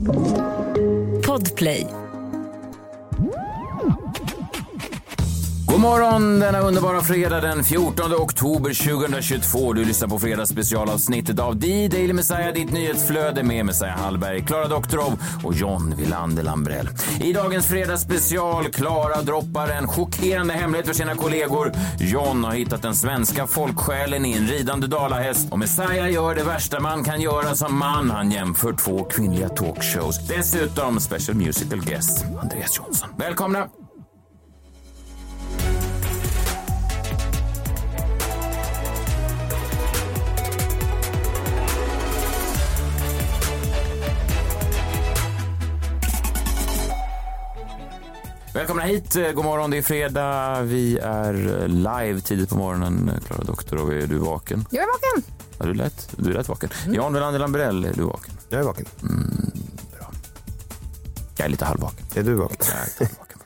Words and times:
Podplay. 0.00 1.99
God 5.80 5.88
morgon 5.88 6.40
denna 6.40 6.60
underbara 6.60 7.00
fredag 7.00 7.40
den 7.40 7.64
14 7.64 8.12
oktober 8.14 8.98
2022. 8.98 9.72
Du 9.72 9.84
lyssnar 9.84 10.08
på 10.08 10.18
fredagsspecialavsnittet 10.18 11.38
av 11.38 11.56
D-Daily 11.56 12.12
Messiah, 12.12 12.52
ditt 12.54 12.72
nyhetsflöde 12.72 13.42
med 13.42 13.66
Messiah 13.66 13.98
Hallberg, 13.98 14.44
Klara 14.44 14.68
Doktorov 14.68 15.22
och 15.44 15.54
John 15.54 15.94
Wilander 15.96 16.42
Lambrell. 16.42 16.88
I 17.20 17.32
dagens 17.32 17.66
fredagsspecial, 17.66 18.64
Klara 18.64 19.22
droppar 19.22 19.68
en 19.68 19.88
chockerande 19.88 20.54
hemlighet 20.54 20.86
för 20.86 20.94
sina 20.94 21.14
kollegor. 21.14 21.72
John 21.98 22.44
har 22.44 22.52
hittat 22.52 22.82
den 22.82 22.94
svenska 22.94 23.46
folksjälen 23.46 24.24
i 24.26 24.32
en 24.32 24.46
ridande 24.46 24.86
dalahäst 24.86 25.52
och 25.52 25.58
Messiah 25.58 26.12
gör 26.12 26.34
det 26.34 26.44
värsta 26.44 26.80
man 26.80 27.04
kan 27.04 27.20
göra 27.20 27.54
som 27.54 27.78
man. 27.78 28.10
Han 28.10 28.30
jämför 28.30 28.72
två 28.72 29.04
kvinnliga 29.04 29.48
talkshows. 29.48 30.28
Dessutom 30.28 31.00
special 31.00 31.36
musical 31.36 31.80
guest 31.80 32.24
Andreas 32.42 32.78
Jonsson. 32.78 33.08
Välkomna! 33.16 33.79
Välkomna 48.54 48.82
hit. 48.82 49.16
Eh, 49.16 49.32
God 49.32 49.44
morgon, 49.44 49.70
det 49.70 49.78
är 49.78 49.82
fredag. 49.82 50.62
Vi 50.62 50.98
är 50.98 51.68
live 51.68 52.20
tidigt 52.20 52.48
på 52.48 52.56
morgonen. 52.56 53.10
Klara 53.26 53.44
Doktorov, 53.44 53.92
är 53.92 54.06
du 54.06 54.18
vaken? 54.18 54.64
Jag 54.70 54.82
är 54.82 54.86
vaken. 54.86 55.32
Ja, 55.58 55.66
du 55.66 55.74
lät, 55.74 56.14
du 56.16 56.32
lät 56.32 56.48
vaken. 56.48 56.70
Jan 56.92 57.12
Welander 57.12 57.40
Lambrell, 57.40 57.84
är 57.84 57.92
du 57.92 58.02
vaken? 58.02 58.34
Jag 58.48 58.60
är 58.60 58.64
vaken. 58.64 58.86
Jag 61.36 61.44
är 61.44 61.48
lite 61.48 61.64
halvvaken. 61.64 62.06
Är 62.14 62.22
du 62.22 62.34
vaken? 62.34 62.56
Jag 62.60 62.80
är 62.80 62.84
lite 62.84 63.04
halvvaken. 63.04 63.38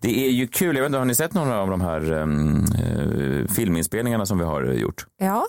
Det 0.00 0.26
är 0.26 0.30
ju 0.30 0.48
kul. 0.48 0.76
Jag 0.76 0.82
vet 0.82 0.88
inte, 0.88 0.98
har 0.98 1.04
ni 1.04 1.14
sett 1.14 1.34
några 1.34 1.60
av 1.60 1.70
de 1.70 1.80
här 1.80 2.12
um, 2.12 2.64
eh, 2.64 3.54
filminspelningarna 3.54 4.26
som 4.26 4.38
vi 4.38 4.44
har 4.44 4.64
eh, 4.64 4.74
gjort? 4.74 5.06
Ja. 5.18 5.46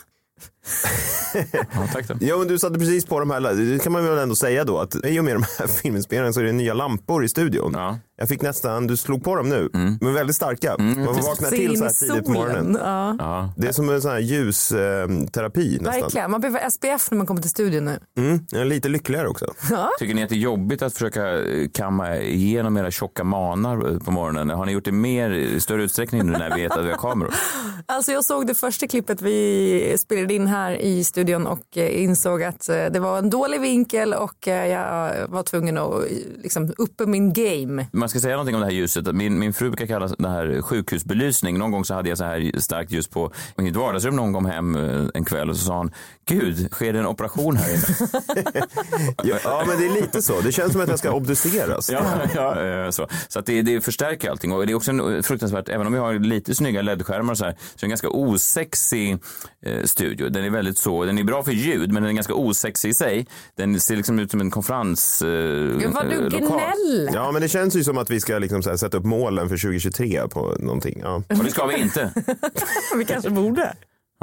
Ja, 1.52 1.88
tack 1.94 2.08
då. 2.08 2.16
Ja, 2.20 2.38
men 2.38 2.48
du 2.48 2.60
satte 2.60 2.80
precis 2.80 3.06
på 3.06 3.20
de 3.20 3.32
här, 3.32 3.42
det 3.74 3.84
kan 3.84 3.92
man 3.92 4.06
väl 4.06 4.18
ändå 4.18 4.36
säga 4.36 4.64
då, 4.64 4.80
att 4.80 5.06
i 5.06 5.20
och 5.20 5.24
med 5.24 5.36
de 5.36 5.44
här 5.60 5.68
filminspelningarna 5.82 6.34
så 6.34 6.40
är 6.40 6.44
det 6.44 6.52
nya 6.52 6.74
lampor 6.74 7.24
i 7.24 7.30
studion. 7.30 7.72
Ja. 7.76 8.00
Jag 8.18 8.30
fick 8.30 8.42
nästan, 8.42 8.88
du 8.88 8.98
slog 8.98 9.24
på 9.24 9.36
dem 9.36 9.50
nu, 9.50 9.70
men 10.02 10.14
väldigt 10.14 10.36
starka. 10.36 10.76
Mm. 10.80 11.06
Man 11.06 11.16
får 11.16 11.24
vakna 11.24 11.48
Se 11.48 11.56
till 11.56 11.78
så 11.78 11.84
här 11.84 11.92
tidigt 11.92 12.26
på 12.26 12.32
morgonen. 12.32 12.78
Ja. 12.82 13.16
Ja. 13.20 13.54
Det 13.58 13.68
är 13.68 13.72
som 13.72 13.90
en 13.90 14.02
sån 14.02 14.12
här 14.12 14.20
ljusterapi 14.20 15.78
nästan. 15.82 16.02
Verkligen. 16.02 16.32
Man 16.32 16.42
behöver 16.42 16.70
SPF 16.70 17.12
när 17.12 17.18
man 17.18 17.28
kommer 17.28 17.42
till 17.42 17.50
studion 17.50 17.86
nu. 17.86 18.00
Mm, 18.18 18.40
jag 18.50 18.62
är 18.62 18.66
lite 18.66 18.90
lyckligare 18.90 19.28
också. 19.28 19.54
Tycker 20.00 20.14
ni 20.14 20.24
att 20.24 20.30
det 20.30 20.36
är 20.36 20.40
jobbigt 20.40 20.82
att 20.82 20.94
försöka 20.94 21.42
eh, 21.42 21.70
kamma 21.74 22.18
igenom 22.18 22.78
era 22.78 22.92
tjocka 22.92 23.24
manar 23.24 23.92
eh, 23.92 24.00
på 24.00 24.12
morgonen? 24.12 24.50
Har 24.50 24.66
ni 24.66 24.72
gjort 24.72 24.86
det 24.86 24.92
mer 24.92 25.30
i 25.32 25.60
större 25.60 25.84
utsträckning 25.84 26.26
nu 26.26 26.32
när 26.32 26.56
vi 26.56 26.62
vet 26.62 26.72
att 26.72 26.86
vi 26.86 26.90
har 26.90 26.98
kameror? 26.98 27.34
Alltså 27.86 28.12
jag 28.12 28.26
såg 28.26 28.48
det 28.48 28.56
första 28.56 28.88
klippet 28.88 29.22
vi 29.22 29.96
spelade 30.00 30.34
in 30.34 30.48
här 30.54 30.82
i 30.82 31.04
studion 31.04 31.48
och 31.48 31.78
eh, 31.78 32.04
insåg 32.04 32.44
att 32.44 32.70
eh, 32.70 32.86
det 32.86 33.00
var 33.00 33.18
en 33.18 33.30
dålig 33.30 33.62
vinkel 33.62 34.14
och 34.14 34.48
eh, 34.48 34.68
jag 34.68 35.28
var 35.28 35.44
tvungen 35.44 35.78
att 35.78 36.04
liksom 36.44 36.74
uppe 36.78 37.06
min 37.06 37.34
game. 37.34 37.88
Man 37.92 38.10
ska 38.10 38.20
säga 38.20 38.34
någonting 38.34 38.56
om 38.56 38.62
det 38.62 38.68
här 38.68 38.74
ljuset. 38.74 39.16
Min, 39.16 39.40
min 39.40 39.54
fru 39.54 39.70
brukar 39.70 39.86
kalla 39.86 40.08
det 40.08 40.30
här 40.30 40.62
sjukhusbelysning. 40.62 41.58
Någon 41.58 41.72
gång 41.72 41.86
så 41.86 41.94
hade 41.94 42.10
jag 42.10 42.18
så 42.18 42.24
här 42.24 42.60
starkt 42.60 42.92
ljus 42.92 43.08
på 43.08 43.32
mitt 43.56 43.76
vardagsrum 43.76 44.16
någon 44.16 44.34
kom 44.34 44.46
hem 44.46 44.76
en 45.14 45.26
kväll 45.26 45.50
och 45.50 45.58
så 45.58 45.66
sa 45.66 45.78
hon, 45.78 45.92
gud, 46.26 46.72
sker 46.72 46.94
det 46.94 47.00
en 47.00 47.06
operation 47.06 47.58
här 47.58 47.74
inne? 47.74 47.84
Ja, 49.24 49.38
ja, 49.44 49.64
men 49.68 49.78
det 49.80 49.86
är 49.86 50.02
lite 50.02 50.22
så. 50.22 50.42
Det 50.42 50.52
känns 50.52 50.72
som 50.72 50.82
att 50.82 50.90
jag 50.90 51.00
ska 51.00 51.12
obduceras. 51.12 51.90
ja, 51.90 52.04
ja, 52.36 52.62
eh, 52.66 52.90
så 52.90 53.08
så 53.28 53.40
att 53.40 53.46
det, 53.46 53.62
det 53.62 53.82
förstärker 53.82 54.30
allting. 54.30 54.52
Och 54.52 54.68
det 54.68 54.74
är 54.74 54.76
också 54.76 54.92
en 54.92 55.24
fruktansvärt, 55.24 55.70
även 55.70 55.88
om 55.88 55.94
vi 55.94 56.00
har 56.00 56.14
lite 56.14 56.56
snygga 56.56 56.82
LED-skärmar 56.82 57.32
och 57.32 57.38
så 57.38 57.46
här, 57.46 57.52
så 57.52 57.58
är 57.58 57.80
det 57.80 57.86
en 57.86 57.90
ganska 57.90 58.10
osexig 58.10 59.18
eh, 59.66 59.84
studio. 59.84 60.30
Den 60.30 60.46
är 60.46 60.50
väldigt 60.50 60.78
så, 60.78 61.06
den 61.06 61.18
är 61.18 61.24
bra 61.24 61.44
för 61.44 61.52
ljud, 61.52 61.92
men 61.92 62.04
den 62.04 62.10
är 62.10 62.16
ganska 62.16 62.34
osexig 62.34 62.90
i 62.90 62.94
sig. 62.94 63.28
Den 63.56 63.80
ser 63.80 63.96
liksom 63.96 64.20
ut 64.20 64.32
som 64.32 64.42
en 64.42 64.52
konferens 64.52 65.22
eh, 65.22 65.28
Gud 65.28 65.92
vad 65.94 66.10
du 66.10 66.24
eh, 66.24 66.28
gnäller. 66.28 67.14
Ja, 67.14 67.32
men 67.32 67.42
det 67.42 67.48
känns 67.48 67.76
ju 67.76 67.84
som 67.84 67.98
att 67.98 68.10
vi 68.10 68.20
ska 68.20 68.38
liksom 68.40 68.64
så 68.64 68.70
här 68.70 68.78
sätta 68.78 68.98
upp 68.98 69.06
målen 69.06 69.50
för 69.50 69.58
2023 69.58 70.28
på 70.28 70.56
någonting. 70.60 71.00
Ja. 71.04 71.16
Och 71.16 71.44
det 71.44 71.52
ska 71.52 71.66
vi 71.66 71.76
inte. 71.82 72.14
Vi 72.98 73.06
kanske 73.06 73.30
borde. 73.30 73.74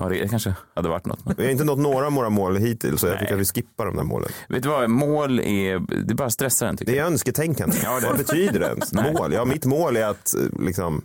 Ja, 0.01 0.09
det 0.09 0.29
kanske 0.29 0.55
hade 0.75 0.89
varit 0.89 1.07
något. 1.07 1.25
Men. 1.25 1.35
Vi 1.39 1.45
har 1.45 1.51
inte 1.51 1.65
nått 1.65 1.79
några 1.79 2.07
av 2.07 2.13
våra 2.13 2.31
mål 2.31 2.57
hittills 2.57 3.01
så 3.01 3.07
jag 3.07 3.19
tycker 3.19 3.35
att 3.35 3.41
vi 3.41 3.45
skippar 3.45 3.87
de 3.87 3.97
där 3.97 4.03
målen. 4.05 4.29
Vet 4.49 4.63
du 4.63 4.69
vad, 4.69 4.91
mål 4.91 5.41
är, 5.41 5.79
det 6.05 6.15
bara 6.15 6.31
stressar 6.31 6.67
en 6.67 6.77
tycker 6.77 6.93
Det 6.93 6.99
jag. 6.99 7.07
är 7.07 7.11
önsketänkande. 7.11 7.77
Ja, 7.85 8.01
det- 8.01 8.07
Vad 8.07 8.17
betyder 8.17 8.61
det 8.61 8.67
ens? 8.67 8.93
Mål? 8.93 9.33
Ja, 9.33 9.45
mitt 9.45 9.65
mål 9.67 9.97
är 9.97 10.07
att 10.07 10.35
eh, 10.35 10.61
liksom... 10.65 11.03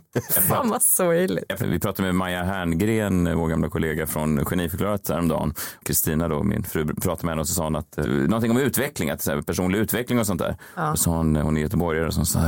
Fan 0.48 0.68
vad 0.68 0.82
sorgligt. 0.82 1.60
Vi 1.60 1.80
pratade 1.80 2.02
med 2.08 2.14
Maja 2.14 2.42
Herngren, 2.44 3.38
vår 3.38 3.48
gamla 3.48 3.68
kollega 3.68 4.06
från 4.06 4.44
Geniförklarat 4.44 5.08
häromdagen. 5.08 5.54
Kristina 5.84 6.28
då, 6.28 6.42
min 6.42 6.64
fru, 6.64 6.86
pratade 6.86 7.26
med 7.26 7.32
henne 7.32 7.40
och 7.40 7.48
så 7.48 7.54
sa 7.54 7.64
hon 7.64 7.76
att, 7.76 7.98
eh, 7.98 8.04
någonting 8.06 8.50
om 8.50 8.56
utveckling, 8.58 9.10
att 9.10 9.22
så 9.22 9.30
här, 9.30 9.42
personlig 9.42 9.78
utveckling 9.78 10.18
och 10.18 10.26
sånt 10.26 10.40
där. 10.40 10.56
Och 10.92 10.98
så 10.98 11.10
hon, 11.10 11.36
hon 11.36 11.56
är 11.56 11.60
göteborgare, 11.60 12.06
och 12.06 12.14
så 12.14 12.24
sa 12.24 12.40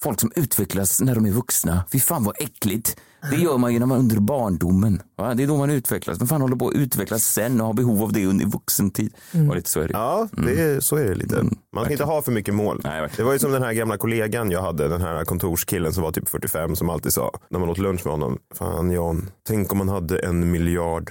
folk 0.00 0.20
som 0.20 0.32
utvecklas 0.36 1.00
när 1.00 1.14
de 1.14 1.26
är 1.26 1.30
vuxna, 1.30 1.84
fy 1.92 2.00
fan 2.00 2.24
vad 2.24 2.34
äckligt. 2.38 2.96
Det 3.30 3.36
gör 3.36 3.58
man 3.58 3.72
ju 3.72 3.78
när 3.78 3.86
man 3.86 3.98
under 3.98 4.20
barndomen. 4.20 5.02
Va? 5.16 5.34
Det 5.34 5.42
är 5.42 5.46
då 5.46 5.56
man 5.56 5.70
utvecklas. 5.70 6.18
Men 6.18 6.28
fan 6.28 6.40
håller 6.40 6.56
på 6.56 6.68
att 6.68 6.74
utvecklas 6.74 7.24
sen 7.24 7.60
och 7.60 7.66
har 7.66 7.74
behov 7.74 8.02
av 8.02 8.12
det 8.12 8.26
under 8.26 8.46
vuxentid. 8.46 9.14
Och 9.48 9.56
lite 9.56 9.70
så 9.70 9.80
är 9.80 9.88
det. 9.88 9.92
Ja, 9.92 10.28
det 10.32 10.62
är, 10.62 10.80
så 10.80 10.96
är 10.96 11.04
det 11.04 11.14
lite. 11.14 11.44
Man 11.74 11.84
ska 11.84 11.92
inte 11.92 12.04
ha 12.04 12.22
för 12.22 12.32
mycket 12.32 12.54
mål. 12.54 12.80
Nej, 12.84 13.00
verkligen. 13.00 13.16
det 13.16 13.26
var 13.26 13.32
ju 13.32 13.38
som 13.38 13.52
den 13.52 13.62
här 13.62 13.72
gamla 13.72 13.96
kollegan 13.96 14.50
jag 14.50 14.62
hade, 14.62 14.88
den 14.88 15.00
här 15.00 15.24
kontorskillen 15.24 15.92
som 15.92 16.02
var 16.02 16.12
typ 16.12 16.28
45 16.28 16.76
som 16.76 16.90
alltid 16.90 17.12
sa 17.12 17.30
när 17.48 17.58
man 17.58 17.68
åt 17.68 17.78
lunch 17.78 18.00
med 18.04 18.12
honom. 18.12 18.38
Fan 18.54 18.90
Jan, 18.90 19.30
tänk 19.48 19.72
om 19.72 19.78
man 19.78 19.88
hade 19.88 20.18
en 20.18 20.50
miljard. 20.50 21.10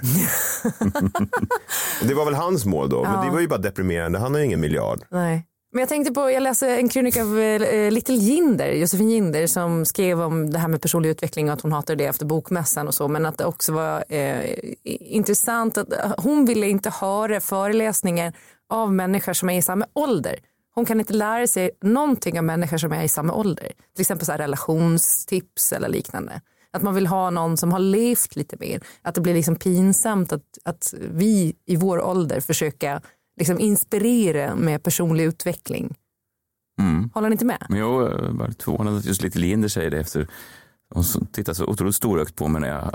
det 2.02 2.14
var 2.14 2.24
väl 2.24 2.34
hans 2.34 2.64
mål 2.66 2.88
då, 2.88 3.02
men 3.02 3.26
det 3.26 3.32
var 3.32 3.40
ju 3.40 3.48
bara 3.48 3.58
deprimerande. 3.60 4.18
Han 4.18 4.32
har 4.32 4.38
ju 4.38 4.46
ingen 4.46 4.60
miljard. 4.60 5.00
Nej. 5.10 5.46
Men 5.74 5.80
jag 5.80 5.88
tänkte 5.88 6.12
på, 6.12 6.30
jag 6.30 6.42
läste 6.42 6.68
en 6.68 6.88
krönika 6.88 7.22
av 7.22 7.38
eh, 7.38 7.62
eh, 7.62 7.92
Little 7.92 8.14
Jinder, 8.14 8.72
Josefin 8.72 9.10
Jinder 9.10 9.46
som 9.46 9.84
skrev 9.84 10.20
om 10.20 10.50
det 10.50 10.58
här 10.58 10.68
med 10.68 10.82
personlig 10.82 11.10
utveckling 11.10 11.48
och 11.48 11.52
att 11.52 11.60
hon 11.60 11.72
hatade 11.72 12.04
det 12.04 12.08
efter 12.08 12.26
bokmässan 12.26 12.88
och 12.88 12.94
så 12.94 13.08
men 13.08 13.26
att 13.26 13.38
det 13.38 13.44
också 13.44 13.72
var 13.72 14.04
eh, 14.08 14.58
intressant 14.84 15.78
att 15.78 15.92
eh, 15.92 16.12
hon 16.18 16.44
ville 16.44 16.68
inte 16.68 16.90
höra 16.90 17.40
föreläsningar 17.40 18.32
av 18.70 18.92
människor 18.92 19.32
som 19.32 19.50
är 19.50 19.58
i 19.58 19.62
samma 19.62 19.86
ålder. 19.92 20.38
Hon 20.74 20.84
kan 20.84 21.00
inte 21.00 21.12
lära 21.12 21.46
sig 21.46 21.70
någonting 21.82 22.38
av 22.38 22.44
människor 22.44 22.78
som 22.78 22.92
är 22.92 23.02
i 23.02 23.08
samma 23.08 23.34
ålder. 23.34 23.72
Till 23.94 24.00
exempel 24.00 24.26
så 24.26 24.32
här 24.32 24.38
relationstips 24.38 25.72
eller 25.72 25.88
liknande. 25.88 26.40
Att 26.72 26.82
man 26.82 26.94
vill 26.94 27.06
ha 27.06 27.30
någon 27.30 27.56
som 27.56 27.72
har 27.72 27.78
levt 27.78 28.36
lite 28.36 28.56
mer. 28.60 28.80
Att 29.02 29.14
det 29.14 29.20
blir 29.20 29.34
liksom 29.34 29.56
pinsamt 29.56 30.32
att, 30.32 30.58
att 30.64 30.94
vi 31.00 31.56
i 31.66 31.76
vår 31.76 32.02
ålder 32.02 32.40
försöker 32.40 33.00
liksom 33.36 33.60
inspirera 33.60 34.54
med 34.54 34.82
personlig 34.82 35.24
utveckling. 35.24 35.94
Mm. 36.80 37.10
Håller 37.14 37.28
ni 37.28 37.32
inte 37.34 37.44
med? 37.44 37.66
Men 37.68 37.78
jag 37.78 37.90
var 37.92 38.32
bara 38.32 38.50
förvånad 38.58 38.96
att 38.96 39.04
just 39.04 39.22
lite 39.22 39.38
Linder 39.38 39.68
säger 39.68 39.90
det 39.90 39.98
efter 39.98 40.28
hon 40.94 41.04
tittar 41.32 41.52
så 41.54 41.64
otroligt 41.66 41.94
storögt 41.94 42.36
på 42.36 42.48
mig 42.48 42.60
när 42.60 42.68
jag 42.68 42.94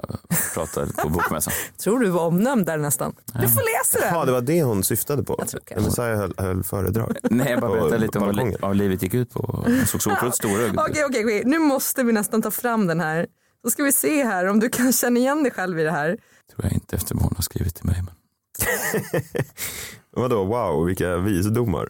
pratar 0.53 1.03
på 1.03 1.09
bokmässan. 1.17 1.53
Tror 1.77 1.99
du 1.99 2.09
var 2.09 2.25
omnämnd 2.27 2.65
där 2.65 2.77
nästan. 2.77 3.13
Du 3.25 3.47
får 3.49 3.61
läsa 3.79 4.05
Ja, 4.11 4.17
den. 4.17 4.25
det 4.25 4.31
var 4.31 4.41
det 4.41 4.63
hon 4.63 4.83
syftade 4.83 5.23
på. 5.23 5.45
tror 5.47 5.61
När 5.75 5.81
Messiah 5.81 6.17
höll, 6.17 6.33
höll 6.37 6.63
föredrag. 6.63 7.15
Nej, 7.23 7.51
jag 7.51 7.61
bara 7.61 7.71
berättade 7.71 7.97
lite 7.97 8.19
om 8.19 8.25
vad, 8.25 8.35
li- 8.35 8.55
vad 8.61 8.75
livet 8.75 9.01
gick 9.03 9.13
ut 9.13 9.31
på. 9.33 9.63
Hon 9.65 9.85
såg 9.87 10.01
så 10.01 10.11
otroligt 10.13 10.35
storögd 10.35 10.75
Okej, 10.79 11.05
okej, 11.05 11.25
okej. 11.25 11.43
Nu 11.45 11.59
måste 11.59 12.03
vi 12.03 12.11
nästan 12.11 12.41
ta 12.41 12.51
fram 12.51 12.87
den 12.87 12.99
här. 12.99 13.27
Så 13.63 13.69
ska 13.69 13.83
vi 13.83 13.91
se 13.91 14.23
här 14.23 14.45
om 14.45 14.59
du 14.59 14.69
kan 14.69 14.93
känna 14.93 15.19
igen 15.19 15.43
dig 15.43 15.51
själv 15.51 15.79
i 15.79 15.83
det 15.83 15.91
här. 15.91 16.07
tror 16.55 16.63
jag 16.65 16.73
inte 16.73 16.95
efter 16.95 17.15
vad 17.15 17.23
hon 17.23 17.33
har 17.35 17.43
skrivit 17.43 17.75
till 17.75 17.85
mig. 17.85 18.01
Men... 18.05 18.13
Vadå, 20.11 20.45
wow, 20.45 20.85
vilka 20.85 21.17
visdomar. 21.17 21.89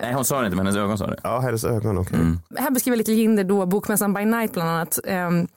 Nej, 0.00 0.14
hon 0.14 0.24
sa 0.24 0.40
det 0.40 0.46
inte, 0.46 0.56
men 0.56 0.66
hennes 0.66 0.80
ögon 0.80 0.98
sa 0.98 1.06
det. 1.06 1.16
Ja, 1.22 1.40
hennes 1.40 1.64
ögon, 1.64 1.98
okej. 1.98 2.18
Här 2.56 2.70
beskriver 2.70 2.96
lite 2.96 3.12
Jinder 3.12 3.44
då 3.44 3.66
bokmässan 3.66 4.14
by 4.14 4.24
night 4.24 4.52
bland 4.52 4.70
annat. 4.70 4.98
Um, 5.04 5.48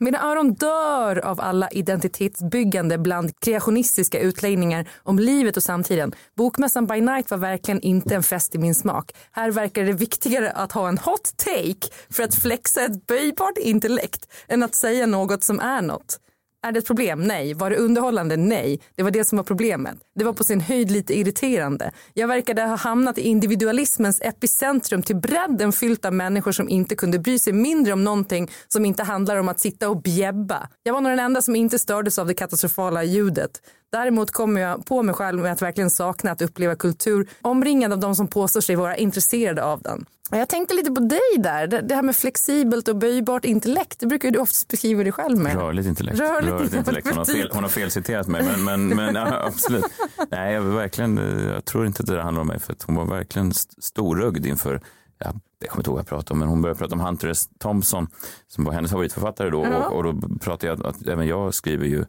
mina 0.00 0.30
öron 0.30 0.54
dör 0.54 1.18
av 1.18 1.40
alla 1.40 1.68
identitetsbyggande 1.68 2.98
bland 2.98 3.40
kreationistiska 3.40 4.20
utläggningar 4.20 4.88
om 5.02 5.18
livet 5.18 5.56
och 5.56 5.62
samtiden. 5.62 6.12
Bokmässan 6.36 6.86
by 6.86 7.00
night 7.00 7.30
var 7.30 7.38
verkligen 7.38 7.80
inte 7.80 8.14
en 8.14 8.22
fest 8.22 8.54
i 8.54 8.58
min 8.58 8.74
smak. 8.74 9.12
Här 9.32 9.50
verkar 9.50 9.84
det 9.84 9.92
viktigare 9.92 10.50
att 10.50 10.72
ha 10.72 10.88
en 10.88 10.98
hot 10.98 11.32
take 11.36 11.94
för 12.10 12.22
att 12.22 12.34
flexa 12.34 12.84
ett 12.84 13.06
böjbart 13.06 13.58
intellekt 13.58 14.28
än 14.48 14.62
att 14.62 14.74
säga 14.74 15.06
något 15.06 15.42
som 15.42 15.60
är 15.60 15.82
något. 15.82 16.20
Är 16.66 16.72
det 16.72 16.78
ett 16.78 16.86
problem? 16.86 17.22
Nej. 17.22 17.54
Var 17.54 17.70
det 17.70 17.76
underhållande? 17.76 18.36
Nej. 18.36 18.80
Det 18.96 19.02
var 19.02 19.10
det 19.10 19.24
som 19.24 19.36
var 19.36 19.44
problemet. 19.44 19.98
Det 20.14 20.24
var 20.24 20.32
på 20.32 20.44
sin 20.44 20.60
höjd 20.60 20.90
lite 20.90 21.18
irriterande. 21.18 21.90
Jag 22.14 22.28
verkade 22.28 22.62
ha 22.62 22.76
hamnat 22.76 23.18
i 23.18 23.22
individualismens 23.22 24.20
epicentrum 24.22 25.02
till 25.02 25.16
bredden 25.16 25.72
fyllt 25.72 26.04
av 26.04 26.12
människor 26.12 26.52
som 26.52 26.68
inte 26.68 26.96
kunde 26.96 27.18
bry 27.18 27.38
sig 27.38 27.52
mindre 27.52 27.92
om 27.92 28.04
någonting 28.04 28.50
som 28.68 28.84
inte 28.84 29.02
handlar 29.02 29.36
om 29.36 29.48
att 29.48 29.60
sitta 29.60 29.88
och 29.88 30.02
bjäbba. 30.02 30.68
Jag 30.82 30.92
var 30.92 31.00
nog 31.00 31.12
den 31.12 31.18
enda 31.18 31.42
som 31.42 31.56
inte 31.56 31.78
stördes 31.78 32.18
av 32.18 32.26
det 32.26 32.34
katastrofala 32.34 33.04
ljudet. 33.04 33.50
Däremot 33.92 34.30
kommer 34.30 34.60
jag 34.60 34.86
på 34.86 35.02
mig 35.02 35.14
själv 35.14 35.42
med 35.42 35.52
att 35.52 35.62
verkligen 35.62 35.90
sakna 35.90 36.30
att 36.30 36.42
uppleva 36.42 36.76
kultur 36.76 37.28
omringad 37.42 37.92
av 37.92 37.98
de 37.98 38.14
som 38.14 38.28
påstår 38.28 38.60
sig 38.60 38.76
vara 38.76 38.96
intresserade 38.96 39.64
av 39.64 39.82
den. 39.82 40.06
Jag 40.30 40.48
tänkte 40.48 40.74
lite 40.74 40.90
på 40.90 41.00
dig 41.00 41.20
där, 41.38 41.66
det 41.66 41.94
här 41.94 42.02
med 42.02 42.16
flexibelt 42.16 42.88
och 42.88 42.96
böjbart 42.96 43.44
intellekt. 43.44 44.00
Det 44.00 44.06
brukar 44.06 44.30
du 44.30 44.38
ofta 44.38 44.66
beskriva 44.70 45.02
dig 45.02 45.12
själv 45.12 45.38
med. 45.38 45.54
Rörligt 45.56 45.88
intellekt. 45.88 46.20
Rörligt 46.20 46.52
Rörligt 46.52 46.74
intellekt. 46.74 47.08
Hon, 47.08 47.18
har 47.18 47.24
fel, 47.24 47.50
hon 47.52 47.62
har 47.62 47.70
felciterat 47.70 48.26
mig, 48.26 48.42
men, 48.42 48.64
men, 48.64 48.96
men 48.96 49.14
ja, 49.14 49.42
absolut. 49.46 49.84
Nej, 50.30 50.54
jag, 50.54 50.62
verkligen, 50.62 51.16
jag 51.48 51.64
tror 51.64 51.86
inte 51.86 52.02
att 52.02 52.06
det 52.06 52.22
handlar 52.22 52.40
om 52.40 52.46
mig, 52.46 52.58
för 52.58 52.72
att 52.72 52.82
hon 52.82 52.94
var 52.94 53.06
verkligen 53.06 53.52
storögd 53.78 54.46
inför 54.46 54.80
Ja, 55.20 55.34
jag 55.58 55.70
kommer 55.70 55.80
inte 55.80 55.90
ihåg 55.90 55.94
vad 55.94 56.00
jag 56.00 56.08
pratade 56.08 56.32
om, 56.32 56.38
men 56.38 56.48
hon 56.48 56.62
började 56.62 56.78
prata 56.78 56.94
om 56.94 57.00
Hunter 57.00 57.28
S. 57.28 57.48
Thompson 57.58 58.06
som 58.48 58.64
var 58.64 58.72
hennes 58.72 58.90
favoritförfattare 58.90 59.50
då. 59.50 59.64
Ja. 59.64 59.88
Och, 59.88 59.96
och 59.96 60.04
då 60.04 60.28
pratade 60.40 60.66
jag 60.66 60.86
att 60.86 61.06
även 61.06 61.26
jag 61.26 61.54
skriver 61.54 61.86
ju 61.86 62.04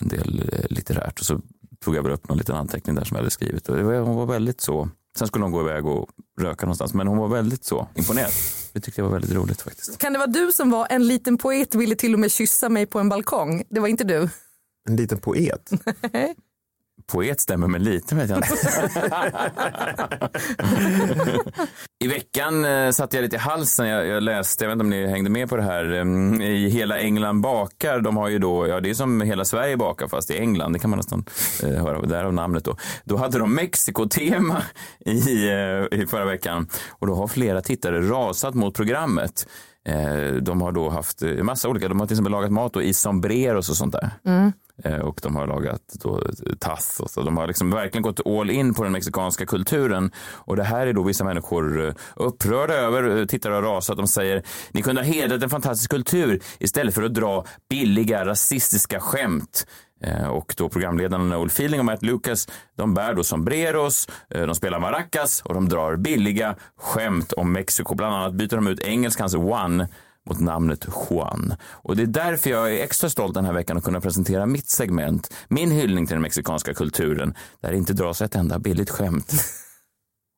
en 0.00 0.08
del 0.08 0.50
eh, 0.52 0.64
litterärt 0.70 1.20
och 1.20 1.26
så 1.26 1.40
tog 1.84 1.96
jag 1.96 2.02
väl 2.02 2.12
upp 2.12 2.28
någon 2.28 2.38
liten 2.38 2.56
anteckning 2.56 2.96
där 2.96 3.04
som 3.04 3.14
jag 3.14 3.22
hade 3.22 3.30
skrivit. 3.30 3.68
Och 3.68 3.76
det 3.76 3.82
var, 3.82 3.98
hon 3.98 4.16
var 4.16 4.26
väldigt 4.26 4.60
så, 4.60 4.88
sen 5.18 5.28
skulle 5.28 5.44
hon 5.44 5.52
gå 5.52 5.60
iväg 5.60 5.86
och 5.86 6.08
röka 6.40 6.66
någonstans, 6.66 6.94
men 6.94 7.06
hon 7.08 7.18
var 7.18 7.28
väldigt 7.28 7.64
så 7.64 7.88
imponerad. 7.94 8.30
Det 8.72 8.80
tyckte 8.80 9.00
jag 9.00 9.06
var 9.06 9.12
väldigt 9.12 9.32
roligt 9.32 9.62
faktiskt. 9.62 9.98
Kan 9.98 10.12
det 10.12 10.18
vara 10.18 10.30
du 10.30 10.52
som 10.52 10.70
var 10.70 10.86
en 10.90 11.06
liten 11.06 11.38
poet 11.38 11.74
ville 11.74 11.94
till 11.96 12.14
och 12.14 12.20
med 12.20 12.30
kyssa 12.30 12.68
mig 12.68 12.86
på 12.86 12.98
en 12.98 13.08
balkong? 13.08 13.62
Det 13.68 13.80
var 13.80 13.88
inte 13.88 14.04
du? 14.04 14.28
En 14.88 14.96
liten 14.96 15.18
poet. 15.18 15.70
Poet 17.12 17.40
stämmer 17.40 17.68
men 17.68 17.82
lite 17.82 18.14
vet 18.14 18.30
jag 18.30 18.38
inte. 18.38 18.48
I 22.04 22.08
veckan 22.08 22.64
eh, 22.64 22.90
satte 22.90 23.16
jag 23.16 23.22
lite 23.22 23.36
i 23.36 23.38
halsen. 23.38 23.88
Jag, 23.88 24.06
jag 24.06 24.22
läste, 24.22 24.64
jag 24.64 24.68
vet 24.68 24.74
inte 24.74 24.82
om 24.84 24.90
ni 24.90 25.06
hängde 25.06 25.30
med 25.30 25.48
på 25.48 25.56
det 25.56 25.62
här, 25.62 25.92
eh, 25.92 26.04
i 26.48 26.68
Hela 26.68 26.98
England 26.98 27.40
bakar. 27.40 28.00
De 28.00 28.16
har 28.16 28.28
ju 28.28 28.38
då, 28.38 28.68
ja 28.68 28.80
det 28.80 28.90
är 28.90 28.94
som 28.94 29.20
Hela 29.20 29.44
Sverige 29.44 29.76
bakar 29.76 30.08
fast 30.08 30.30
i 30.30 30.38
England. 30.38 30.72
Det 30.72 30.78
kan 30.78 30.90
man 30.90 30.96
nästan 30.96 31.24
eh, 31.62 31.70
höra, 31.70 32.00
därav 32.00 32.32
namnet 32.34 32.64
då. 32.64 32.76
Då 33.04 33.16
hade 33.16 33.38
de 33.38 33.54
Mexiko-tema 33.54 34.62
i, 35.04 35.48
eh, 35.48 36.00
i 36.00 36.06
förra 36.10 36.24
veckan 36.24 36.68
och 36.90 37.06
då 37.06 37.14
har 37.14 37.28
flera 37.28 37.60
tittare 37.60 38.00
rasat 38.00 38.54
mot 38.54 38.74
programmet. 38.74 39.46
Eh, 39.88 40.32
De 40.42 40.60
har 40.60 40.72
då 40.72 40.88
haft 40.88 41.22
eh, 41.22 41.30
massa 41.42 41.68
olika, 41.68 41.88
de 41.88 42.00
har 42.00 42.06
till 42.06 42.14
exempel 42.14 42.32
lagat 42.32 42.52
mat 42.52 42.72
då 42.72 42.82
i 42.82 42.94
sombreros 42.94 43.68
och 43.70 43.76
sånt 43.76 43.92
där. 43.92 44.10
Eh, 44.84 44.98
Och 45.00 45.20
de 45.22 45.36
har 45.36 45.46
lagat 45.46 45.80
då 46.02 46.22
tacos. 46.58 47.16
Och 47.16 47.24
de 47.24 47.36
har 47.36 47.46
liksom 47.46 47.70
verkligen 47.70 48.02
gått 48.02 48.26
all 48.26 48.50
in 48.50 48.74
på 48.74 48.82
den 48.82 48.92
mexikanska 48.92 49.46
kulturen. 49.46 50.10
Och 50.34 50.56
det 50.56 50.64
här 50.64 50.86
är 50.86 50.92
då 50.92 51.02
vissa 51.02 51.24
människor 51.24 51.94
upprörda 52.16 52.74
över, 52.74 53.26
tittare 53.26 53.54
har 53.54 53.62
rasat. 53.62 53.96
De 53.96 54.06
säger, 54.06 54.42
ni 54.72 54.82
kunde 54.82 55.00
ha 55.00 55.06
hedrat 55.06 55.42
en 55.42 55.50
fantastisk 55.50 55.90
kultur 55.90 56.40
istället 56.58 56.94
för 56.94 57.02
att 57.02 57.14
dra 57.14 57.44
billiga 57.70 58.24
rasistiska 58.26 59.00
skämt. 59.00 59.66
Eh, 60.00 60.26
och 60.26 60.54
då 60.56 60.68
programledarna 60.68 61.24
Noel 61.24 61.50
Fielding 61.50 61.80
och 61.80 61.86
Matt 61.86 62.02
Lucas, 62.02 62.48
de 62.76 62.94
bär 62.94 63.14
då 63.14 63.24
sombreros, 63.24 64.08
eh, 64.30 64.46
de 64.46 64.54
spelar 64.54 64.78
maracas 64.78 65.42
och 65.44 65.54
de 65.54 65.68
drar 65.68 65.96
billiga 65.96 66.56
skämt 66.76 67.32
om 67.32 67.52
Mexiko. 67.52 67.94
Bland 67.94 68.14
annat 68.14 68.34
byter 68.34 68.56
de 68.56 68.66
ut 68.66 68.80
engelskans 68.80 69.34
one 69.34 69.88
mot 70.26 70.40
namnet 70.40 70.86
Juan. 71.10 71.54
Och 71.70 71.96
det 71.96 72.02
är 72.02 72.06
därför 72.06 72.50
jag 72.50 72.74
är 72.74 72.84
extra 72.84 73.10
stolt 73.10 73.34
den 73.34 73.44
här 73.44 73.52
veckan 73.52 73.76
att 73.76 73.84
kunna 73.84 74.00
presentera 74.00 74.46
mitt 74.46 74.68
segment, 74.68 75.34
min 75.48 75.70
hyllning 75.70 76.06
till 76.06 76.14
den 76.14 76.22
mexikanska 76.22 76.74
kulturen, 76.74 77.34
där 77.60 77.70
det 77.70 77.76
inte 77.76 77.92
dras 77.92 78.22
ett 78.22 78.34
enda 78.34 78.58
billigt 78.58 78.90
skämt 78.90 79.32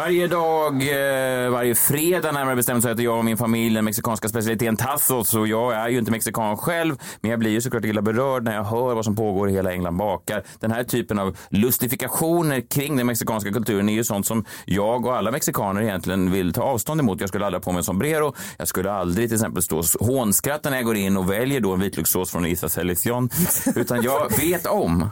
Varje 0.00 0.26
dag, 0.26 0.82
eh, 0.82 1.50
varje 1.50 1.74
fredag 1.74 2.32
närmare 2.32 2.56
bestämt 2.56 2.82
så 2.82 2.88
äter 2.88 3.04
jag 3.04 3.18
och 3.18 3.24
min 3.24 3.36
familj 3.36 3.74
den 3.74 3.84
mexikanska 3.84 4.28
specialiteten 4.28 4.76
tacos 4.76 5.34
och 5.34 5.48
jag 5.48 5.74
är 5.74 5.88
ju 5.88 5.98
inte 5.98 6.10
mexikan 6.10 6.56
själv 6.56 6.96
men 7.20 7.30
jag 7.30 7.40
blir 7.40 7.50
ju 7.50 7.60
såklart 7.60 7.84
illa 7.84 8.02
berörd 8.02 8.44
när 8.44 8.54
jag 8.54 8.64
hör 8.64 8.94
vad 8.94 9.04
som 9.04 9.16
pågår 9.16 9.50
i 9.50 9.52
hela 9.52 9.72
England 9.72 9.96
bakar. 9.96 10.42
Den 10.60 10.70
här 10.70 10.84
typen 10.84 11.18
av 11.18 11.36
lustifikationer 11.50 12.60
kring 12.60 12.96
den 12.96 13.06
mexikanska 13.06 13.52
kulturen 13.52 13.88
är 13.88 13.92
ju 13.92 14.04
sånt 14.04 14.26
som 14.26 14.44
jag 14.64 15.06
och 15.06 15.16
alla 15.16 15.30
mexikaner 15.30 15.82
egentligen 15.82 16.30
vill 16.30 16.52
ta 16.52 16.62
avstånd 16.62 17.00
emot. 17.00 17.20
Jag 17.20 17.28
skulle 17.28 17.46
aldrig 17.46 17.62
ha 17.62 17.64
på 17.64 17.72
mig 17.72 17.78
en 17.78 17.84
sombrero. 17.84 18.34
Jag 18.58 18.68
skulle 18.68 18.92
aldrig 18.92 19.28
till 19.28 19.36
exempel 19.36 19.62
stå 19.62 19.78
och 19.78 20.06
hånskratta 20.06 20.70
när 20.70 20.76
jag 20.76 20.86
går 20.86 20.96
in 20.96 21.16
och 21.16 21.30
väljer 21.30 21.60
då 21.60 21.72
en 21.72 21.80
vitlökssås 21.80 22.30
från 22.30 22.46
Isa 22.46 22.68
Selección. 22.68 23.30
Utan 23.76 24.02
jag 24.02 24.38
vet 24.38 24.66
om 24.66 25.10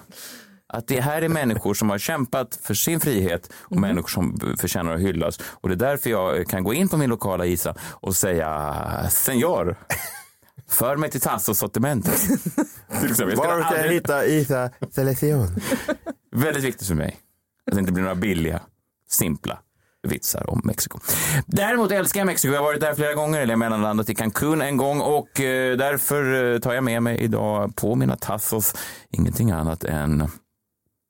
att 0.69 0.87
det 0.87 1.01
här 1.01 1.23
är 1.23 1.29
människor 1.29 1.75
som 1.75 1.91
har 1.91 1.99
kämpat 1.99 2.59
för 2.63 2.75
sin 2.75 3.01
frihet 3.01 3.53
och 3.55 3.77
människor 3.77 4.09
som 4.09 4.57
förtjänar 4.59 4.95
att 4.95 5.01
hyllas. 5.01 5.39
Och 5.43 5.69
det 5.69 5.75
är 5.75 5.91
därför 5.91 6.11
jag 6.11 6.47
kan 6.49 6.65
gå 6.65 6.75
in 6.75 6.89
på 6.89 6.97
min 6.97 7.11
lokala 7.11 7.47
ISA 7.47 7.75
och 7.81 8.17
säga 8.17 8.77
Senor, 9.11 9.77
för 10.69 10.97
mig 10.97 11.11
till 11.11 11.21
Tasso-sortimentet. 11.21 12.29
Var 13.37 13.65
ska 13.65 13.77
jag 13.77 13.93
hitta 13.93 14.27
Isa 14.27 14.71
Selección? 14.91 15.49
Väldigt 16.33 16.65
viktigt 16.65 16.89
för 16.89 16.95
mig. 16.95 17.17
Att 17.67 17.75
det 17.75 17.81
inte 17.81 17.93
blir 17.93 18.03
några 18.03 18.15
billiga, 18.15 18.61
simpla 19.11 19.59
vitsar 20.03 20.51
om 20.51 20.61
Mexiko. 20.65 20.99
Däremot 21.47 21.91
älskar 21.91 22.21
jag 22.21 22.27
Mexiko. 22.27 22.53
Jag 22.53 22.61
har 22.61 22.65
varit 22.65 22.81
där 22.81 22.95
flera 22.95 23.15
gånger, 23.15 23.41
eller 23.41 23.53
jag 23.53 23.59
mellanlandat 23.59 24.11
i 24.11 24.15
Cancun 24.15 24.63
en 24.63 24.77
gång 24.77 25.01
och 25.01 25.41
eh, 25.41 25.77
därför 25.77 26.53
eh, 26.55 26.59
tar 26.59 26.75
jag 26.75 26.85
med 26.85 27.03
mig 27.03 27.19
idag 27.19 27.77
på 27.77 27.95
mina 27.95 28.17
tassos 28.17 28.75
ingenting 29.11 29.51
annat 29.51 29.85
än, 29.85 30.29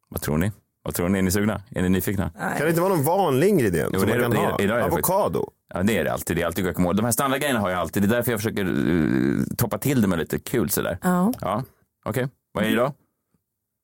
vad 0.09 0.21
tror 0.23 0.39
ni? 0.39 0.53
Vad 0.83 0.95
tror 0.95 1.09
ni? 1.09 1.19
Är 1.19 1.23
ni 1.23 1.31
sugna? 1.31 1.63
Är 1.71 1.83
ni 1.83 1.89
nyfikna? 1.89 2.31
Kan 2.31 2.59
det 2.61 2.69
inte 2.69 2.81
vara 2.81 2.95
någon 2.95 3.05
vanlig 3.05 3.49
ingrediens 3.49 3.91
Jo, 3.93 4.01
som 4.01 4.09
det 4.09 4.15
man 4.15 4.19
är- 4.19 4.23
kan 4.23 4.31
det 4.31 4.47
är- 4.47 4.51
ha? 4.51 4.61
idag 4.61 4.81
faktiskt- 4.91 5.11
Avokado? 5.11 5.51
Ja, 5.75 5.83
det 5.83 5.99
är 5.99 6.05
det 6.05 6.13
alltid. 6.13 6.37
Det 6.37 6.43
är 6.43 6.47
alltid 6.47 6.65
guacamole. 6.65 6.97
De 6.97 7.05
här 7.05 7.13
standardgrejerna 7.13 7.61
har 7.61 7.71
jag 7.71 7.79
alltid. 7.79 8.03
Det 8.03 8.07
är 8.07 8.17
därför 8.17 8.31
jag 8.33 8.41
försöker 8.41 8.65
uh, 8.65 9.45
toppa 9.59 9.79
till 9.79 10.01
det 10.03 10.09
med 10.09 10.19
lite 10.19 10.39
kul 10.39 10.71
sådär. 10.71 10.99
Ja. 11.03 11.33
Ja, 11.41 11.65
okej. 12.05 12.29
Vad 12.53 12.65
är 12.65 12.69
det 12.69 12.73
idag? 12.73 12.93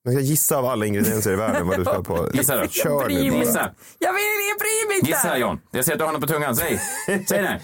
Man 0.04 0.14
ska 0.14 0.22
gissa 0.22 0.56
av 0.56 0.66
alla 0.66 0.86
ingredienser 0.86 1.32
i 1.32 1.36
världen 1.36 1.66
vad 1.68 1.78
du 1.78 1.84
ska 1.84 2.02
på. 2.02 2.28
Gissa 2.34 2.56
då. 2.56 2.68
Kör 2.68 3.08
nu 3.08 3.30
bara. 3.30 3.40
Gissa. 3.40 3.70
Jag 3.98 4.12
vill 4.12 4.20
jag 4.50 4.58
bryr 4.58 4.88
mig 4.88 4.96
inte! 4.98 5.10
Gissa 5.10 5.38
John. 5.38 5.60
Jag 5.70 5.84
ser 5.84 5.92
att 5.92 5.98
du 5.98 6.04
har 6.04 6.12
något 6.12 6.20
på 6.20 6.26
tungan. 6.26 6.56
Säg. 6.56 6.80
Säg 7.28 7.42
det. 7.42 7.60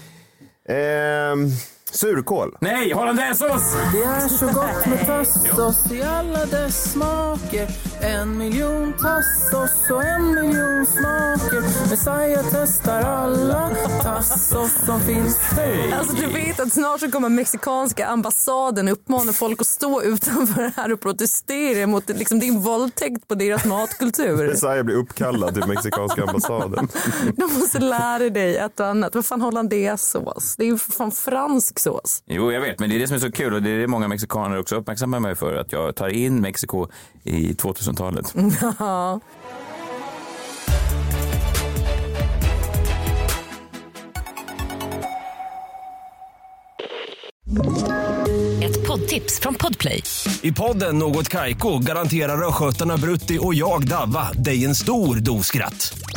Ehm, 0.73 1.47
surkål. 1.91 2.55
Nej, 2.59 2.93
hollandaisesås! 2.93 3.73
Det 3.93 4.03
är 4.03 4.27
så 4.27 4.45
gott 4.45 4.85
med 4.85 5.05
tassos 5.05 5.91
i 5.91 6.01
alla 6.01 6.45
dess 6.45 6.91
smaker 6.91 7.67
En 8.01 8.37
miljon 8.37 8.93
tassos 8.93 9.91
och 9.91 10.03
en 10.03 10.35
miljon 10.35 10.85
smaker 10.85 11.61
Messiah 11.89 12.45
testar 12.51 13.01
alla 13.01 13.69
tassos 14.03 14.85
som 14.85 14.99
finns 15.01 15.37
Hej! 15.37 15.93
Alltså 15.93 16.15
du 16.15 16.27
vet 16.27 16.59
att 16.59 16.73
snart 16.73 16.99
så 16.99 17.11
kommer 17.11 17.29
mexikanska 17.29 18.07
ambassaden 18.07 18.87
uppmana 18.87 19.33
folk 19.33 19.61
att 19.61 19.67
stå 19.67 20.01
utanför 20.01 20.71
här 20.75 20.93
och 20.93 21.01
protestera 21.01 21.87
mot 21.87 22.09
liksom, 22.09 22.39
din 22.39 22.61
våldtäkt 22.61 23.27
på 23.27 23.35
deras 23.35 23.65
matkultur. 23.65 24.47
Messiah 24.47 24.83
blir 24.83 24.95
uppkallad 24.95 25.53
till 25.53 25.67
mexikanska 25.67 26.23
ambassaden. 26.23 26.87
De 27.35 27.43
måste 27.43 27.79
lära 27.79 28.29
dig 28.29 28.57
ett 28.57 28.79
och 28.79 28.87
annat. 28.87 29.15
Vad 29.15 29.25
fan 29.25 29.41
hollandaisesås? 29.41 30.55
Det 30.57 30.63
är 30.63 30.67
ju 30.67 30.77
för 30.77 30.91
fan 30.91 31.11
fransk 31.11 31.79
sås. 31.81 32.23
Jo, 32.25 32.51
jag 32.51 32.61
vet, 32.61 32.79
men 32.79 32.89
det 32.89 32.95
är 32.95 32.99
det 32.99 33.07
som 33.07 33.15
är 33.15 33.19
så 33.19 33.31
kul 33.31 33.53
och 33.53 33.61
det 33.61 33.69
är 33.69 33.79
det 33.79 33.87
många 33.87 34.07
mexikaner 34.07 34.59
också 34.59 34.75
uppmärksammar 34.75 35.19
mig 35.19 35.35
för. 35.35 35.55
Att 35.55 35.71
jag 35.71 35.95
tar 35.95 36.09
in 36.09 36.41
Mexiko 36.41 36.87
i 37.23 37.53
2000-talet. 37.53 38.35
Ett 48.63 48.87
poddtips 48.87 49.39
från 49.39 49.55
Podplay. 49.55 50.03
I 50.41 50.51
podden 50.51 50.97
Något 50.97 51.29
Kaiko 51.29 51.79
garanterar 51.79 52.47
östgötarna 52.47 52.97
Brutti 52.97 53.39
och 53.41 53.53
jag, 53.53 53.87
Davva, 53.87 54.31
dig 54.31 54.65
en 54.65 54.75
stor 54.75 55.15
dos 55.15 55.47
skratt. 55.47 55.93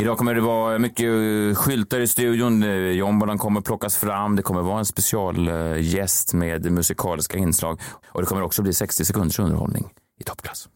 Idag 0.00 0.18
kommer 0.18 0.34
det 0.34 0.40
vara 0.40 0.78
mycket 0.78 1.06
eh, 1.06 1.54
skyltar 1.54 2.00
i 2.00 2.06
studion. 2.06 2.62
Eh, 2.62 2.70
Jombolan 2.70 3.38
kommer 3.38 3.60
plockas 3.60 3.96
fram. 3.96 4.36
Det 4.36 4.42
kommer 4.42 4.62
vara 4.62 4.78
en 4.78 4.84
specialgäst 4.86 6.34
med 6.34 6.72
musikaliska 6.72 7.38
inslag. 7.38 7.80
Och 8.06 8.20
det 8.20 8.26
kommer 8.26 8.42
också 8.42 8.62
bli 8.62 8.74
60 8.74 9.04
sekunders 9.04 9.38
underhållning 9.38 9.90
i 10.20 10.24
toppklass. 10.24 10.68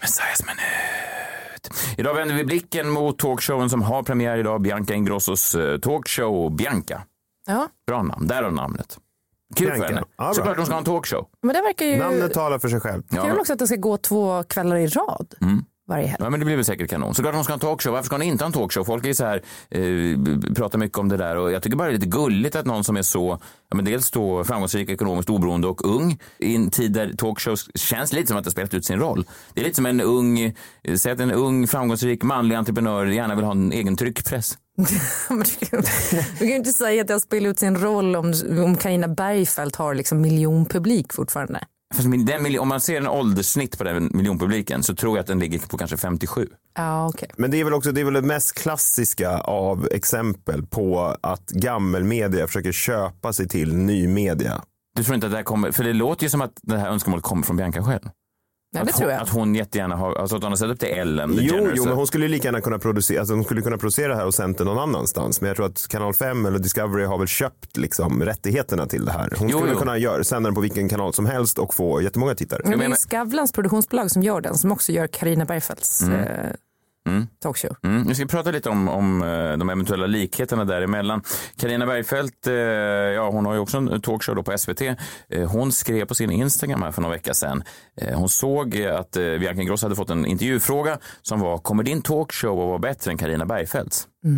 Messiahs 0.00 0.42
minut. 0.46 1.96
Idag 1.98 2.14
vänder 2.14 2.34
vi 2.34 2.44
blicken 2.44 2.90
mot 2.90 3.18
talkshowen 3.18 3.70
som 3.70 3.82
har 3.82 4.02
premiär 4.02 4.38
idag. 4.38 4.62
Bianca 4.62 4.94
Ingrossos 4.94 5.54
eh, 5.54 5.78
talkshow 5.78 6.56
Bianca. 6.56 7.02
Ja, 7.46 7.68
Bra 7.86 8.02
namn, 8.02 8.26
där 8.26 8.42
har 8.42 8.50
namnet. 8.50 8.98
Kul 9.56 9.72
för 9.76 9.84
henne. 9.84 10.04
Ja. 10.18 10.34
Såklart 10.34 10.56
hon 10.56 10.66
ska 10.66 10.74
ha 10.74 10.78
en 10.78 10.84
talkshow. 10.84 11.26
men 11.42 11.54
det 11.54 11.62
verkar 11.62 11.86
ju 11.86 11.96
Namnet 11.96 12.34
talar 12.34 12.58
för 12.58 12.68
sig 12.68 12.80
själv. 12.80 13.02
Ja. 13.08 13.22
kul 13.22 13.38
också 13.38 13.52
att 13.52 13.58
det 13.58 13.66
ska 13.66 13.76
gå 13.76 13.96
två 13.96 14.42
kvällar 14.42 14.76
i 14.76 14.86
rad 14.86 15.34
varje 15.88 16.06
helg. 16.06 16.16
Ja, 16.20 16.30
men 16.30 16.40
det 16.40 16.46
blir 16.46 16.56
väl 16.56 16.64
säkert 16.64 16.90
kanon. 16.90 17.14
Såklart 17.14 17.34
hon 17.34 17.44
ska 17.44 17.50
ha 17.52 17.54
en 17.54 17.60
talkshow. 17.60 17.92
Varför 17.92 18.06
ska 18.06 18.14
hon 18.14 18.22
inte 18.22 18.44
ha 18.44 18.46
en 18.46 18.52
talkshow? 18.52 18.84
Folk 18.84 19.06
är 19.06 19.12
så 19.12 19.24
här, 19.24 19.42
eh, 19.70 20.54
pratar 20.54 20.78
mycket 20.78 20.98
om 20.98 21.08
det 21.08 21.16
där 21.16 21.36
och 21.36 21.52
jag 21.52 21.62
tycker 21.62 21.76
bara 21.76 21.88
det 21.88 21.90
är 21.94 21.98
lite 21.98 22.06
gulligt 22.06 22.56
att 22.56 22.66
någon 22.66 22.84
som 22.84 22.96
är 22.96 23.02
så, 23.02 23.38
ja, 23.70 23.76
men 23.76 23.84
dels 23.84 24.10
då 24.10 24.44
framgångsrik, 24.44 24.88
ekonomiskt 24.90 25.30
oberoende 25.30 25.66
och 25.68 25.84
ung 25.96 26.18
i 26.38 26.54
en 26.56 26.70
tid 26.70 26.92
där 26.92 27.12
talkshows 27.18 27.68
känns 27.74 28.12
lite 28.12 28.26
som 28.28 28.36
att 28.36 28.44
det 28.44 28.50
spelat 28.50 28.74
ut 28.74 28.84
sin 28.84 28.98
roll. 28.98 29.24
Det 29.54 29.60
är 29.60 29.64
lite 29.64 29.76
som 29.76 29.86
en 29.86 30.00
ung, 30.00 30.38
eh, 30.40 30.52
säg 30.96 31.12
att 31.12 31.20
en 31.20 31.32
ung 31.32 31.66
framgångsrik 31.66 32.22
manlig 32.22 32.56
entreprenör 32.56 33.06
gärna 33.06 33.34
vill 33.34 33.44
ha 33.44 33.52
en 33.52 33.72
egen 33.72 33.96
tryckpress. 33.96 34.58
Men 35.28 35.38
du 35.60 35.66
kan- 35.66 35.82
du 36.32 36.38
kan 36.38 36.48
ju 36.48 36.56
inte 36.56 36.72
säga 36.72 37.00
att 37.00 37.06
det 37.08 37.14
har 37.14 37.20
spelat 37.20 37.50
ut 37.50 37.58
sin 37.58 37.76
roll 37.76 38.16
om, 38.16 38.32
om 38.64 38.76
Carina 38.76 39.08
Bergfeldt 39.08 39.76
har 39.76 39.94
liksom 39.94 40.20
miljonpublik 40.20 41.12
fortfarande. 41.12 41.60
Fast 41.92 42.08
min- 42.08 42.24
den, 42.24 42.42
miljon- 42.42 42.62
om 42.62 42.68
man 42.68 42.80
ser 42.80 42.96
en 42.96 43.06
ålderssnitt 43.08 43.78
på 43.78 43.84
den 43.84 44.10
miljonpubliken 44.14 44.82
så 44.82 44.94
tror 44.94 45.16
jag 45.16 45.20
att 45.20 45.26
den 45.26 45.38
ligger 45.38 45.58
på 45.58 45.78
kanske 45.78 45.96
57. 45.96 46.48
Ja, 46.76 47.08
okej. 47.08 47.30
Men 47.36 47.50
det 47.50 47.60
är 47.60 47.64
väl 47.64 47.74
också 47.74 47.92
det, 47.92 48.00
är 48.00 48.04
väl 48.04 48.14
det 48.14 48.22
mest 48.22 48.52
klassiska 48.58 49.38
av 49.38 49.88
exempel 49.90 50.66
på 50.66 51.16
att 51.20 51.50
gammelmedia 51.50 52.46
försöker 52.46 52.72
köpa 52.72 53.32
sig 53.32 53.48
till 53.48 53.74
ny 53.76 54.08
media. 54.08 54.62
Du 54.96 55.04
tror 55.04 55.14
inte 55.14 55.26
att 55.26 55.32
det 55.32 55.36
här 55.36 55.44
kommer, 55.44 55.72
för 55.72 55.84
det 55.84 55.92
låter 55.92 56.22
ju 56.24 56.30
som 56.30 56.40
att 56.42 56.52
det 56.62 56.78
här 56.78 56.88
önskemålet 56.88 57.24
kommer 57.24 57.42
från 57.42 57.56
Bianca 57.56 57.82
själv. 57.84 58.08
Det 58.72 58.80
att, 58.80 58.88
tror 58.88 59.06
hon, 59.06 59.12
jag. 59.14 59.22
att 59.22 59.28
hon 59.28 59.54
jättegärna 59.54 59.96
har, 59.96 60.14
alltså 60.14 60.36
att 60.36 60.42
hon 60.42 60.52
har 60.52 60.56
sett 60.56 60.70
upp 60.70 60.78
till 60.78 60.88
Ellen 60.88 61.38
Jo, 61.40 61.68
jo, 61.74 61.84
men 61.84 61.94
hon 61.94 62.06
skulle 62.06 62.28
lika 62.28 62.48
gärna 62.48 62.60
kunna 62.60 62.78
producera, 62.78 63.18
alltså 63.20 63.34
hon 63.34 63.44
skulle 63.44 63.62
kunna 63.62 63.78
producera 63.78 64.08
det 64.08 64.16
här 64.16 64.26
och 64.26 64.34
sänt 64.34 64.58
det 64.58 64.64
någon 64.64 64.78
annanstans. 64.78 65.40
Men 65.40 65.48
jag 65.48 65.56
tror 65.56 65.66
att 65.66 65.88
Kanal 65.88 66.14
5 66.14 66.46
eller 66.46 66.58
Discovery 66.58 67.04
har 67.04 67.18
väl 67.18 67.26
köpt 67.28 67.76
liksom 67.76 68.22
rättigheterna 68.24 68.86
till 68.86 69.04
det 69.04 69.12
här. 69.12 69.32
Hon 69.38 69.48
Jo, 69.48 69.58
skulle 69.58 69.72
jo. 69.72 69.78
kunna 69.78 69.98
göra, 69.98 70.24
sända 70.24 70.46
den 70.46 70.54
på 70.54 70.60
vilken 70.60 70.88
kanal 70.88 71.12
som 71.14 71.26
helst 71.26 71.58
och 71.58 71.74
få 71.74 72.02
jättemånga 72.02 72.34
tittare. 72.34 72.62
Men 72.64 72.78
det 72.78 72.84
är 72.84 72.94
Skavlans 72.94 73.52
produktionsbolag 73.52 74.10
som 74.10 74.22
gör 74.22 74.40
den, 74.40 74.54
som 74.54 74.72
också 74.72 74.92
gör 74.92 75.06
Carina 75.06 75.44
Bergfeldts 75.44 76.02
eh, 76.02 76.50
talkshow. 77.42 77.76
Mm, 77.82 78.08
vi 78.08 78.14
ska 78.14 78.26
prata 78.26 78.50
lite 78.50 78.68
om, 78.70 78.88
om 78.88 79.22
eh, 79.22 79.58
de 79.58 79.70
eventuella 79.70 80.06
likheterna 80.06 80.64
däremellan. 80.64 81.22
Carina 81.56 81.86
Bergfeldt, 81.86 82.46
eh, 82.46 82.54
ja, 82.54 83.30
hon 83.30 83.46
har 83.46 83.54
ju 83.54 83.60
också 83.60 83.76
en 83.76 84.00
talkshow 84.00 84.36
då 84.36 84.42
på 84.42 84.58
SVT. 84.58 84.80
Eh, 85.28 85.50
hon 85.50 85.72
skrev 85.72 86.04
på 86.04 86.14
sin 86.14 86.30
Instagram 86.30 86.82
här 86.82 86.90
för 86.90 87.02
några 87.02 87.14
veckor 87.14 87.32
sedan. 87.32 87.62
Eh, 87.96 88.18
hon 88.18 88.28
såg 88.28 88.82
att 88.82 89.16
eh, 89.16 89.22
Bianca 89.22 89.62
Ingrosso 89.62 89.86
hade 89.86 89.96
fått 89.96 90.10
en 90.10 90.26
intervjufråga 90.26 90.98
som 91.22 91.40
var, 91.40 91.58
kommer 91.58 91.82
din 91.82 92.02
talkshow 92.02 92.60
att 92.60 92.68
vara 92.68 92.78
bättre 92.78 93.10
än 93.10 93.18
Carina 93.18 93.46
Bergfeldts? 93.46 94.08
Eh, 94.26 94.32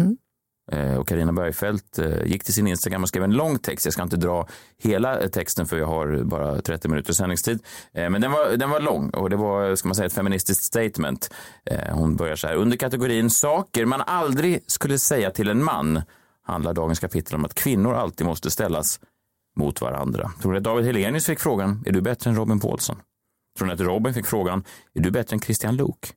Eh, 0.73 0.97
och 0.97 1.09
Carina 1.09 1.33
Bergfeldt 1.33 1.99
eh, 1.99 2.25
gick 2.25 2.44
till 2.44 2.54
sin 2.54 2.66
Instagram 2.66 3.02
och 3.02 3.09
skrev 3.09 3.25
en 3.25 3.33
lång 3.33 3.59
text. 3.59 3.85
Jag 3.85 3.92
ska 3.92 4.02
inte 4.02 4.16
dra 4.16 4.49
hela 4.78 5.21
eh, 5.21 5.28
texten 5.28 5.66
för 5.66 5.76
jag 5.76 5.87
har 5.87 6.25
bara 6.25 6.61
30 6.61 6.88
minuters 6.88 7.16
sändningstid. 7.16 7.59
Men 7.92 8.21
den 8.21 8.33
var, 8.33 8.56
den 8.56 8.71
var 8.71 8.80
lång 8.80 9.11
och 9.11 9.30
det 9.30 9.37
var, 9.37 9.76
ska 9.76 9.88
man 9.88 9.94
säga, 9.94 10.06
ett 10.06 10.12
feministiskt 10.12 10.64
statement. 10.64 11.30
Hon 11.90 12.16
börjar 12.16 12.37
så 12.37 12.47
här. 12.47 12.54
Under 12.54 12.76
kategorin 12.76 13.30
saker 13.30 13.85
man 13.85 14.00
aldrig 14.00 14.64
skulle 14.66 14.99
säga 14.99 15.30
till 15.30 15.49
en 15.49 15.64
man 15.64 16.02
handlar 16.47 16.75
dagens 16.75 17.00
kapitel 17.00 17.35
om 17.35 17.44
att 17.44 17.54
kvinnor 17.54 17.94
alltid 17.94 18.26
måste 18.26 18.50
ställas 18.50 19.00
mot 19.56 19.80
varandra. 19.80 20.30
Tror 20.42 20.52
ni 20.52 20.59
att 20.59 20.64
David 20.64 20.85
Helenius 20.85 21.26
fick 21.26 21.40
frågan, 21.40 21.83
är 21.87 21.92
du 21.92 22.00
bättre 22.00 22.30
än 22.30 22.37
Robin 22.37 22.61
Paulsson? 22.61 22.97
Tror 23.59 23.66
ni 23.66 23.75
att 23.75 23.80
Robin 23.80 24.14
fick 24.14 24.26
frågan, 24.26 24.64
är 24.94 25.00
du 25.00 25.11
bättre 25.11 25.35
än 25.35 25.40
Christian 25.40 25.76
Luuk? 25.76 26.12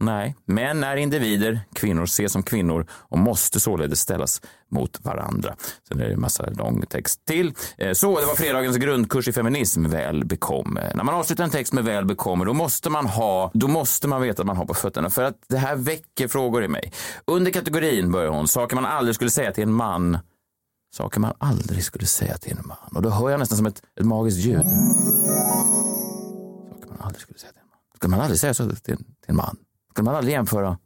Nej, 0.00 0.36
män 0.44 0.84
är 0.84 0.96
individer, 0.96 1.60
kvinnor 1.74 2.02
ses 2.04 2.32
som 2.32 2.42
kvinnor 2.42 2.86
och 2.90 3.18
måste 3.18 3.60
således 3.60 4.00
ställas 4.00 4.42
mot 4.70 5.04
varandra. 5.04 5.56
Sen 5.88 6.00
är 6.00 6.06
det 6.06 6.12
en 6.12 6.20
massa 6.20 6.50
lång 6.50 6.82
text 6.86 7.24
till. 7.24 7.54
Eh, 7.78 7.92
så, 7.92 8.20
det 8.20 8.26
var 8.26 8.34
fredagens 8.34 8.76
grundkurs 8.76 9.28
i 9.28 9.32
feminism, 9.32 9.86
väl 9.88 10.24
bekomme. 10.24 10.92
När 10.94 11.04
man 11.04 11.14
avslutar 11.14 11.44
en 11.44 11.50
text 11.50 11.72
med 11.72 11.84
väl 11.84 12.04
bekomme, 12.04 12.44
då 12.44 12.52
måste 12.52 12.90
man 12.90 13.06
ha, 13.06 13.50
då 13.54 13.68
måste 13.68 14.08
man 14.08 14.22
veta 14.22 14.42
att 14.42 14.46
man 14.46 14.56
har 14.56 14.64
på 14.66 14.74
fötterna. 14.74 15.10
För 15.10 15.22
att 15.22 15.36
det 15.48 15.58
här 15.58 15.76
väcker 15.76 16.28
frågor 16.28 16.64
i 16.64 16.68
mig. 16.68 16.92
Under 17.24 17.50
kategorin 17.50 18.12
börjar 18.12 18.30
hon, 18.30 18.48
saker 18.48 18.76
man 18.76 18.84
aldrig 18.84 19.14
skulle 19.14 19.30
säga 19.30 19.52
till 19.52 19.62
en 19.64 19.72
man. 19.72 20.18
Saker 20.96 21.20
man 21.20 21.32
aldrig 21.38 21.84
skulle 21.84 22.06
säga 22.06 22.36
till 22.38 22.52
en 22.52 22.66
man. 22.66 22.96
Och 22.96 23.02
då 23.02 23.10
hör 23.10 23.30
jag 23.30 23.40
nästan 23.40 23.58
som 23.58 23.66
ett, 23.66 23.82
ett 24.00 24.06
magiskt 24.06 24.38
ljud. 24.38 24.66
Saker 26.70 26.88
man 26.88 26.98
aldrig 27.00 27.22
skulle 27.22 27.38
säga 27.38 27.52
till 27.52 27.60
en 27.60 27.68
man. 27.68 27.78
Skulle 27.96 28.10
man 28.10 28.20
aldrig 28.20 28.40
säga 28.40 28.54
så 28.54 28.68
till, 28.68 28.76
till 28.76 28.96
en 29.26 29.36
man? 29.36 29.56
Skulle 29.96 30.04
man 30.04 30.14
aldrig 30.14 30.32
jämföra 30.34 30.78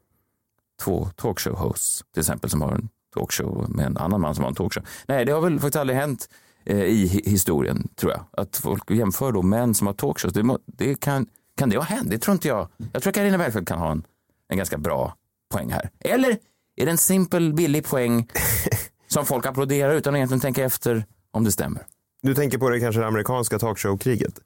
två 0.83 1.09
talkshow-hosts 1.17 2.02
till 2.12 2.21
exempel 2.21 2.50
som 2.50 2.62
har 2.62 2.73
en 2.73 2.88
talkshow 3.14 3.67
med 3.69 3.87
en 3.87 3.97
annan 3.97 4.21
man 4.21 4.35
som 4.35 4.45
har 4.45 4.49
en 4.50 4.55
talkshow? 4.55 4.85
Nej, 5.07 5.25
det 5.25 5.33
har 5.33 5.40
väl 5.40 5.61
faktiskt 5.61 5.76
aldrig 5.76 5.99
hänt 5.99 6.29
eh, 6.64 6.79
i 6.79 7.07
hi- 7.07 7.31
historien 7.31 7.88
tror 7.97 8.12
jag. 8.12 8.25
Att 8.33 8.57
folk 8.57 8.90
jämför 8.90 9.33
då 9.33 9.43
män 9.43 9.75
som 9.75 9.87
har 9.87 9.95
talkshows. 9.95 10.33
Det, 10.35 10.59
det 10.67 11.00
kan, 11.00 11.26
kan 11.57 11.71
det 11.71 11.76
ha 11.76 11.85
hänt? 11.85 12.11
Det 12.11 12.19
tror 12.19 12.33
inte 12.33 12.49
jag. 12.49 12.69
Jag 12.93 13.02
tror 13.02 13.11
att 13.11 13.14
Carina 13.14 13.38
Bergfeldt 13.38 13.69
kan 13.69 13.79
ha 13.79 13.90
en, 13.93 14.02
en 14.49 14.57
ganska 14.57 14.79
bra 14.79 15.14
poäng 15.52 15.71
här. 15.73 15.90
Eller 16.00 16.31
är 16.76 16.85
det 16.85 16.90
en 16.90 16.99
simpel 16.99 17.55
billig 17.55 17.87
poäng 17.87 18.29
som 19.09 19.26
folk 19.26 19.47
applåderar 19.47 19.95
utan 19.95 20.14
att 20.14 20.19
egentligen 20.19 20.40
tänka 20.40 20.64
efter 20.64 21.05
om 21.31 21.45
det 21.45 21.52
stämmer? 21.52 21.87
Du 22.23 22.35
tänker 22.35 22.59
på 22.59 22.71
det 22.71 22.81
kanske 22.81 23.00
det 23.00 23.07
amerikanska 23.07 23.59
talkshow-kriget? 23.59 24.40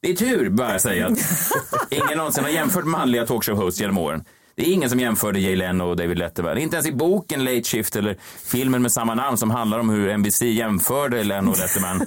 Det 0.00 0.10
är 0.10 0.14
tur, 0.14 0.50
bör 0.50 0.72
jag 0.72 0.80
säga, 0.80 1.06
att 1.06 1.18
ingen 1.90 2.18
någonsin 2.18 2.44
har 2.44 2.50
jämfört 2.50 2.84
manliga 2.84 3.24
talkshow-hosts 3.24 3.80
genom 3.80 3.98
åren. 3.98 4.24
Det 4.54 4.68
är 4.68 4.72
ingen 4.72 4.90
som 4.90 5.00
jämförde 5.00 5.40
Jay 5.40 5.56
Leno 5.56 5.84
och 5.84 5.96
David 5.96 6.18
Letterman. 6.18 6.58
Inte 6.58 6.76
ens 6.76 6.88
i 6.88 6.92
boken 6.92 7.44
Late 7.44 7.62
Shift 7.62 7.96
eller 7.96 8.16
filmen 8.44 8.82
med 8.82 8.92
samma 8.92 9.14
namn 9.14 9.36
som 9.36 9.50
handlar 9.50 9.78
om 9.78 9.90
hur 9.90 10.16
NBC 10.18 10.42
jämförde 10.42 11.24
Leno 11.24 11.50
och 11.50 11.58
Letterman 11.58 12.06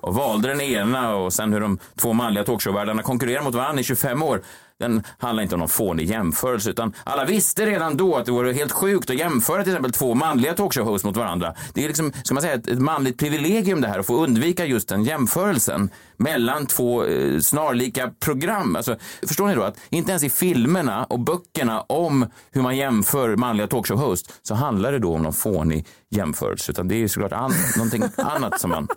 och 0.00 0.14
valde 0.14 0.48
den 0.48 0.60
ena 0.60 1.14
och 1.14 1.32
sen 1.32 1.52
hur 1.52 1.60
de 1.60 1.78
två 2.00 2.12
manliga 2.12 2.44
talkshowvärldarna 2.44 3.02
konkurrerar 3.02 3.42
mot 3.42 3.54
varandra 3.54 3.80
i 3.80 3.84
25 3.84 4.22
år. 4.22 4.42
Den 4.78 5.02
handlar 5.18 5.42
inte 5.42 5.54
om 5.54 5.58
någon 5.58 5.68
fånig 5.68 6.10
jämförelse 6.10 6.70
utan 6.70 6.92
alla 7.04 7.24
visste 7.24 7.66
redan 7.66 7.96
då 7.96 8.16
att 8.16 8.26
det 8.26 8.32
vore 8.32 8.52
helt 8.52 8.72
sjukt 8.72 9.10
att 9.10 9.16
jämföra 9.16 9.62
till 9.62 9.72
exempel 9.72 9.92
två 9.92 10.14
manliga 10.14 10.54
talkshow-hosts 10.54 11.06
mot 11.06 11.16
varandra. 11.16 11.54
Det 11.74 11.84
är 11.84 11.88
liksom, 11.88 12.12
ska 12.24 12.34
man 12.34 12.42
säga, 12.42 12.54
ett, 12.54 12.68
ett 12.68 12.78
manligt 12.78 13.18
privilegium 13.18 13.80
det 13.80 13.88
här 13.88 13.98
att 13.98 14.06
få 14.06 14.24
undvika 14.24 14.66
just 14.66 14.88
den 14.88 15.04
jämförelsen 15.04 15.90
mellan 16.16 16.66
två 16.66 17.04
eh, 17.04 17.40
snarlika 17.40 18.10
program. 18.20 18.76
Alltså, 18.76 18.96
förstår 19.26 19.46
ni 19.46 19.54
då 19.54 19.62
att 19.62 19.76
inte 19.90 20.10
ens 20.10 20.22
i 20.22 20.30
filmerna 20.30 21.04
och 21.04 21.20
böckerna 21.20 21.80
om 21.80 22.26
hur 22.50 22.62
man 22.62 22.76
jämför 22.76 23.36
manliga 23.36 23.66
talkshow-hosts 23.66 24.30
så 24.42 24.54
handlar 24.54 24.92
det 24.92 24.98
då 24.98 25.14
om 25.14 25.22
någon 25.22 25.32
fånig 25.32 25.86
jämförelse 26.10 26.72
utan 26.72 26.88
det 26.88 26.94
är 26.94 26.98
ju 26.98 27.08
såklart 27.08 27.32
an, 27.32 27.52
någonting 27.76 28.02
annat 28.16 28.60
som 28.60 28.70
man 28.70 28.88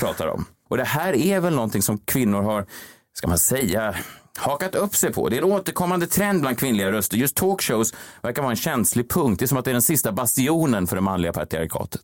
pratar 0.00 0.26
om. 0.26 0.44
Och 0.68 0.76
det 0.76 0.84
här 0.84 1.12
är 1.16 1.40
väl 1.40 1.54
någonting 1.54 1.82
som 1.82 1.98
kvinnor 1.98 2.42
har, 2.42 2.66
ska 3.14 3.28
man 3.28 3.38
säga, 3.38 3.94
hakat 4.38 4.74
upp 4.74 4.96
sig 4.96 5.12
på. 5.12 5.28
Det 5.28 5.36
är 5.36 5.42
en 5.42 5.52
återkommande 5.52 6.06
trend 6.06 6.40
bland 6.40 6.58
kvinnliga 6.58 6.92
röster. 6.92 7.16
Just 7.16 7.36
talkshows 7.36 7.94
verkar 8.22 8.42
vara 8.42 8.52
en 8.52 8.56
känslig 8.56 9.10
punkt. 9.10 9.38
Det 9.38 9.44
är 9.44 9.46
som 9.46 9.58
att 9.58 9.64
det 9.64 9.70
är 9.70 9.72
den 9.72 9.82
sista 9.82 10.12
bastionen 10.12 10.86
för 10.86 10.96
det 10.96 11.02
manliga 11.02 11.32
patriarkatet. 11.32 12.02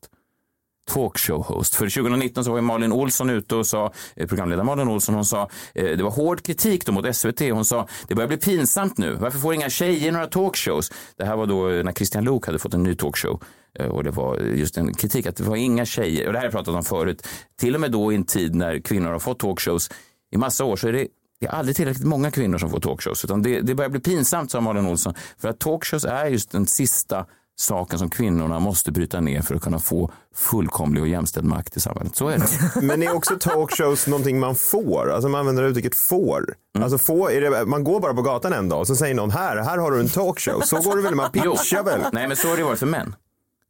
Talkshow-host. 0.90 1.74
För 1.74 1.88
2019 1.88 2.44
så 2.44 2.50
var 2.50 2.58
ju 2.58 2.62
Malin 2.62 2.92
Olsson 2.92 3.30
ute 3.30 3.56
och 3.56 3.66
sa, 3.66 3.92
eh, 4.16 4.26
programledare 4.26 4.64
Malin 4.64 4.88
Olsson, 4.88 5.14
hon 5.14 5.24
sa, 5.24 5.50
eh, 5.74 5.84
det 5.84 6.02
var 6.02 6.10
hård 6.10 6.42
kritik 6.42 6.86
då 6.86 6.92
mot 6.92 7.16
SVT. 7.16 7.50
Hon 7.50 7.64
sa, 7.64 7.88
det 8.08 8.14
börjar 8.14 8.28
bli 8.28 8.36
pinsamt 8.36 8.98
nu. 8.98 9.14
Varför 9.14 9.38
får 9.38 9.54
inga 9.54 9.70
tjejer 9.70 10.12
några 10.12 10.26
talkshows? 10.26 10.92
Det 11.16 11.24
här 11.24 11.36
var 11.36 11.46
då 11.46 11.70
eh, 11.70 11.84
när 11.84 11.92
Christian 11.92 12.24
Luuk 12.24 12.46
hade 12.46 12.58
fått 12.58 12.74
en 12.74 12.82
ny 12.82 12.94
talkshow. 12.94 13.42
Och 13.90 14.04
det 14.04 14.10
var 14.10 14.36
just 14.36 14.76
en 14.76 14.94
kritik 14.94 15.26
att 15.26 15.36
det 15.36 15.44
var 15.44 15.56
inga 15.56 15.84
tjejer, 15.86 16.26
och 16.26 16.32
det 16.32 16.38
här 16.38 16.46
har 16.46 16.52
jag 16.52 16.52
pratat 16.52 16.74
om 16.74 16.84
förut, 16.84 17.26
till 17.60 17.74
och 17.74 17.80
med 17.80 17.92
då 17.92 18.12
i 18.12 18.14
en 18.14 18.24
tid 18.24 18.54
när 18.54 18.78
kvinnor 18.78 19.10
har 19.10 19.18
fått 19.18 19.38
talkshows 19.38 19.90
i 20.30 20.36
massa 20.36 20.64
år 20.64 20.76
så 20.76 20.88
är 20.88 20.92
det 20.92 21.06
det 21.40 21.46
är 21.46 21.50
aldrig 21.50 21.76
tillräckligt 21.76 22.06
många 22.06 22.30
kvinnor 22.30 22.58
som 22.58 22.70
får 22.70 22.80
talkshows, 22.80 23.24
utan 23.24 23.42
det, 23.42 23.60
det 23.60 23.74
börjar 23.74 23.90
bli 23.90 24.00
pinsamt, 24.00 24.50
sa 24.50 24.60
Malin 24.60 24.86
Olsson. 24.86 25.14
För 25.38 25.48
att 25.48 25.58
talkshows 25.58 26.04
är 26.04 26.26
just 26.26 26.50
den 26.50 26.66
sista 26.66 27.26
saken 27.60 27.98
som 27.98 28.10
kvinnorna 28.10 28.58
måste 28.58 28.92
bryta 28.92 29.20
ner 29.20 29.42
för 29.42 29.54
att 29.54 29.62
kunna 29.62 29.78
få 29.78 30.10
fullkomlig 30.34 31.02
och 31.02 31.08
jämställd 31.08 31.46
makt 31.46 31.76
i 31.76 31.80
samhället. 31.80 32.16
Så 32.16 32.28
är 32.28 32.38
det. 32.38 32.82
Men 32.82 33.02
är 33.02 33.14
också 33.14 33.38
talkshows 33.40 34.06
någonting 34.06 34.40
man 34.40 34.54
får? 34.54 35.10
Alltså 35.10 35.28
man 35.28 35.40
använder 35.40 35.62
uttrycket 35.62 35.94
får. 35.94 36.54
Alltså 36.78 36.98
få, 36.98 37.30
är 37.30 37.40
det, 37.40 37.66
man 37.66 37.84
går 37.84 38.00
bara 38.00 38.14
på 38.14 38.22
gatan 38.22 38.52
en 38.52 38.68
dag 38.68 38.80
och 38.80 38.86
så 38.86 38.96
säger 38.96 39.14
någon 39.14 39.30
här, 39.30 39.56
här 39.56 39.78
har 39.78 39.90
du 39.90 40.00
en 40.00 40.08
talkshow. 40.08 40.60
Så 40.60 40.80
går 40.80 40.96
det 40.96 41.02
väl, 41.02 41.14
man 41.14 41.30
pitchar 41.32 41.82
väl? 41.82 42.00
Nej, 42.12 42.28
men 42.28 42.36
så 42.36 42.48
har 42.48 42.56
det 42.56 42.62
varit 42.62 42.78
för 42.78 42.86
män. 42.86 43.14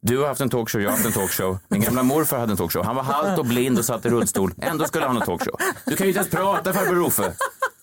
Du 0.02 0.18
har 0.18 0.26
haft 0.26 0.40
en 0.40 0.50
talkshow, 0.50 0.82
jag 0.82 0.90
har 0.90 0.96
haft 0.96 1.06
en 1.06 1.12
talkshow. 1.12 1.58
Min 1.68 1.80
gamla 1.80 2.02
morfar 2.02 2.38
hade 2.38 2.52
en 2.52 2.56
talkshow. 2.56 2.84
Han 2.84 2.96
var 2.96 3.02
halt 3.02 3.38
och 3.38 3.46
blind 3.46 3.78
och 3.78 3.84
satt 3.84 4.06
i 4.06 4.08
rullstol. 4.08 4.54
Ändå 4.60 4.84
skulle 4.84 5.06
han 5.06 5.16
ha 5.16 5.22
en 5.22 5.26
talkshow. 5.26 5.54
Du 5.86 5.96
kan 5.96 6.06
ju 6.06 6.10
inte 6.10 6.18
ens 6.18 6.30
prata 6.30 6.72
farbror 6.72 6.94
Rofe. 6.94 7.32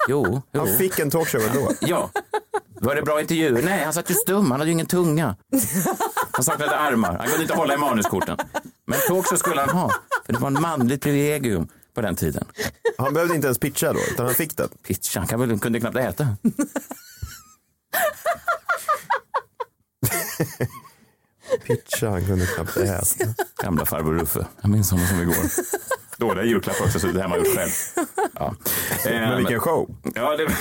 Jo, 0.08 0.44
jo. 0.52 0.60
Han 0.60 0.78
fick 0.78 1.00
en 1.00 1.10
talkshow 1.10 1.42
ändå. 1.42 1.72
Ja. 1.82 2.10
Var 2.82 2.96
det 2.96 3.02
bra 3.02 3.22
intervju? 3.22 3.62
Nej, 3.62 3.84
han 3.84 3.94
satt 3.94 4.10
ju 4.12 4.14
stum. 4.14 4.52
Han 4.52 4.60
hade 4.60 4.66
ju 4.66 4.72
ingen 4.72 4.86
tunga. 4.86 5.36
Han 6.32 6.44
saknade 6.44 6.78
armar. 6.78 7.18
Han 7.18 7.28
kunde 7.28 7.42
inte 7.42 7.56
hålla 7.56 7.74
i 7.74 7.78
manuskorten. 7.78 8.38
Men 8.88 9.00
talkshow 9.08 9.38
skulle 9.38 9.62
han 9.62 9.70
ha. 9.70 9.92
För 10.26 10.34
det 10.34 10.40
var 10.40 10.48
en 10.48 10.62
manligt 10.62 11.02
privilegium 11.02 11.68
på 11.96 12.02
den 12.02 12.16
tiden. 12.16 12.46
Han 12.98 13.14
behövde 13.14 13.36
inte 13.36 13.48
ens 13.48 13.60
pitcha 13.60 13.94
då, 13.94 14.00
utan 14.12 14.26
han 14.26 14.36
fick 14.36 14.58
den. 14.58 14.70
Pitcha, 14.88 15.20
han 15.20 15.28
kan 15.28 15.40
väl, 15.40 15.60
kunde 15.60 15.80
knappt 15.80 15.98
äta. 15.98 16.28
Pitcha, 21.68 22.10
han 22.10 22.26
kunde 22.26 22.46
knappt 22.46 22.78
äta. 22.78 23.26
Gamla 23.64 23.86
farbror 23.86 24.22
Uffe. 24.22 24.48
Jag 24.62 24.72
minns 24.72 24.92
honom 24.92 25.08
som 25.08 25.22
igår. 25.22 25.36
Dåliga 26.18 26.46
julklappar 26.46 26.86
också, 26.86 27.00
så 27.00 27.08
det 27.08 27.22
här 27.22 27.28
man 27.28 27.38
gjort 27.38 27.56
själv. 27.56 27.70
Ja. 28.40 28.56
Men 29.06 29.38
vilken 29.38 29.60
show. 29.60 29.90
Ja, 30.16 30.38
det... 30.38 30.48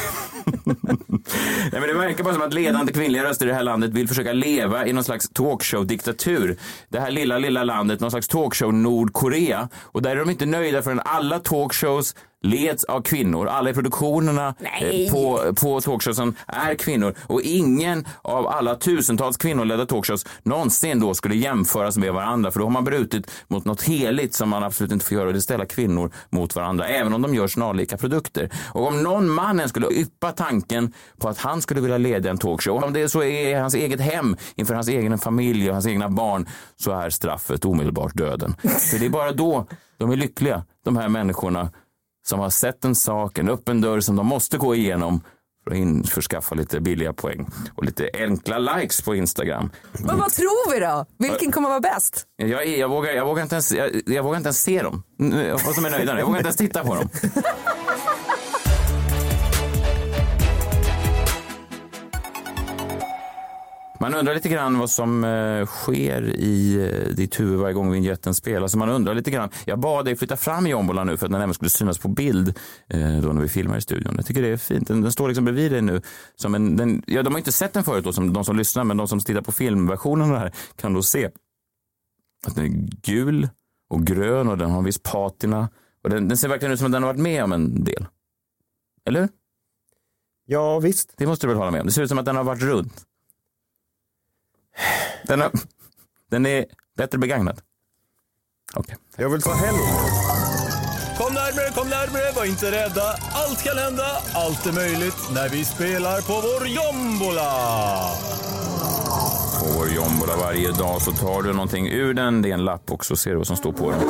Nej, 1.73 1.81
men 1.81 1.83
det 1.83 1.95
verkar 1.95 2.25
bara 2.25 2.35
som 2.35 2.43
att 2.43 2.55
ledande 2.55 2.93
kvinnliga 2.93 3.25
röster 3.25 3.47
i 3.47 3.49
det 3.49 3.55
här 3.55 3.63
landet 3.63 3.91
vill 3.91 4.09
försöka 4.09 4.33
leva 4.33 4.87
i 4.87 4.93
någon 4.93 5.05
slags 5.05 5.31
talkshow-diktatur. 5.31 6.57
Det 6.89 7.01
här 7.01 7.11
lilla, 7.11 7.39
lilla 7.39 7.65
landet, 7.65 8.01
någon 8.01 8.11
slags 8.11 8.29
talkshow 8.29 8.75
Nordkorea. 8.75 9.69
Och 9.83 10.03
där 10.03 10.11
är 10.11 10.17
de 10.17 10.31
inte 10.31 10.47
nöjda 10.47 10.83
förrän 10.83 11.01
alla 11.05 11.39
talkshows 11.39 12.15
leds 12.45 12.85
av 12.85 13.03
kvinnor. 13.03 13.47
Alla 13.47 13.71
i 13.71 13.75
produktionerna 13.75 14.55
Nej. 14.59 15.07
eh, 15.07 15.13
på, 15.13 15.55
på 15.55 15.81
talkshowsen 15.81 16.37
är 16.47 16.75
kvinnor. 16.75 17.15
Och 17.27 17.41
ingen 17.43 18.05
av 18.23 18.47
alla 18.47 18.75
tusentals 18.75 19.37
kvinnoledda 19.37 19.87
talkshows 19.87 20.27
någonsin 20.43 21.01
då 21.01 21.15
skulle 21.15 21.37
jämföras 21.37 21.97
med 21.97 22.13
varandra. 22.13 22.51
För 22.51 22.61
då 22.61 22.67
har 22.67 22.71
man 22.71 22.85
brutit 22.85 23.31
mot 23.49 23.65
något 23.65 23.83
heligt 23.83 24.35
som 24.35 24.49
man 24.49 24.65
absolut 24.65 24.93
inte 24.93 25.05
får 25.05 25.17
göra. 25.17 25.27
Och 25.27 25.33
det 25.35 25.41
ställa 25.41 25.67
kvinnor 25.67 26.11
mot 26.31 26.57
varandra. 26.57 26.87
Även 26.89 27.15
om 27.15 27.23
de 27.23 27.35
gör 27.35 27.47
snarlika 27.47 27.97
produkter. 27.97 28.51
Och 28.73 28.87
om 28.87 29.03
någon 29.03 29.31
man 29.31 29.69
skulle 29.69 29.87
yppa 29.91 30.33
tanken 30.33 30.93
på 31.19 31.29
att 31.29 31.39
han 31.39 31.63
skulle 31.63 31.81
vilja 31.81 31.99
leda 31.99 32.31
en 32.31 32.39
talkshow. 32.39 32.85
Om 32.85 32.93
det 32.93 33.09
så 33.09 33.23
är 33.23 33.61
hans 33.61 33.75
eget 33.75 34.01
hem 34.01 34.37
inför 34.55 34.75
hans 34.75 34.89
egen 34.89 35.19
familj 35.19 35.69
och 35.69 35.75
hans 35.75 35.87
egna 35.87 36.09
barn. 36.09 36.49
Så 36.77 36.93
är 36.93 37.11
straffet 37.11 37.65
omedelbart 37.65 38.15
döden. 38.15 38.57
För 38.63 38.99
det 38.99 39.07
är 39.07 39.11
bara 39.11 39.33
då 39.33 39.67
de 39.99 40.11
är 40.11 40.17
lyckliga. 40.17 40.65
De 40.85 40.97
här 40.97 41.09
människorna 41.09 41.71
som 42.27 42.41
har 42.41 42.51
sett 42.51 42.85
en 42.85 42.95
sak, 42.95 43.39
en 43.39 43.49
öppen 43.49 43.81
dörr 43.81 44.01
som 44.01 44.17
de 44.17 44.27
måste 44.27 44.59
gå 44.59 44.75
igenom 44.75 45.21
för 45.65 45.71
att 45.71 45.77
införskaffa 45.77 46.55
lite 46.55 46.81
billiga 46.81 47.13
poäng 47.13 47.47
och 47.75 47.85
lite 47.85 48.11
enkla 48.15 48.59
likes 48.59 49.03
på 49.03 49.15
Instagram. 49.15 49.71
Men 49.93 50.19
vad 50.19 50.33
tror 50.33 50.73
vi 50.73 50.81
då? 50.81 51.07
Vilken 51.19 51.53
kommer 51.53 51.69
vara 51.69 51.81
bäst? 51.81 52.25
Jag, 52.37 52.67
jag, 52.67 52.89
vågar, 52.89 53.13
jag, 53.13 53.27
vågar 53.27 53.43
inte 53.43 53.55
ens, 53.55 53.73
jag, 53.73 53.91
jag 54.07 54.23
vågar 54.23 54.37
inte 54.37 54.47
ens 54.47 54.63
se 54.63 54.83
dem. 54.83 55.03
Jag 55.19 55.61
de 55.77 55.85
är 55.85 55.91
nöjda. 55.91 56.19
Jag 56.19 56.27
vågar 56.27 56.39
inte 56.39 56.49
ens 56.49 56.57
titta 56.57 56.85
på 56.85 56.95
dem. 56.95 57.09
Man 64.05 64.15
undrar 64.15 64.35
lite 64.35 64.49
grann 64.49 64.79
vad 64.79 64.91
som 64.91 65.25
eh, 65.25 65.67
sker 65.67 66.23
i 66.37 66.75
eh, 66.75 67.15
ditt 67.15 67.41
huvud 67.41 67.59
varje 67.59 67.75
gång 67.75 67.91
vignetten 67.91 68.35
spelas. 68.35 68.77
Man 68.77 68.89
undrar 68.89 69.15
lite 69.15 69.31
grann. 69.31 69.51
Jag 69.65 69.79
bad 69.79 70.05
dig 70.05 70.17
flytta 70.17 70.37
fram 70.37 70.67
jombolan 70.67 71.07
nu 71.07 71.17
för 71.17 71.27
att 71.27 71.33
den 71.33 71.41
även 71.41 71.55
skulle 71.55 71.71
synas 71.71 71.99
på 71.99 72.09
bild 72.09 72.49
eh, 72.89 73.19
då 73.19 73.33
när 73.33 73.43
vi 73.43 73.49
filmar 73.49 73.77
i 73.77 73.81
studion. 73.81 74.15
Jag 74.17 74.27
tycker 74.27 74.43
det 74.43 74.49
är 74.49 74.57
fint. 74.57 74.89
Den, 74.89 75.01
den 75.03 75.13
står 75.13 75.29
liksom 75.29 75.45
bredvid 75.45 75.73
dig 75.73 75.83
nu. 75.83 76.03
Som 76.37 76.55
en, 76.55 76.77
den, 76.77 77.03
ja, 77.07 77.23
de 77.23 77.33
har 77.33 77.39
inte 77.39 77.53
sett 77.53 77.73
den 77.73 77.85
förut, 77.85 78.05
då, 78.05 78.13
som, 78.13 78.33
de 78.33 78.45
som 78.45 78.57
lyssnar, 78.57 78.85
men 78.85 78.97
de 78.97 79.09
som 79.09 79.21
tittar 79.21 79.43
på 79.43 79.53
filmversionen 79.53 80.31
av 80.31 80.39
här 80.39 80.53
kan 80.77 80.95
då 80.95 81.03
se 81.03 81.31
att 82.47 82.55
den 82.55 82.65
är 82.65 82.89
gul 83.03 83.49
och 83.91 84.07
grön 84.07 84.49
och 84.49 84.59
den 84.59 84.71
har 84.71 84.79
en 84.79 84.85
viss 84.85 85.03
patina. 85.03 85.69
Och 86.03 86.11
den, 86.11 86.29
den 86.29 86.37
ser 86.37 86.49
verkligen 86.49 86.73
ut 86.73 86.79
som 86.79 86.87
att 86.87 86.93
den 86.93 87.03
har 87.03 87.13
varit 87.13 87.23
med 87.23 87.45
om 87.45 87.53
en 87.53 87.85
del. 87.85 88.07
Eller? 89.09 89.29
Ja, 90.47 90.79
visst. 90.79 91.13
Det 91.17 91.27
måste 91.27 91.47
du 91.47 91.49
väl 91.49 91.59
hålla 91.59 91.71
med 91.71 91.81
om? 91.81 91.87
Det 91.87 91.93
ser 91.93 92.03
ut 92.03 92.09
som 92.09 92.19
att 92.19 92.25
den 92.25 92.37
har 92.37 92.45
varit 92.45 92.63
runt. 92.63 93.07
Den, 95.27 95.41
har, 95.41 95.51
den 96.31 96.47
är 96.47 96.67
bättre 96.97 97.19
begagnad. 97.19 97.61
Okej. 98.75 98.97
Jag 99.17 99.29
vill 99.31 99.43
ta 99.43 99.55
hem. 99.55 99.75
Kom 101.19 101.35
närmare, 101.35 101.71
kom 101.75 101.89
närmare, 101.89 102.33
var 102.37 102.45
inte 102.45 102.71
rädda. 102.71 103.17
Allt 103.33 103.63
kan 103.65 103.79
hända, 103.79 104.07
allt 104.35 104.67
är 104.67 104.73
möjligt 104.73 105.31
när 105.35 105.49
vi 105.49 105.65
spelar 105.65 106.21
på 106.21 106.33
vår 106.33 106.69
jombola. 106.69 107.51
På 109.61 109.79
vår 109.79 109.89
jombola 109.89 110.37
varje 110.37 110.73
dag 110.73 111.03
så 111.03 111.13
tar 111.13 111.43
du 111.43 111.53
någonting 111.53 111.89
ur 111.89 112.15
den. 112.15 112.43
Det 112.43 112.51
är 112.51 112.55
en 112.55 112.65
lapp 112.65 112.91
också. 112.91 113.17
Ser 113.17 113.31
du 113.31 113.37
vad 113.37 113.47
som 113.47 113.57
står 113.57 113.73
på 113.73 113.91
den? 113.91 114.01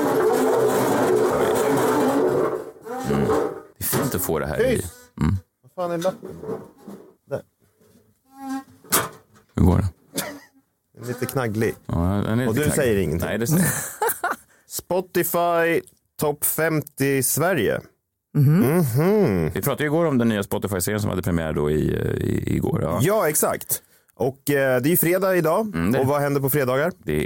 Mm. 3.10 3.28
Det 3.78 3.84
är 3.84 3.84
fint 3.84 4.14
att 4.14 4.22
få 4.22 4.38
det 4.38 4.46
här 4.46 4.66
i. 4.66 4.76
Tyst! 4.76 4.94
Vad 5.62 5.72
fan 5.74 5.90
är 5.90 5.98
lappen? 5.98 6.30
Där. 7.28 7.42
Hur 9.54 9.64
går 9.64 9.78
det? 9.78 9.88
Lite 11.06 11.26
knagglig. 11.26 11.74
Ja, 11.86 11.94
den 12.26 12.40
är 12.40 12.48
Och 12.48 12.54
lite 12.54 12.64
du 12.64 12.64
knackig. 12.64 12.82
säger 12.82 12.96
ingenting. 13.02 13.28
Nej, 13.28 13.38
det 13.38 13.46
säger 13.46 13.64
Spotify 14.68 15.88
topp 16.20 16.44
50 16.44 17.22
Sverige. 17.22 17.80
Vi 19.54 19.62
pratade 19.62 19.82
ju 19.82 19.86
igår 19.86 20.04
om 20.04 20.18
den 20.18 20.28
nya 20.28 20.42
Spotify-serien 20.42 21.00
som 21.00 21.10
hade 21.10 21.22
premiär 21.22 21.52
då 21.52 21.70
i, 21.70 21.74
i, 21.74 22.56
igår. 22.56 22.80
Ja. 22.82 22.98
Ja, 23.02 23.28
exakt. 23.28 23.82
Och 24.16 24.50
eh, 24.50 24.80
det 24.82 24.88
är 24.88 24.90
ju 24.90 24.96
fredag 24.96 25.36
idag. 25.36 25.74
Mm, 25.74 25.92
det 25.92 25.98
är 25.98 26.02
och 26.02 26.06
vad 26.08 26.20
händer 26.20 26.40
på 26.40 26.50
fredagar? 26.50 26.92
Det 27.04 27.12
är 27.12 27.22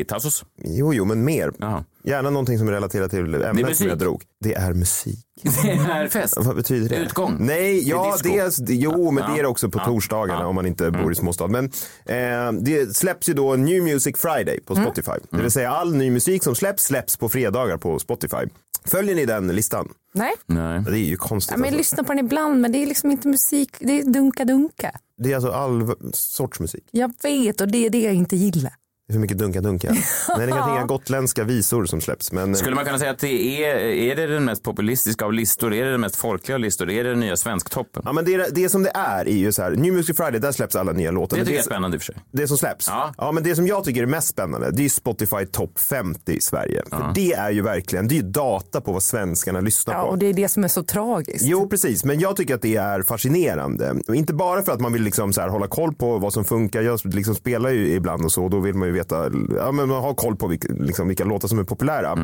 i 0.00 0.04
Tassos. 0.08 0.44
Jo, 0.64 0.94
jo, 0.94 1.04
men 1.04 1.24
mer. 1.24 1.52
Jaha. 1.58 1.84
Gärna 2.04 2.30
någonting 2.30 2.58
som 2.58 2.68
är 2.68 2.72
relaterat 2.72 3.10
till 3.10 3.34
ämnet 3.34 3.76
som 3.76 3.86
jag 3.86 3.98
drog. 3.98 4.22
Det 4.40 4.54
är 4.54 4.74
musik. 4.74 5.18
Det 5.42 5.70
är 5.70 6.08
fest. 6.08 6.34
Vad 6.40 6.56
betyder 6.56 6.88
det? 6.88 6.96
Utgång. 6.96 7.36
Nej, 7.40 7.56
Det 7.84 7.90
är 7.90 7.90
ja, 7.90 8.16
det 8.22 8.38
är, 8.38 8.52
jo, 8.68 9.10
men 9.10 9.24
Ja. 9.24 9.30
det 9.34 9.38
är 9.38 9.42
det 9.42 9.48
också 9.48 9.70
på 9.70 9.78
Ja. 9.78 9.84
torsdagarna 9.84 10.40
Ja. 10.40 10.46
om 10.46 10.54
man 10.54 10.66
inte 10.66 10.90
bor 10.90 11.12
i 11.12 11.14
småstad. 11.14 11.46
Men 11.46 11.64
eh, 12.04 12.52
det 12.60 12.96
släpps 12.96 13.28
ju 13.28 13.34
då 13.34 13.56
New 13.56 13.82
Music 13.82 14.16
Friday 14.18 14.60
på 14.60 14.74
Spotify. 14.76 15.10
Det 15.10 15.32
Mm. 15.32 15.42
vill 15.42 15.50
säga 15.52 15.70
all 15.70 15.94
ny 15.94 16.10
musik 16.10 16.42
som 16.44 16.54
släpps, 16.54 16.84
släpps 16.84 17.16
på 17.16 17.28
fredagar 17.28 17.76
på 17.76 17.98
Spotify. 17.98 18.36
Följer 18.84 19.14
ni 19.14 19.24
den 19.26 19.48
listan? 19.48 19.88
Nej, 20.14 20.32
Nej. 20.46 20.80
Det 20.84 20.90
är 20.90 20.96
ju 20.96 21.16
konstigt. 21.16 21.50
ja, 21.50 21.56
men 21.56 21.64
jag 21.64 21.66
alltså. 21.68 21.78
lyssnar 21.78 22.04
på 22.04 22.12
den 22.12 22.24
ibland 22.24 22.60
men 22.60 22.72
det 22.72 22.78
är 22.82 22.86
liksom 22.86 23.10
inte 23.10 23.28
musik, 23.28 23.76
det 23.80 24.00
är 24.00 24.04
dunka-dunka. 24.04 24.90
Det 25.18 25.30
är 25.32 25.34
alltså 25.34 25.50
all 25.50 25.94
sorts 26.12 26.60
musik. 26.60 26.84
Jag 26.90 27.12
vet 27.22 27.60
och 27.60 27.68
det 27.68 27.86
är 27.86 27.90
det 27.90 28.00
jag 28.02 28.14
inte 28.14 28.36
gillar. 28.36 28.72
Det 29.10 29.12
är 29.12 29.16
för 29.16 29.20
mycket 29.20 29.38
dunka-dunka. 29.38 29.90
Nej, 30.36 30.46
det 30.46 30.52
kanske 30.52 30.70
inga 30.70 30.84
gotländska 30.86 31.44
visor 31.44 31.84
som 31.84 32.00
släpps. 32.00 32.32
Men 32.32 32.56
Skulle 32.56 32.74
man 32.76 32.84
kunna 32.84 32.98
säga 32.98 33.10
att 33.10 33.18
det 33.18 33.64
är, 33.64 33.76
är 33.76 34.16
det 34.16 34.26
den 34.26 34.44
mest 34.44 34.62
populistiska 34.62 35.24
av 35.24 35.32
listor? 35.32 35.74
Är 35.74 35.84
det 35.84 35.90
den 35.90 36.00
mest 36.00 36.16
folkliga 36.16 36.54
av 36.54 36.60
listor? 36.60 36.90
Är 36.90 37.04
det 37.04 37.10
den 37.10 37.20
nya 37.20 37.36
Svensktoppen? 37.36 38.02
Ja, 38.06 38.12
men 38.12 38.24
det, 38.24 38.54
det 38.54 38.68
som 38.68 38.82
det 38.82 38.90
är 38.94 39.28
är 39.28 39.36
ju 39.36 39.52
så 39.52 39.62
här, 39.62 39.70
New 39.70 39.92
Music 39.92 40.16
Friday, 40.16 40.40
där 40.40 40.52
släpps 40.52 40.76
alla 40.76 40.92
nya 40.92 41.10
låtar. 41.10 41.36
Det 41.36 41.42
tycker 41.42 41.52
jag 41.52 41.58
är 41.58 41.62
det, 41.62 41.66
spännande 41.66 41.96
i 41.96 41.98
och 41.98 42.02
för 42.02 42.12
sig. 42.12 42.22
det 42.32 42.48
som 42.48 42.56
släpps. 42.56 42.88
Ja. 42.88 43.14
Ja. 43.18 43.32
men 43.32 43.42
det 43.42 43.56
som 43.56 43.66
jag 43.66 43.84
tycker 43.84 44.02
är 44.02 44.06
mest 44.06 44.28
spännande, 44.28 44.70
det 44.70 44.84
är 44.84 44.88
Spotify 44.88 45.46
Top 45.52 45.78
50 45.78 46.32
i 46.32 46.40
Sverige. 46.40 46.82
För 46.90 47.12
det 47.14 47.32
är 47.32 47.50
ju 47.50 47.62
verkligen, 47.62 48.08
det 48.08 48.14
är 48.14 48.16
ju 48.16 48.22
data 48.22 48.80
på 48.80 48.92
vad 48.92 49.02
svenskarna 49.02 49.60
lyssnar 49.60 49.94
Ja, 49.94 50.02
på. 50.02 50.08
och 50.08 50.18
det 50.18 50.26
är 50.26 50.32
det 50.34 50.48
som 50.48 50.64
är 50.64 50.68
så 50.68 50.82
tragiskt. 50.82 51.44
Jo, 51.44 51.68
precis. 51.68 52.04
Men 52.04 52.20
jag 52.20 52.36
tycker 52.36 52.54
att 52.54 52.62
det 52.62 52.76
är 52.76 53.02
fascinerande. 53.02 53.94
Inte 54.14 54.34
bara 54.34 54.62
för 54.62 54.72
att 54.72 54.80
man 54.80 54.92
vill 54.92 55.02
liksom 55.02 55.32
så 55.32 55.40
här 55.40 55.48
hålla 55.48 55.66
koll 55.66 55.94
på 55.94 56.18
vad 56.18 56.32
som 56.32 56.44
funkar. 56.44 56.82
Jag 56.82 57.00
liksom 57.04 57.34
spelar 57.34 57.70
ju 57.70 57.92
ibland 57.94 58.24
och 58.24 58.32
så. 58.32 58.44
Och 58.44 58.50
då 58.50 58.60
vill 58.60 58.74
man 58.74 58.88
ju 58.88 58.94
veta, 59.00 59.30
ja, 59.56 59.72
men 59.72 59.88
man 59.88 60.02
har 60.02 60.14
koll 60.14 60.36
på 60.36 60.46
vilka, 60.46 60.68
liksom, 60.72 61.08
vilka 61.08 61.24
låtar 61.24 61.48
som 61.48 61.58
är 61.58 61.64
populära. 61.64 62.16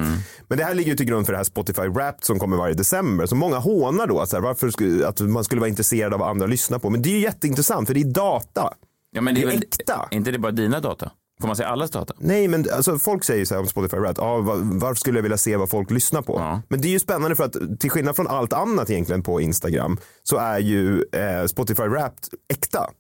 Men 0.49 0.59
det 0.59 0.65
här 0.65 0.75
ligger 0.75 0.91
ju 0.91 0.97
till 0.97 1.07
grund 1.07 1.27
för 1.27 1.33
det 1.33 1.37
här 1.37 1.45
Spotify 1.45 1.83
Wrapped 1.89 2.25
som 2.25 2.39
kommer 2.39 2.57
varje 2.57 2.75
december. 2.75 3.27
Så 3.27 3.35
många 3.35 3.59
hånar 3.59 4.07
då 4.07 4.21
att, 4.21 4.29
så 4.29 4.37
här, 4.37 4.43
varför 4.43 4.71
skulle, 4.71 5.09
att 5.09 5.21
man 5.21 5.45
skulle 5.45 5.61
vara 5.61 5.69
intresserad 5.69 6.15
av 6.15 6.21
vad 6.21 6.29
andra 6.31 6.47
lyssnar 6.47 6.79
på. 6.79 6.91
Men 6.91 7.03
det 7.03 7.09
är 7.09 7.11
ju 7.15 7.21
jätteintressant 7.21 7.87
för 7.89 7.95
det 7.95 8.01
är 8.01 8.05
data. 8.05 8.71
Ja, 9.11 9.21
men 9.21 9.35
det 9.35 9.41
är, 9.41 9.47
Det 9.47 9.53
är 9.53 9.57
väl, 9.57 9.63
äkta. 9.63 10.09
inte 10.11 10.31
det 10.31 10.39
bara 10.39 10.53
dina 10.53 10.81
data? 10.81 11.11
Får 11.41 11.47
man 11.47 11.57
säga 11.57 11.69
allas 11.69 11.91
data? 11.91 12.15
Nej, 12.19 12.49
men 12.49 12.67
alltså, 12.73 12.99
folk 12.99 13.25
säger 13.25 13.45
så 13.45 13.55
här 13.55 13.61
om 13.61 13.67
Spotify 13.67 13.97
ja, 14.17 14.37
va- 14.41 14.55
varför 14.63 14.95
skulle 14.95 15.19
jag 15.19 15.23
vilja 15.23 15.39
se 15.39 15.57
vad 15.57 15.71
folk 15.71 15.91
lyssnar 15.91 16.23
på? 16.23 16.37
Ja. 16.39 16.63
Men 16.69 16.81
det 16.81 16.89
är 16.89 16.91
ju 16.91 16.99
spännande 16.99 17.37
för 17.37 17.45
att 17.45 17.81
till 17.81 17.91
skillnad 17.91 18.17
från 18.17 18.27
allt 18.27 18.53
annat 18.53 18.91
egentligen 18.91 19.23
på 19.23 19.41
Instagram 19.41 19.99
så 20.23 20.37
är 20.37 20.59
ju 20.59 21.03
eh, 21.13 21.47
Spotify 21.47 21.83
Wrapped 21.83 22.25
äkta. 22.53 22.91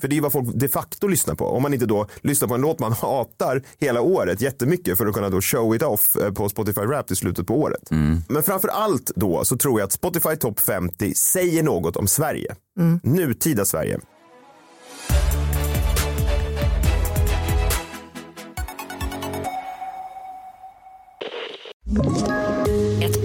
För 0.00 0.08
det 0.08 0.16
är 0.16 0.20
vad 0.20 0.32
folk 0.32 0.48
de 0.54 0.68
facto 0.68 1.08
lyssnar 1.08 1.34
på. 1.34 1.46
Om 1.46 1.62
man 1.62 1.74
inte 1.74 1.86
då 1.86 2.06
lyssnar 2.20 2.48
på 2.48 2.54
en 2.54 2.60
låt 2.60 2.78
man 2.78 2.92
hatar 3.02 3.62
hela 3.78 4.00
året 4.00 4.40
jättemycket 4.40 4.98
för 4.98 5.06
att 5.06 5.14
kunna 5.14 5.30
då 5.30 5.40
show 5.40 5.76
it 5.76 5.82
off 5.82 6.16
eh, 6.16 6.32
på 6.32 6.48
Spotify 6.48 6.80
Wrapped 6.80 7.12
i 7.12 7.16
slutet 7.16 7.46
på 7.46 7.60
året. 7.60 7.90
Men 8.28 8.42
framför 8.42 8.68
allt 8.68 9.10
då 9.16 9.44
så 9.44 9.56
tror 9.56 9.80
jag 9.80 9.86
att 9.86 9.92
Spotify 9.92 10.36
Top 10.36 10.60
50 10.60 11.14
säger 11.14 11.62
något 11.62 11.96
om 11.96 12.06
Sverige. 12.06 12.54
Nutida 13.02 13.64
Sverige. 13.64 14.00
Ett 21.96 22.43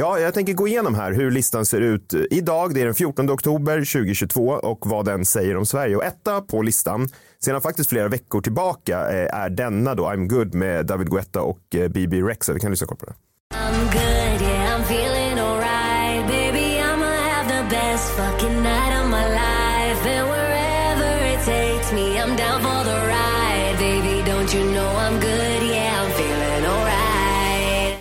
Ja, 0.00 0.18
jag 0.18 0.34
tänker 0.34 0.52
gå 0.52 0.68
igenom 0.68 0.94
här 0.94 1.12
hur 1.12 1.30
listan 1.30 1.66
ser 1.66 1.80
ut 1.80 2.14
idag. 2.30 2.74
Det 2.74 2.80
är 2.80 2.84
den 2.84 2.94
14 2.94 3.30
oktober 3.30 3.76
2022 3.76 4.48
och 4.48 4.86
vad 4.86 5.04
den 5.04 5.24
säger 5.24 5.56
om 5.56 5.66
Sverige. 5.66 5.96
Och 5.96 6.04
etta 6.04 6.40
på 6.40 6.62
listan 6.62 7.08
sedan 7.44 7.60
faktiskt 7.60 7.90
flera 7.90 8.08
veckor 8.08 8.40
tillbaka 8.40 8.98
eh, 8.98 9.38
är 9.40 9.50
denna 9.50 9.94
då 9.94 10.04
I'm 10.04 10.26
good 10.26 10.54
med 10.54 10.86
David 10.86 11.10
Guetta 11.10 11.42
och 11.42 11.74
eh, 11.74 11.88
BB 11.88 12.22
Rexa. 12.22 12.52
Vi 12.52 12.60
kan 12.60 12.70
lyssna 12.70 12.86
kort 12.86 12.98
på 12.98 13.06
det. 13.06 13.12
I'm 13.54 13.84
good, 13.92 14.42
yeah, 14.42 14.78
I'm 14.78 14.82
feeling 14.82 15.38
alright. 15.38 16.26
Baby, 16.28 16.80
I'ma 16.80 17.06
have 17.06 17.48
the 17.48 17.76
best 17.76 18.10
fucking 18.10 18.62
night 18.62 18.77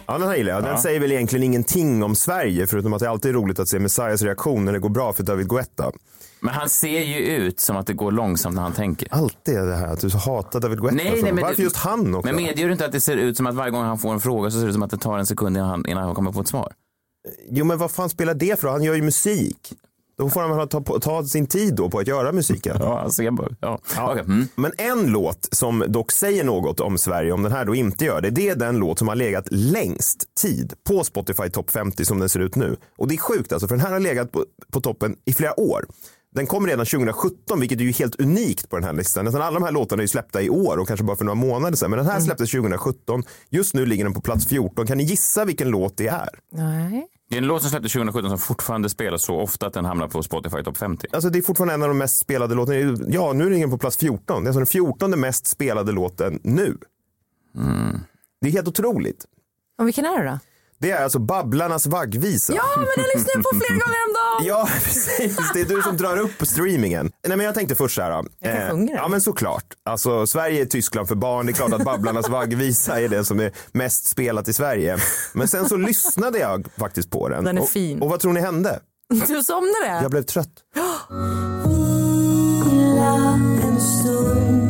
Ja, 0.08 0.18
den 0.18 0.28
här 0.28 0.36
gillar 0.36 0.54
jag. 0.54 0.64
Den 0.64 0.78
säger 0.78 1.00
väl 1.00 1.12
egentligen 1.12 1.44
ingenting 1.44 2.04
om 2.04 2.16
Sverige 2.16 2.68
förutom 2.68 2.94
att 2.94 3.00
det 3.00 3.10
alltid 3.10 3.30
är 3.32 3.34
roligt 3.34 3.60
att 3.60 3.68
se 3.68 3.80
Messiahs 3.80 4.22
reaktion 4.22 4.66
när 4.66 4.74
det 4.74 4.80
går 4.80 4.90
bra 4.90 5.14
för 5.14 5.24
David 5.24 5.50
Guetta. 5.50 5.92
Men 6.40 6.54
han 6.54 6.70
ser 6.70 7.00
ju 7.02 7.18
ut 7.26 7.60
som 7.60 7.78
att 7.78 7.88
det 7.88 7.94
går 7.94 8.12
långsamt 8.12 8.56
när 8.56 8.62
han 8.62 8.74
tänker. 8.74 9.08
Alltid 9.12 9.56
är 9.58 9.66
det 9.66 9.76
här 9.76 9.88
att 9.88 10.00
du 10.02 10.10
hatar 10.10 10.60
David 10.60 10.80
Guetta. 10.80 10.96
Nej, 10.96 11.22
nej, 11.24 11.34
men 11.34 11.42
Varför 11.42 11.56
det- 11.58 11.64
just 11.64 11.76
han 11.78 12.16
också? 12.16 12.28
Men 12.28 12.36
medger 12.44 12.66
du 12.66 12.72
inte 12.72 12.86
att 12.86 12.92
det 12.92 13.02
ser 13.02 13.18
ut 13.18 13.38
som 13.38 13.48
att 13.48 13.56
varje 13.56 13.72
gång 13.72 13.84
han 13.84 13.98
får 13.98 14.14
en 14.14 14.20
fråga 14.20 14.52
så 14.52 14.58
ser 14.58 14.64
det 14.64 14.68
ut 14.70 14.74
som 14.74 14.84
att 14.84 14.92
det 14.92 14.98
tar 14.98 15.18
en 15.18 15.26
sekund 15.26 15.58
innan 15.58 15.70
han, 15.70 15.86
innan 15.88 16.04
han 16.04 16.16
kommer 16.16 16.32
på 16.32 16.42
ett 16.42 16.48
svar? 16.48 16.74
Jo, 17.50 17.66
men 17.66 17.78
vad 17.78 17.92
fan 17.92 18.10
spelar 18.10 18.34
det 18.34 18.60
för? 18.60 18.68
Han 18.68 18.84
gör 18.84 18.94
ju 18.96 19.02
musik. 19.02 19.74
Då 20.18 20.30
får 20.30 20.42
han 20.42 20.68
ta, 20.68 21.00
ta 21.00 21.24
sin 21.24 21.48
tid 21.48 21.76
då 21.76 21.90
på 21.90 22.00
att 22.00 22.08
göra 22.08 22.32
musiken. 22.32 22.78
Ja, 22.80 23.10
bara, 23.32 23.50
ja. 23.62 23.80
Ja. 23.96 24.12
Okej, 24.12 24.24
mm. 24.24 24.48
Men 24.56 24.72
en 24.78 25.08
låt 25.08 25.48
som 25.52 25.84
dock 25.88 26.12
säger 26.12 26.44
något 26.44 26.80
om 26.80 26.98
Sverige, 26.98 27.32
om 27.32 27.44
den 27.44 27.52
här 27.52 27.66
då 27.66 27.76
inte 27.76 28.06
gör 28.06 28.22
det, 28.22 28.30
det 28.30 28.50
är 28.50 28.56
den 28.56 28.78
låt 28.78 29.00
som 29.00 29.08
har 29.08 29.16
legat 29.16 29.48
längst 29.52 30.36
tid 30.36 30.74
på 30.88 31.04
Spotify 31.04 31.50
Top 31.50 31.72
50 31.72 32.06
som 32.06 32.20
den 32.20 32.30
ser 32.30 32.40
ut 32.40 32.56
nu. 32.56 32.78
Och 32.98 33.08
det 33.08 33.16
är 33.16 33.18
sjukt 33.18 33.54
alltså, 33.54 33.68
för 33.68 33.76
den 33.76 33.86
här 33.86 33.92
har 33.92 34.00
legat 34.00 34.32
på, 34.32 34.46
på 34.72 34.82
toppen 34.82 35.16
i 35.26 35.34
flera 35.34 35.60
år. 35.60 35.86
Den 36.36 36.48
kom 36.48 36.68
redan 36.68 36.86
2017, 36.86 37.60
vilket 37.60 37.80
är 37.80 37.84
ju 37.84 37.92
helt 37.92 38.22
unikt 38.22 38.70
på 38.70 38.76
den 38.76 38.84
här 38.84 38.94
listan. 38.94 39.26
Nästan 39.26 39.42
alla 39.42 39.60
de 39.60 39.64
här 39.64 39.72
låtarna 39.72 40.00
är 40.00 40.04
ju 40.04 40.08
släppta 40.08 40.42
i 40.42 40.50
år 40.50 40.78
och 40.78 40.88
kanske 40.88 41.04
bara 41.04 41.18
för 41.18 41.26
några 41.26 41.36
månader 41.36 41.78
sedan. 41.78 41.90
Men 41.90 41.98
den 41.98 42.08
här 42.08 42.20
släpptes 42.20 42.52
2017. 42.52 43.24
Just 43.50 43.74
nu 43.74 43.86
ligger 43.86 44.04
den 44.04 44.14
på 44.14 44.22
plats 44.22 44.48
14. 44.48 44.88
Kan 44.88 44.98
ni 44.98 45.04
gissa 45.04 45.46
vilken 45.46 45.70
låt 45.70 45.98
det 45.98 46.08
är? 46.08 46.30
Nej. 46.52 47.08
Det 47.30 47.36
är 47.36 47.38
en 47.38 47.48
låt 47.48 47.62
som 47.62 47.70
släpptes 47.72 47.94
2017 47.94 48.30
som 48.30 48.40
fortfarande 48.40 48.90
spelas 48.90 49.22
så 49.24 49.40
ofta 49.40 49.68
att 49.68 49.74
den 49.74 49.86
hamnar 49.86 50.08
på 50.08 50.24
Spotify 50.24 50.64
Top 50.64 50.78
50. 50.78 51.08
Alltså 51.14 51.30
det 51.30 51.40
är 51.40 51.42
fortfarande 51.42 51.74
en 51.74 51.84
av 51.84 51.88
de 51.88 51.98
mest 51.98 52.20
spelade 52.20 52.56
låtarna. 52.56 52.98
Ja, 53.08 53.34
nu 53.34 53.50
ligger 53.50 53.62
den 53.62 53.72
på 53.72 53.78
plats 53.78 53.98
14. 53.98 54.44
Det 54.44 54.48
är 54.48 54.50
alltså 54.50 54.60
den 54.60 54.66
14 54.68 55.20
mest 55.20 55.48
spelade 55.48 55.92
låten 55.92 56.40
nu. 56.44 56.78
Det 58.42 58.48
är 58.48 58.52
helt 58.52 58.68
otroligt. 58.68 59.26
Och 59.80 59.88
vilken 59.88 60.06
är 60.06 60.24
det 60.24 60.30
då? 60.32 60.40
Det 60.80 60.92
är 60.92 61.04
alltså 61.04 61.20
Babblarnas 61.20 61.88
vaggvisa. 61.88 62.54
Ja, 62.54 62.64
men 62.76 62.86
den 62.96 63.06
lyssnar 63.16 63.34
jag 63.36 63.44
på 63.44 63.50
flera 63.50 63.74
gånger 63.74 63.98
om. 64.08 64.17
Ja, 64.44 64.68
precis. 64.84 65.38
Det 65.54 65.62
är 65.62 65.66
du 65.66 65.82
som 65.82 65.98
drar 65.98 66.18
upp 66.18 66.48
streamingen. 66.48 67.12
Nej, 67.28 67.38
men 67.38 67.46
jag 67.46 67.56
tänkte 67.56 67.76
först 67.76 67.96
så 67.96 68.02
här. 68.02 68.12
Jag 68.40 68.54
kan 68.58 68.70
sjunga 68.70 68.86
den. 68.86 68.96
ja, 68.96 69.08
men 69.08 69.22
såklart. 69.22 69.66
Alltså, 69.86 70.28
Sverige 70.28 70.62
är 70.62 70.66
Tyskland 70.66 71.08
för 71.08 71.16
barn. 71.16 71.46
Det 71.46 71.52
är 71.52 71.54
klart 71.54 71.74
att 71.74 71.84
Babblarnas 71.84 72.30
vaggvisa 72.30 73.02
är 73.02 73.10
det 73.10 73.26
som 73.26 73.40
är 73.40 73.52
mest 73.72 74.08
spelat 74.08 74.48
i 74.48 74.54
Sverige. 74.54 74.98
Men 75.34 75.48
sen 75.48 75.70
så 75.70 75.78
lyssnade 75.78 76.40
jag 76.40 76.68
faktiskt 76.78 77.10
på 77.12 77.30
den. 77.30 77.44
Den 77.44 77.58
är 77.58 77.62
och, 77.62 77.70
fin. 77.70 78.02
Och 78.02 78.10
vad 78.10 78.20
tror 78.20 78.34
ni 78.34 78.40
hände? 78.40 78.80
Du 79.28 79.44
somnade? 79.44 80.02
Jag 80.02 80.12
blev 80.12 80.24
trött. 80.24 80.50
Vila 82.66 83.40
en 83.64 83.82
stund. 83.82 84.67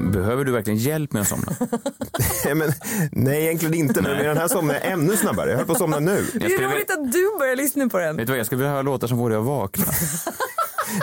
Behöver 0.00 0.44
du 0.44 0.52
verkligen 0.52 0.78
hjälp 0.78 1.12
med 1.12 1.22
att 1.22 1.28
somna? 1.28 1.46
Nej, 2.44 2.54
men, 2.54 2.72
nej, 3.12 3.44
egentligen 3.44 3.74
inte. 3.74 4.02
Men 4.02 4.10
med 4.16 4.26
den 4.26 4.36
här 4.36 4.48
somnade 4.48 4.80
jag 4.82 4.92
ännu 4.92 5.16
snabbare. 5.16 5.50
Jag 5.50 5.56
höll 5.56 5.66
på 5.66 5.72
att 5.72 5.78
somna 5.78 5.98
nu. 5.98 6.26
Det 6.34 6.44
är 6.44 6.72
roligt 6.72 6.90
att 6.90 7.12
du 7.12 7.38
börjar 7.38 7.56
lyssna 7.56 7.88
på 7.88 7.98
den. 7.98 8.16
vet 8.16 8.26
du 8.26 8.32
vad, 8.32 8.38
jag 8.38 8.46
skulle 8.46 8.58
vilja 8.58 8.70
höra 8.70 8.82
låtar 8.82 9.08
som 9.08 9.18
får 9.18 9.30
dig 9.30 9.38
att 9.38 9.44
vakna. 9.44 9.84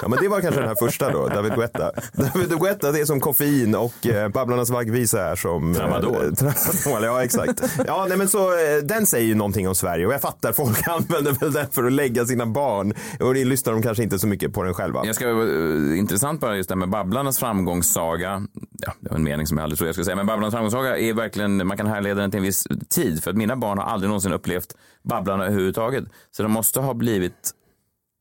Ja, 0.02 0.08
men 0.08 0.20
det 0.22 0.28
var 0.28 0.42
kanske 0.42 0.60
den 0.62 0.70
här 0.70 0.76
första 0.76 1.12
då, 1.12 1.28
David 1.28 1.56
Guetta. 1.56 1.92
David 2.14 2.60
Guetta 2.60 2.92
det 2.92 3.00
är 3.00 3.06
som 3.06 3.20
koffein 3.20 3.76
och 3.76 4.08
eh, 4.08 4.30
Babblarnas 4.30 4.70
vaggvisa 4.70 5.26
är 5.26 5.36
som... 5.36 5.72
eh, 5.72 5.78
Tramadol. 5.78 6.36
Tramadol, 6.36 7.04
ja 7.04 7.24
exakt. 7.24 7.64
Ja, 7.88 8.06
nej, 8.10 8.18
men 8.18 8.28
så, 8.28 8.52
eh, 8.52 8.78
den 8.84 9.06
säger 9.06 9.28
ju 9.28 9.36
någonting 9.36 9.68
om 9.68 9.76
Sverige 9.76 10.08
och 10.08 10.14
jag 10.14 10.22
fattar, 10.22 10.52
folk 10.52 10.88
använder 10.88 11.32
väl 11.32 11.54
den 11.54 11.68
för 11.72 11.84
att 11.84 11.94
lägga 11.94 12.26
sina 12.26 12.46
barn 12.46 12.94
och 13.20 13.34
det 13.34 13.46
lyssnar 13.46 13.74
de 13.74 13.82
kanske 13.82 14.04
inte 14.04 14.20
så 14.20 14.28
mycket 14.28 14.54
på 14.54 14.64
den 14.64 14.74
själva. 14.74 15.02
Jag 15.06 15.16
ska, 15.16 15.28
uh, 15.28 16.00
intressant 16.00 16.42
bara 16.42 16.56
just 16.58 16.70
det 16.70 16.76
här 16.76 16.80
med 16.80 16.90
Babblarnas 16.90 17.40
framgångssaga. 17.40 18.48
Ja, 18.80 18.94
det 19.00 19.10
var 19.10 19.18
en 19.18 19.24
mening 19.24 19.48
som 19.48 19.58
jag 19.58 19.64
aldrig 19.64 19.78
trodde 19.78 19.88
jag 19.88 19.96
skulle 19.96 20.06
säga. 20.06 20.16
Men 20.16 20.26
Babblarnas 20.28 20.54
framgångssaga 20.54 20.98
är 20.98 21.14
verkligen, 21.14 21.68
man 21.68 21.78
kan 21.78 21.88
härleda 21.88 22.22
den 22.22 22.32
till 22.32 22.38
en 22.38 22.44
viss 22.44 22.68
tid. 22.90 23.24
För 23.24 23.32
att 23.32 23.38
mina 23.38 23.56
barn 23.56 23.78
har 23.78 23.86
aldrig 23.86 24.08
någonsin 24.10 24.34
upplevt 24.34 24.76
Babblarna 25.04 25.46
överhuvudtaget. 25.46 26.04
Så 26.32 26.44
de 26.44 26.52
måste 26.52 26.80
ha 26.80 26.94
blivit 26.94 27.52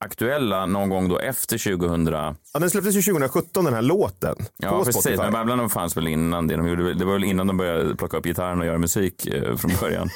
aktuella 0.05 0.67
någon 0.67 0.89
gång 0.89 1.09
då 1.09 1.19
efter 1.19 1.77
2000. 1.77 2.07
Ja, 2.07 2.35
den 2.61 2.71
släpptes 2.71 2.95
ju 2.95 3.03
2017 3.03 3.65
den 3.65 3.75
här 3.75 3.83
låten. 3.83 4.37
Ja, 4.57 4.71
på 4.71 4.85
precis. 4.85 5.03
Spotify. 5.03 5.23
Men 5.23 5.33
Babblarna 5.33 5.69
fanns 5.69 5.97
väl 5.97 6.09
innan 6.09 6.47
det. 6.47 6.57
De 6.57 6.69
gjorde, 6.69 6.95
det 6.95 7.05
var 7.05 7.13
väl 7.13 7.25
innan 7.25 7.47
de 7.47 7.57
började 7.57 7.97
plocka 7.97 8.17
upp 8.17 8.25
gitarren 8.25 8.61
och 8.61 8.67
göra 8.67 8.79
musik 8.79 9.27
eh, 9.27 9.57
från 9.57 9.71
början. 9.81 10.09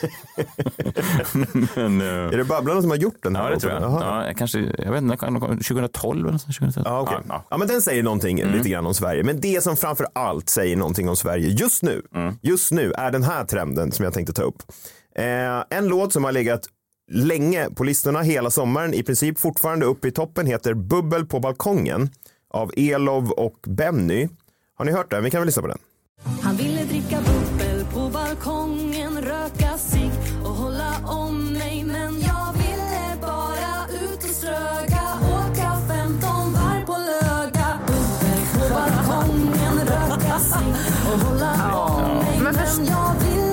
men, 1.75 2.01
eh, 2.01 2.07
Är 2.07 2.37
det 2.37 2.45
Babblarna 2.45 2.81
som 2.81 2.91
har 2.91 2.97
gjort 2.99 3.23
den 3.23 3.37
här 3.37 3.43
ja, 3.43 3.49
det 3.49 3.55
låten? 3.55 3.81
tror 3.91 4.03
jag. 4.03 4.27
Ja, 4.29 4.33
kanske, 4.37 4.59
jag 4.79 4.93
vet 4.93 5.03
inte, 5.03 5.17
2012 5.17 6.29
eller 6.29 6.39
så, 6.39 6.47
2013. 6.47 6.93
Ja, 6.93 7.01
okej. 7.01 7.19
Ja, 7.29 7.45
ja, 7.51 7.57
men 7.57 7.69
den 7.69 7.83
säger 7.83 8.03
någonting 8.03 8.41
Mm. 8.41 8.55
lite 8.55 8.69
grann 8.69 8.87
om 8.87 8.95
Sverige. 8.95 9.23
Men 9.25 9.41
det 9.41 9.63
som 9.63 9.77
framför 9.77 10.07
allt 10.13 10.49
säger 10.49 10.77
någonting 10.77 11.09
om 11.09 11.17
Sverige 11.17 11.49
just 11.49 11.83
nu, 11.83 12.03
Mm. 12.15 12.35
just 12.43 12.71
nu 12.73 12.93
är 12.93 13.11
den 13.11 13.23
här 13.23 13.45
trenden 13.45 13.93
som 13.93 14.05
jag 14.05 14.15
tänkte 14.15 14.33
ta 14.33 14.43
upp. 14.43 14.63
Eh, 15.17 15.79
en 15.79 15.89
låt 15.89 16.13
som 16.13 16.25
har 16.25 16.33
legat 16.33 16.61
länge 17.13 17.71
på 17.71 17.85
listorna 17.85 18.23
hela 18.23 18.51
sommaren, 18.51 18.95
i 18.95 19.03
princip 19.03 19.39
fortfarande 19.39 19.87
uppe 19.87 20.09
i 20.09 20.11
toppen, 20.11 20.47
heter 20.47 20.75
Bubbel 20.75 21.27
på 21.27 21.41
balkongen 21.41 22.11
av 22.51 22.73
Elov 22.77 23.31
och 23.31 23.59
Benny. 23.67 24.29
Har 24.75 24.85
ni 24.85 24.93
hört 24.93 25.11
den? 25.11 25.25
Vi 25.25 25.31
kan 25.31 25.41
väl 25.41 25.47
lyssna 25.47 25.63
på 25.63 25.69
den. 25.69 25.79
Han 26.43 26.57
ville 26.57 26.85
dricka 26.85 27.19
bubbel 27.21 27.85
på 27.95 28.09
balkongen, 28.09 29.23
röka 29.23 29.79
sig 29.79 30.11
och 30.45 30.51
hålla 30.51 30.95
om 31.05 31.53
mig 31.53 31.85
Men 31.85 32.21
jag 32.21 32.53
ville 32.53 33.21
bara 33.21 33.87
ut 34.05 34.25
och 34.25 34.31
ströga, 34.31 35.05
åka 35.35 35.77
15 35.89 36.53
varv 36.53 36.87
på 36.87 36.93
Löga 36.93 37.79
Bubbel 37.87 38.43
på 38.53 38.75
balkongen, 38.75 39.79
röka 39.87 40.39
sig 40.39 40.67
och 41.13 41.21
hålla 41.21 41.77
om 41.77 42.19
mig 42.19 42.41
men 42.43 42.87
jag 42.87 43.15
ville 43.21 43.52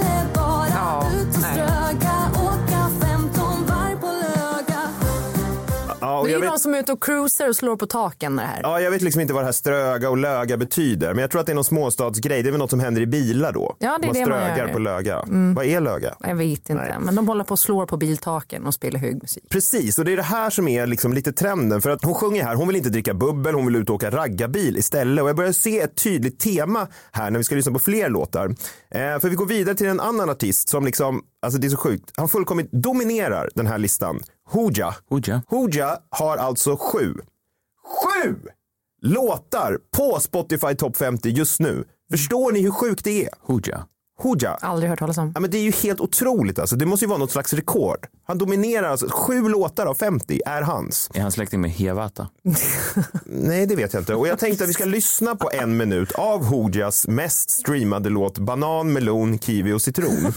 är 6.39 6.41
vet- 6.41 6.51
de 6.51 6.59
som 6.59 6.73
är 6.73 6.79
ute 6.79 6.91
och 6.91 7.03
cruisar 7.03 7.49
och 7.49 7.55
slår 7.55 7.75
på 7.75 7.85
taken 7.85 8.35
med 8.35 8.45
det 8.45 8.49
här. 8.49 8.59
Ja, 8.63 8.81
jag 8.81 8.91
vet 8.91 9.01
liksom 9.01 9.21
inte 9.21 9.33
vad 9.33 9.41
det 9.43 9.45
här 9.47 9.51
ströga 9.51 10.09
och 10.09 10.17
löga 10.17 10.57
betyder, 10.57 11.13
men 11.13 11.21
jag 11.21 11.31
tror 11.31 11.39
att 11.41 11.45
det 11.47 11.53
är 11.53 11.55
någon 11.55 11.63
småstadsgrej. 11.63 12.43
Det 12.43 12.49
är 12.49 12.51
väl 12.51 12.59
något 12.59 12.69
som 12.69 12.79
händer 12.79 13.01
i 13.01 13.07
bilar 13.07 13.51
då? 13.53 13.75
Ja, 13.79 13.97
det 14.01 14.07
är 14.07 14.13
det 14.13 14.19
man 14.19 14.27
strögar 14.27 14.57
gör. 14.57 14.63
Mm. 14.63 14.73
på 14.73 14.79
löga. 14.79 15.23
Vad 15.55 15.65
är 15.65 15.81
löga? 15.81 16.15
Jag 16.19 16.35
vet 16.35 16.69
inte, 16.69 16.73
Nej. 16.73 16.95
men 16.99 17.15
de 17.15 17.27
håller 17.27 17.43
på 17.43 17.51
och 17.51 17.59
slår 17.59 17.85
på 17.85 17.97
biltaken 17.97 18.65
och 18.65 18.73
spelar 18.73 18.99
hög 18.99 19.21
musik. 19.21 19.43
Precis, 19.49 19.99
och 19.99 20.05
det 20.05 20.13
är 20.13 20.17
det 20.17 20.23
här 20.23 20.49
som 20.49 20.67
är 20.67 20.87
liksom 20.87 21.13
lite 21.13 21.31
trenden. 21.33 21.81
För 21.81 21.89
att 21.89 22.03
hon 22.03 22.13
sjunger 22.13 22.43
här, 22.43 22.55
hon 22.55 22.67
vill 22.67 22.75
inte 22.77 22.89
dricka 22.89 23.13
bubbel, 23.13 23.55
hon 23.55 23.65
vill 23.65 23.75
ut 23.75 23.89
och 23.89 23.95
åka 23.95 24.09
raggarbil 24.09 24.77
istället. 24.77 25.23
Och 25.23 25.29
jag 25.29 25.35
börjar 25.35 25.51
se 25.51 25.79
ett 25.79 25.95
tydligt 26.03 26.39
tema 26.39 26.87
här 27.11 27.31
när 27.31 27.37
vi 27.37 27.43
ska 27.43 27.55
lyssna 27.55 27.71
på 27.73 27.79
fler 27.79 28.09
låtar. 28.09 28.45
Eh, 28.91 29.19
för 29.19 29.29
vi 29.29 29.35
går 29.35 29.45
vidare 29.45 29.75
till 29.75 29.87
en 29.87 29.99
annan 29.99 30.29
artist 30.29 30.69
som 30.69 30.85
liksom, 30.85 31.21
alltså 31.41 31.59
det 31.59 31.67
är 31.67 31.69
så 31.69 31.77
sjukt, 31.77 32.11
han 32.17 32.29
fullkomligt 32.29 32.71
dominerar 32.71 33.49
den 33.55 33.67
här 33.67 33.77
listan. 33.77 34.19
Hooja. 34.49 34.95
Hooja. 35.09 35.41
Hooja 35.47 35.99
har 36.09 36.37
alltså 36.37 36.77
sju, 36.77 37.13
sju 37.83 38.35
låtar 39.01 39.79
på 39.97 40.19
Spotify 40.19 40.75
Top 40.75 40.97
50 40.97 41.29
just 41.29 41.59
nu. 41.59 41.83
Förstår 42.11 42.51
ni 42.51 42.61
hur 42.61 42.71
sjukt 42.71 43.03
det 43.03 43.25
är? 43.25 43.29
Hooja. 43.41 43.87
Hooja. 44.21 44.51
Aldrig 44.61 44.89
hört 44.89 44.99
talas 44.99 45.17
om. 45.17 45.31
Ja, 45.35 45.39
men 45.39 45.51
det 45.51 45.57
är 45.57 45.61
ju 45.61 45.71
helt 45.71 45.99
otroligt 45.99 46.59
alltså. 46.59 46.75
Det 46.75 46.85
måste 46.85 47.05
ju 47.05 47.09
vara 47.09 47.19
något 47.19 47.31
slags 47.31 47.53
rekord. 47.53 48.07
Han 48.27 48.37
dominerar 48.37 48.89
alltså. 48.89 49.07
Sju 49.11 49.49
låtar 49.49 49.85
av 49.85 49.93
50 49.95 50.41
är 50.45 50.61
hans. 50.61 51.09
Är 51.13 51.21
han 51.21 51.31
släkting 51.31 51.61
med 51.61 51.71
Hevata? 51.71 52.27
Nej, 53.25 53.65
det 53.65 53.75
vet 53.75 53.93
jag 53.93 54.01
inte. 54.01 54.15
Och 54.15 54.27
jag 54.27 54.39
tänkte 54.39 54.63
att 54.63 54.69
vi 54.69 54.73
ska 54.73 54.85
lyssna 54.85 55.35
på 55.35 55.49
en 55.53 55.77
minut 55.77 56.11
av 56.11 56.45
Hoojas 56.45 57.07
mest 57.07 57.49
streamade 57.49 58.09
låt 58.09 58.37
Banan, 58.37 58.93
melon, 58.93 59.39
kiwi 59.39 59.73
och 59.73 59.81
citron. 59.81 60.33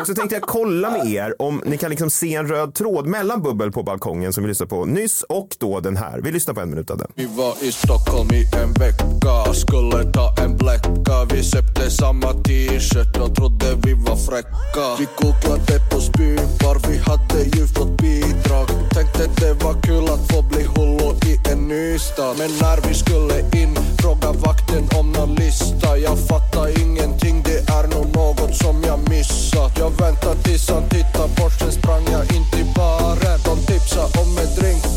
Och 0.00 0.06
så 0.06 0.14
tänkte 0.14 0.36
jag 0.36 0.42
kolla 0.42 0.90
med 0.90 1.06
er 1.06 1.42
om 1.42 1.62
ni 1.66 1.78
kan 1.78 1.90
liksom 1.90 2.10
se 2.10 2.34
en 2.34 2.48
röd 2.48 2.74
tråd 2.74 3.06
mellan 3.06 3.42
Bubbel 3.42 3.72
på 3.72 3.82
balkongen 3.82 4.32
som 4.32 4.44
vi 4.44 4.48
lyssnade 4.48 4.70
på 4.70 4.84
nyss 4.84 5.22
och 5.22 5.48
då 5.58 5.80
den 5.80 5.96
här. 5.96 6.20
Vi 6.20 6.32
lyssnar 6.32 6.54
på 6.54 6.60
en 6.60 6.70
minut 6.70 6.90
av 6.90 6.98
den. 6.98 7.08
Vi 7.14 7.26
var 7.26 7.54
i 7.64 7.72
Stockholm 7.72 8.28
i 8.32 8.42
en 8.62 8.72
vecka 8.72 9.54
Skulle 9.54 10.12
ta 10.12 10.34
en 10.44 10.56
bläcka 10.56 11.24
Vi 11.34 11.42
köpte 11.42 11.90
samma 11.90 12.32
t-shirt 12.32 13.05
jag 13.14 13.34
trodde 13.34 13.76
vi 13.82 13.94
var 13.94 14.16
fräcka. 14.16 14.86
Vi 14.98 15.06
googlade 15.16 15.80
på 15.90 16.00
spybar 16.00 16.88
Vi 16.88 16.98
hade 16.98 17.42
ju 17.42 17.66
fått 17.66 17.96
bidrag. 17.96 18.68
Tänkte 18.94 19.26
det 19.40 19.64
var 19.64 19.82
kul 19.82 20.04
att 20.04 20.32
få 20.32 20.42
bli 20.42 20.62
hullo 20.62 21.14
i 21.26 21.50
en 21.52 21.68
ny 21.68 21.98
stad. 21.98 22.36
Men 22.38 22.50
när 22.60 22.88
vi 22.88 22.94
skulle 22.94 23.38
in 23.40 23.78
Fråga 23.98 24.32
vakten 24.32 24.88
om 24.98 25.12
någon 25.12 25.34
lista. 25.34 25.98
Jag 25.98 26.18
fattar 26.18 26.80
ingenting 26.82 27.42
Det 27.42 27.58
är 27.70 27.88
nog 27.88 28.06
något 28.14 28.56
som 28.56 28.82
jag 28.84 29.08
missat. 29.10 29.72
Jag 29.78 29.90
väntar 29.90 30.34
tills 30.42 30.70
han 30.70 30.88
tittar 30.88 31.28
bort 31.36 31.52
Sen 31.58 31.72
sprang 31.72 32.04
jag 32.12 32.24
in 32.36 32.44
till 32.52 32.66
baren. 32.76 33.38
De 33.44 33.56
tipsade 33.66 34.18
om 34.22 34.38
en 34.38 34.54
drink. 34.56 34.95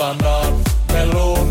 Banan, 0.00 0.52
melon, 0.92 1.46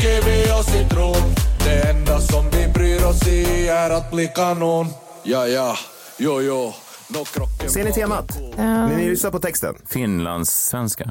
kiwi 0.00 0.44
och 0.60 0.64
citron 0.64 1.34
Det 1.64 1.88
enda 1.90 2.20
som 2.20 2.50
vi 2.50 2.68
bryr 2.68 3.04
oss 3.04 3.28
i 3.28 3.68
är 3.68 3.90
att 3.90 4.10
bli 4.12 4.26
kanon 4.34 4.86
Ja, 5.22 5.46
ja, 5.48 5.76
jo, 6.18 6.40
jo 6.42 6.72
No 7.08 7.24
Ser 7.68 7.84
ni 7.84 7.92
temat? 7.92 8.38
Ja. 8.56 8.86
Ni 8.88 9.08
lyssnar 9.08 9.30
på 9.30 9.38
texten? 9.38 9.74
Finlandssvenska? 9.88 11.04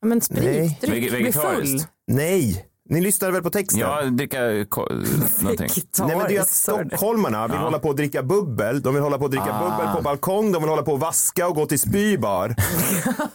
Ja, 0.00 0.08
Men 0.08 0.20
sprit, 0.20 0.44
Nej. 0.44 0.78
dryck, 0.80 1.12
Vege- 1.12 1.22
bli 1.22 1.32
full. 1.32 1.82
Nej, 2.06 2.66
ni 2.90 3.00
lyssnar 3.00 3.30
väl 3.30 3.42
på 3.42 3.50
texten? 3.50 3.80
Ja, 3.80 4.02
dricka 4.02 4.38
ko- 4.68 4.88
någonting. 5.40 5.68
Nej 5.98 6.16
men 6.16 6.26
det 6.28 6.36
är 6.36 6.40
att 6.40 6.48
stockholmarna 6.48 7.46
vill 7.46 7.56
Ja. 7.56 7.62
hålla 7.62 7.78
på 7.78 7.90
att 7.90 7.96
dricka 7.96 8.22
bubbel, 8.22 8.82
de 8.82 8.94
vill 8.94 9.02
hålla 9.02 9.18
på 9.18 9.24
att 9.24 9.30
dricka 9.30 9.52
Ah. 9.52 9.62
bubbel 9.78 9.94
på 9.96 10.02
balkong, 10.02 10.52
de 10.52 10.62
vill 10.62 10.70
hålla 10.70 10.82
på 10.82 10.94
att 10.94 11.00
vaska 11.00 11.48
och 11.48 11.54
gå 11.54 11.66
till 11.66 11.78
spybar. 11.80 12.48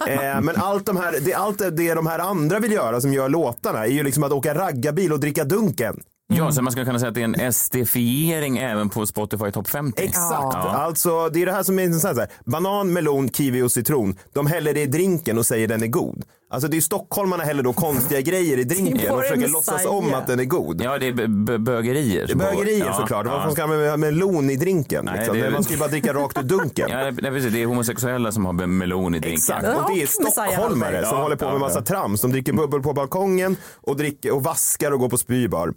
eh, 0.08 0.42
men 0.42 0.56
allt, 0.56 0.86
de 0.86 0.98
här, 0.98 1.16
det, 1.22 1.34
allt 1.34 1.58
det 1.78 1.94
de 1.94 2.08
här 2.08 2.20
andra 2.20 2.60
vill 2.60 2.72
göra 2.72 3.02
som 3.02 3.14
gör 3.14 3.30
låtarna 3.30 3.86
är 3.86 3.90
ju 3.92 4.04
liksom 4.04 4.24
att 4.24 4.32
åka 4.32 4.54
raggarbil 4.56 5.14
och 5.14 5.20
dricka 5.20 5.44
Dunken. 5.44 6.00
Ja, 6.28 6.52
så 6.52 6.62
man 6.62 6.72
skulle 6.72 6.86
kunna 6.86 7.00
säga 7.00 7.10
att 7.10 7.16
det 7.16 7.22
är 7.22 7.26
en 7.26 7.36
SD-fiering 7.54 8.58
även 8.58 8.90
på 8.90 9.06
Spotify 9.06 9.52
Top 9.52 9.68
50. 9.68 10.04
Exakt, 10.04 10.24
Ja. 10.54 10.58
alltså 10.58 11.30
det 11.30 11.42
är 11.42 11.46
det 11.46 11.52
här 11.52 11.64
som 11.64 11.80
är 11.80 11.84
intressant. 11.84 12.16
så 12.16 12.22
här. 12.22 12.30
Banan, 12.46 12.94
melon, 12.94 13.30
kiwi 13.30 13.62
och 13.62 13.72
citron. 13.72 14.16
De 14.34 14.48
häller 14.48 14.74
det 14.74 14.82
i 14.82 14.86
drinken 14.86 15.38
och 15.38 15.46
säger 15.46 15.68
den 15.68 15.84
är 15.84 15.88
god. 15.88 16.24
Alltså 16.50 16.68
det 16.68 16.78
är 16.78 16.82
stockholmarna 16.82 17.44
häller 17.44 17.64
då 17.64 17.74
konstiga 17.74 18.22
grejer 18.22 18.58
i 18.58 18.64
drinken 18.74 19.12
och 19.12 19.22
försöker 19.22 19.48
låtsas 19.48 19.86
om 19.86 20.14
att 20.14 20.28
den 20.28 20.40
är 20.40 20.44
god. 20.44 20.82
Ja, 20.82 20.98
det 20.98 21.08
är 21.08 21.58
bögerier. 21.58 22.28
som 22.28 22.38
Bögerier 22.38 22.80
pågår. 22.80 22.94
Ja, 22.94 22.98
såklart. 23.02 23.26
Varför 23.26 23.48
ja. 23.48 23.52
ska 23.52 23.68
man 23.68 23.88
ha 23.90 23.98
melon 23.98 24.50
i 24.50 24.56
drinken? 24.56 25.06
Nej, 25.06 25.18
liksom? 25.18 25.38
det 25.40 25.46
är- 25.46 25.52
Man 25.52 25.64
ska 25.64 25.74
ju 25.74 25.80
bara 25.80 25.90
dricka 25.90 26.14
rakt 26.14 26.38
ur 26.38 26.44
dunken. 26.44 26.90
Ja, 26.96 27.12
det, 27.12 27.22
precis, 27.22 27.54
det 27.54 27.62
är 27.62 27.66
homosexuella 27.66 28.32
som 28.32 28.46
har 28.46 28.54
melon 28.54 29.16
i 29.16 29.20
drinken. 29.20 29.38
Exakt, 29.38 29.68
och 29.68 29.96
det 29.96 30.02
är 30.02 30.08
stockholmare 30.08 31.06
som 31.06 31.18
håller 31.18 31.36
på 31.36 31.50
med 31.52 31.60
massa 31.60 31.82
trams. 31.82 32.22
De 32.22 32.32
dricker 32.32 32.54
bubbel 32.54 32.82
på 32.82 32.94
balkongen 32.94 33.58
och, 33.76 33.98
dricker, 33.98 34.34
och 34.34 34.44
vaskar 34.44 34.92
och 34.92 35.00
går 35.00 35.10
på 35.10 35.18
spybar. 35.18 35.74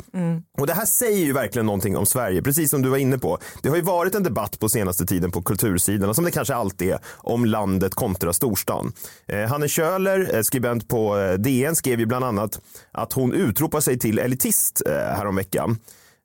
Och 0.58 0.66
det 0.66 0.74
här 0.74 0.84
säger 0.84 1.26
ju 1.26 1.32
verkligen 1.32 1.66
någonting 1.66 1.96
om 1.96 2.06
Sverige, 2.06 2.42
precis 2.42 2.70
som 2.70 2.82
du 2.82 2.88
var 2.88 2.98
inne 2.98 3.18
på. 3.18 3.38
Det 3.62 3.68
har 3.68 3.76
ju 3.76 3.82
varit 3.82 4.14
en 4.14 4.22
debatt 4.22 4.58
på 4.58 4.68
senaste 4.68 5.06
tiden 5.06 5.30
på 5.30 5.42
kultursidorna, 5.42 6.14
som 6.14 6.24
det 6.24 6.30
kanske 6.30 6.54
alltid 6.54 6.90
är, 6.90 6.98
om 7.16 7.44
landet 7.44 7.94
kontra 7.94 8.32
storstan. 8.32 8.92
Eh, 9.28 9.40
Hanne 9.40 9.68
Kjöler, 9.68 10.34
eh, 10.34 10.42
skribent 10.58 10.88
på 10.88 11.18
eh, 11.18 11.32
DN, 11.32 11.76
skrev 11.76 12.00
ju 12.00 12.06
bland 12.06 12.24
annat 12.24 12.60
att 12.92 13.12
hon 13.12 13.32
utropar 13.32 13.80
sig 13.80 13.98
till 13.98 14.18
elitist 14.18 14.82
eh, 14.86 14.92
häromveckan. 14.92 15.78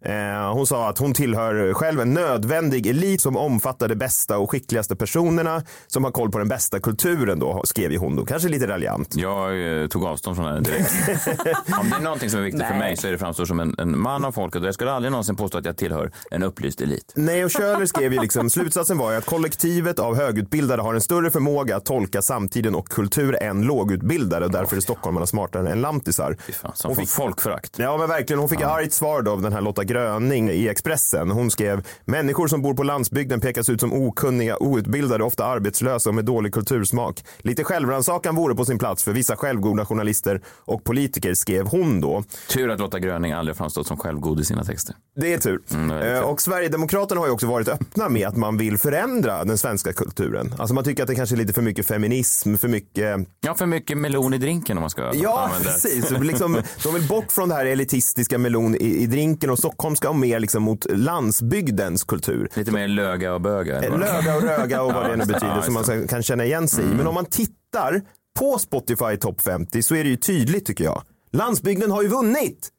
Eh, 0.06 0.54
hon 0.54 0.68
sa 0.68 0.90
att 0.90 0.98
hon 0.98 1.14
tillhör 1.14 1.74
själv 1.74 2.00
en 2.02 2.14
nödvändig 2.14 2.88
elit 2.88 3.22
som 3.22 3.38
omfattar 3.38 3.88
de 3.88 3.96
bästa 3.96 4.38
och 4.38 4.52
skickligaste 4.52 4.96
personerna 4.96 5.64
som 5.88 6.04
har 6.04 6.12
koll 6.12 6.32
på 6.32 6.38
den 6.38 6.48
bästa 6.48 6.80
kulturen 6.80 7.40
då, 7.40 7.62
skrev 7.66 7.92
ju 7.92 7.98
hon 7.98 8.16
då. 8.16 8.26
Kanske 8.26 8.50
lite 8.50 8.68
raljant. 8.68 9.16
Jag 9.16 9.82
eh, 9.82 9.88
tog 9.88 10.06
avstånd 10.06 10.36
från 10.38 10.46
det 10.46 10.60
direkt. 10.62 10.92
Om 11.80 11.90
det 11.90 11.96
är 11.96 12.02
någonting 12.02 12.30
som 12.30 12.40
är 12.40 12.44
viktigt 12.44 12.62
för 12.62 12.70
Nej. 12.70 12.80
mig 12.80 12.98
så 12.98 13.08
är 13.08 13.12
det 13.12 13.18
framstår 13.18 13.46
som 13.46 13.60
en, 13.60 13.76
en 13.78 14.00
man 14.00 14.26
av 14.26 14.32
folket 14.32 14.62
och 14.62 14.68
jag 14.68 14.74
skulle 14.74 14.92
aldrig 14.92 15.12
någonsin 15.12 15.36
påstå 15.36 15.58
att 15.58 15.66
jag 15.66 15.78
tillhör 15.78 16.12
en 16.32 16.44
upplyst 16.44 16.82
elit. 16.82 17.14
Nej, 17.16 17.46
och 17.46 17.52
Schöler 17.58 17.86
skrev 17.86 18.14
ju 18.14 18.20
liksom, 18.22 18.50
slutsatsen 18.50 18.98
var 18.98 19.12
ju 19.12 19.18
att 19.18 19.26
kollektivet 19.26 20.00
av 20.00 20.16
högutbildade 20.16 20.82
har 20.84 20.94
en 20.94 21.02
större 21.02 21.32
förmåga 21.32 21.76
att 21.78 21.86
tolka 21.86 22.22
samtiden 22.22 22.76
och 22.76 22.88
kultur 22.88 23.44
än 23.44 23.62
lågutbildade 23.62 24.46
och 24.46 24.52
därför 24.52 24.76
är 24.78 24.82
stockholmarna 24.82 25.26
smartare 25.26 25.72
än 25.72 25.82
lantisar. 25.82 26.38
Fy 26.48 26.54
fan, 26.54 26.72
som 26.76 26.90
Hon 26.90 26.96
fick- 26.96 27.10
folkförakt. 27.10 27.80
Ja 27.80 27.98
men 27.98 28.10
verkligen, 28.10 28.40
hon 28.40 28.50
fick 28.50 28.62
argt 28.62 28.94
svar 28.94 29.22
då 29.22 29.32
av 29.32 29.42
den 29.42 29.54
här 29.54 29.62
Lotta 29.62 29.84
Gröning 29.94 30.50
i 30.50 30.68
Expressen. 30.68 31.32
Hon 31.32 31.52
skrev 31.52 31.88
människor 32.06 32.48
som 32.48 32.62
bor 32.62 32.74
på 32.74 32.84
landsbygden 32.84 33.40
pekas 33.42 33.70
ut 33.70 33.80
som 33.80 33.94
okunniga, 33.94 34.58
outbildade, 34.64 35.24
ofta 35.24 35.46
arbetslösa 35.46 36.10
och 36.10 36.16
med 36.16 36.26
dålig 36.26 36.54
kultursmak. 36.54 37.24
Lite 37.40 37.64
självrannsakan 37.64 38.36
vore 38.36 38.56
på 38.56 38.66
sin 38.66 38.78
plats 38.80 39.04
för 39.04 39.12
vissa 39.12 39.36
självgoda 39.36 39.86
journalister 39.86 40.42
och 40.48 40.84
politiker 40.84 41.34
skrev 41.34 41.68
hon 41.68 42.02
då. 42.02 42.24
Tur 42.50 42.70
att 42.70 42.80
Lotta 42.80 43.00
Gröning 43.00 43.32
aldrig 43.32 43.58
framstått 43.58 43.88
som 43.88 43.98
självgod 43.98 44.40
i 44.40 44.46
sina 44.46 44.64
texter. 44.64 44.96
Det 45.16 45.34
är 45.34 45.38
tur. 45.38 45.60
Mm, 45.74 45.88
det 45.88 45.96
är 45.96 46.14
Eh, 46.16 46.22
och 46.22 46.42
Sverigedemokraterna 46.42 47.22
har 47.22 47.28
ju 47.28 47.34
också 47.34 47.48
varit 47.48 47.68
öppna 47.68 48.10
med 48.10 48.28
att 48.28 48.38
man 48.38 48.58
vill 48.58 48.78
förändra 48.78 49.44
den 49.44 49.58
svenska 49.58 49.94
kulturen. 49.94 50.54
Alltså 50.58 50.74
man 50.76 50.84
tycker 50.84 51.04
att 51.04 51.10
det 51.10 51.16
kanske 51.16 51.36
är 51.36 51.38
lite 51.38 51.54
för 51.54 51.62
mycket 51.62 51.88
feminism, 51.88 52.56
för 52.56 52.68
mycket 52.68 53.28
Ja, 53.42 53.54
för 53.56 53.66
mycket 53.66 53.98
melon 53.98 54.34
i 54.34 54.38
drinken 54.38 54.78
om 54.78 54.82
man 54.82 54.90
ska 54.90 55.02
Ja, 55.16 55.40
använda 55.44 55.70
ett- 55.70 55.82
precis. 55.84 56.12
Liksom, 56.22 56.62
de 56.84 56.94
vill 56.94 57.08
bort 57.08 57.32
från 57.32 57.50
det 57.50 57.56
här 57.56 57.66
elitistiska 57.66 58.38
melon 58.38 58.76
i, 58.76 58.78
i 59.04 59.06
drinken 59.06 59.50
och 59.50 59.60
stockholmska 59.84 60.10
och 60.10 60.16
mer 60.16 60.40
liksom 60.40 60.64
mot 60.64 60.86
landsbygdens 60.92 62.04
kultur. 62.04 62.50
Lite 62.54 62.72
mer 62.72 62.88
löga 62.88 63.34
och 63.34 63.42
böga. 63.42 63.80
Löga 63.82 64.36
och 64.36 64.42
röga 64.44 64.82
och 64.82 64.94
vad 64.94 65.10
det 65.10 65.16
nu 65.16 65.26
betyder 65.26 65.56
Ja, 65.56 65.62
som 65.62 65.74
man. 65.74 65.84
Mm. 65.84 66.08
kan 66.08 66.24
känna 66.24 66.46
igen 66.46 66.68
sig 66.68 66.84
i. 66.86 66.88
Men 66.88 67.08
om 67.08 67.14
man 67.16 67.26
tittar 67.26 68.02
på 68.40 68.58
Spotify 68.60 69.18
Top 69.20 69.42
50 69.42 69.84
så 69.84 69.96
är 69.96 70.04
det 70.04 70.10
ju 70.10 70.16
tydligt 70.16 70.66
tycker 70.66 70.84
jag. 70.84 71.04
Landsbygden 71.32 71.92
har 71.92 72.02
ju 72.02 72.08
vunnit! 72.08 72.70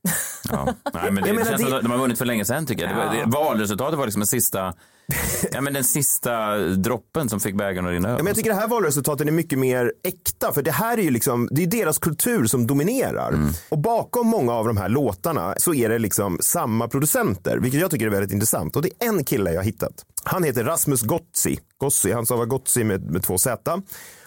Ja. 0.51 0.65
Nej, 0.95 1.11
men 1.11 1.23
det, 1.23 1.29
Jag 1.29 1.39
det 1.39 1.45
känns 1.45 1.63
det- 1.63 1.69
som 1.69 1.77
att 1.77 1.83
de 1.83 1.91
har 1.91 1.99
vunnit 1.99 2.19
för 2.19 2.25
länge 2.25 2.45
sedan 2.45 2.67
tycker 2.67 2.89
jag. 2.89 2.97
Var, 2.97 3.15
det, 3.15 3.25
valresultatet 3.39 3.99
var 3.99 4.07
liksom 4.07 4.21
den 4.21 4.27
sista, 4.27 4.75
ja, 5.53 5.61
men 5.61 5.73
den 5.73 5.85
sista 5.85 6.57
droppen 6.59 7.29
som 7.29 7.41
fick 7.41 7.55
bägaren 7.55 7.87
att 7.87 7.93
rinna 7.93 8.09
över. 8.09 8.19
Ja, 8.19 8.23
men 8.23 8.27
jag 8.27 8.37
tycker 8.37 8.51
det 8.51 8.57
här 8.57 8.69
valresultatet 8.69 9.27
är 9.27 9.33
mycket 9.33 9.59
mer 9.59 9.93
äkta 10.03 10.53
för 10.53 10.63
det 10.63 10.71
här 10.71 10.99
är 10.99 11.03
ju 11.03 11.11
liksom, 11.11 11.49
det 11.51 11.63
är 11.63 11.67
deras 11.67 11.99
kultur 11.99 12.47
som 12.47 12.67
dominerar. 12.67 13.33
Mm. 13.33 13.53
Och 13.69 13.79
bakom 13.79 14.27
många 14.27 14.53
av 14.53 14.67
de 14.67 14.77
här 14.77 14.89
låtarna 14.89 15.55
så 15.57 15.75
är 15.75 15.89
det 15.89 15.99
liksom 15.99 16.39
samma 16.41 16.89
producenter, 16.89 17.59
vilket 17.59 17.81
jag 17.81 17.91
tycker 17.91 18.07
är 18.07 18.11
väldigt 18.11 18.33
intressant. 18.33 18.77
Och 18.77 18.83
det 18.83 18.91
är 18.99 19.09
en 19.09 19.25
kille 19.25 19.51
jag 19.51 19.59
har 19.59 19.65
hittat. 19.65 20.05
Han 20.25 20.45
heter 20.45 20.65
Rasmus 20.65 21.03
Gotzi, 21.03 21.59
Gossi, 21.79 22.13
han 22.13 22.27
stavar 22.27 22.47
Gotzi 22.47 22.85
med, 22.85 23.11
med 23.11 23.23
två 23.23 23.39
Z. 23.39 23.83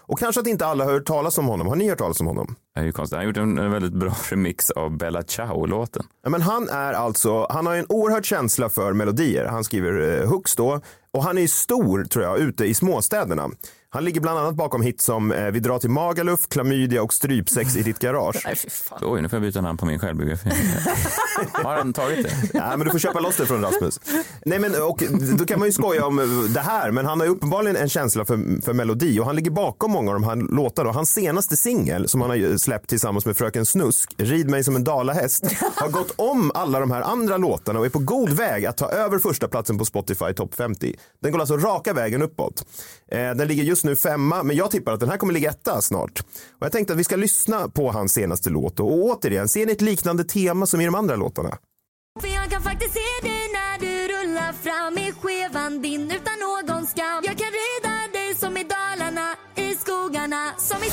Och 0.07 0.19
kanske 0.19 0.41
att 0.41 0.47
inte 0.47 0.65
alla 0.65 0.85
har 0.85 0.91
hört 0.91 1.05
talas 1.05 1.37
om 1.37 1.45
honom. 1.45 1.67
Har 1.67 1.75
ni 1.75 1.89
hört 1.89 1.97
talas 1.97 2.21
om 2.21 2.27
honom? 2.27 2.55
Det 2.77 2.81
är 2.81 2.85
ju 2.85 2.91
konstigt. 2.91 3.17
Han 3.17 3.25
har 3.25 3.27
gjort 3.27 3.37
en, 3.37 3.57
en 3.57 3.71
väldigt 3.71 3.93
bra 3.93 4.15
remix 4.29 4.69
av 4.69 4.97
Bella 4.97 5.23
Ciao-låten. 5.23 6.03
Ja, 6.23 6.29
men 6.29 6.41
han 6.41 6.69
är 6.69 6.93
alltså, 6.93 7.47
han 7.49 7.65
har 7.65 7.75
en 7.75 7.85
oerhörd 7.89 8.25
känsla 8.25 8.69
för 8.69 8.93
melodier. 8.93 9.45
Han 9.45 9.63
skriver 9.63 10.21
eh, 10.21 10.29
hooks 10.29 10.55
då. 10.55 10.81
Och 11.11 11.23
han 11.23 11.37
är 11.37 11.41
ju 11.41 11.47
stor 11.47 12.03
tror 12.03 12.25
jag 12.25 12.39
ute 12.39 12.65
i 12.65 12.73
småstäderna. 12.73 13.49
Han 13.89 14.03
ligger 14.05 14.21
bland 14.21 14.39
annat 14.39 14.55
bakom 14.55 14.81
hits 14.81 15.05
som 15.05 15.31
eh, 15.31 15.51
Vi 15.51 15.59
drar 15.59 15.79
till 15.79 15.89
Magaluf, 15.89 16.47
Klamydia 16.47 17.03
och 17.03 17.13
Strypsex 17.13 17.75
i 17.75 17.83
ditt 17.83 17.99
garage. 17.99 18.41
Nej, 18.45 18.55
fy 18.55 18.69
fan. 18.69 18.99
Oj, 19.01 19.21
nu 19.21 19.29
får 19.29 19.37
jag 19.37 19.41
byta 19.41 19.61
namn 19.61 19.77
på 19.77 19.85
min 19.85 19.99
självbiografi. 19.99 20.49
har 21.53 21.75
han 21.75 21.93
tagit 21.93 22.23
det? 22.23 22.57
Ja, 22.57 22.77
men 22.77 22.85
du 22.85 22.91
får 22.91 22.99
köpa 22.99 23.19
loss 23.19 23.37
det 23.37 23.45
från 23.45 23.61
Rasmus. 23.61 23.99
Nej, 24.45 24.59
men, 24.59 24.71
och, 24.81 25.03
då 25.37 25.45
kan 25.45 25.59
man 25.59 25.67
ju 25.67 25.71
skoja 25.71 26.05
om 26.05 26.19
eh, 26.19 26.25
det 26.53 26.59
här, 26.59 26.91
men 26.91 27.05
han 27.05 27.19
har 27.19 27.27
ju 27.27 27.33
uppenbarligen 27.33 27.75
en 27.75 27.89
känsla 27.89 28.25
för, 28.25 28.61
för 28.61 28.73
melodi 28.73 29.19
och 29.19 29.25
han 29.25 29.35
ligger 29.35 29.51
bakom 29.51 29.91
många 29.91 30.11
av 30.11 30.13
de 30.13 30.23
här 30.23 30.35
låtarna. 30.35 30.89
Och 30.89 30.95
hans 30.95 31.13
senaste 31.13 31.57
singel 31.57 32.07
som 32.07 32.21
han 32.21 32.29
har 32.29 32.57
släppt 32.67 32.89
tillsammans 32.89 33.25
med 33.25 33.37
Fröken 33.37 33.65
Snusk, 33.65 34.13
Rid 34.17 34.49
mig 34.49 34.63
som 34.63 34.75
en 34.75 34.83
dalahäst, 34.83 35.43
har 35.75 35.89
gått 35.89 36.11
om 36.15 36.51
alla 36.53 36.79
de 36.79 36.91
här 36.91 37.01
andra 37.01 37.37
låtarna 37.37 37.79
och 37.79 37.85
är 37.85 37.89
på 37.89 37.99
god 37.99 38.29
väg 38.29 38.65
att 38.65 38.77
ta 38.77 38.89
över 38.89 39.19
första 39.19 39.47
platsen 39.47 39.77
på 39.77 39.85
Spotify 39.85 40.33
Top 40.33 40.55
50. 40.55 40.95
Den 41.21 41.31
går 41.31 41.39
alltså 41.39 41.57
raka 41.57 41.93
vägen 41.93 42.21
uppåt. 42.21 42.65
Eh, 43.11 43.17
den 43.19 43.47
ligger 43.47 43.63
just 43.63 43.85
nu 43.85 43.95
femma, 43.95 44.43
men 44.43 44.55
jag 44.55 44.71
tippar 44.71 44.91
att 44.91 44.99
den 44.99 45.09
här 45.09 45.17
kommer 45.17 45.33
ligga 45.33 45.49
etta 45.49 45.81
snart. 45.81 46.19
Och 46.59 46.65
jag 46.65 46.71
tänkte 46.71 46.93
att 46.93 46.99
vi 46.99 47.03
ska 47.03 47.15
lyssna 47.15 47.69
på 47.69 47.91
hans 47.91 48.13
senaste 48.13 48.49
låt 48.49 48.79
och 48.79 48.91
återigen, 48.91 49.47
ser 49.47 49.65
ni 49.65 49.71
ett 49.71 49.81
liknande 49.81 50.23
tema 50.23 50.65
som 50.65 50.81
i 50.81 50.85
de 50.85 50.95
andra 50.95 51.15
låtarna? 51.15 51.57
För 52.21 52.27
jag 52.27 52.49
kan 52.51 52.61
faktiskt 52.61 52.93
se 52.93 53.27
dig 53.27 53.41
när 53.53 53.79
du 53.79 53.93
rullar 54.13 54.53
fram 54.53 54.97
i 54.97 55.11
skevan 55.21 55.81
din 55.81 56.11
utan 56.11 56.37
någon 56.39 56.87
skam. 56.87 57.23
Jag 57.23 57.37
kan 57.37 57.51
rida 57.61 58.19
dig 58.19 58.35
som 58.35 58.57
i 58.57 58.63
Dalarna, 58.63 59.35
i 59.55 59.75
skogarna, 59.75 60.53
som 60.57 60.77
i 60.83 60.89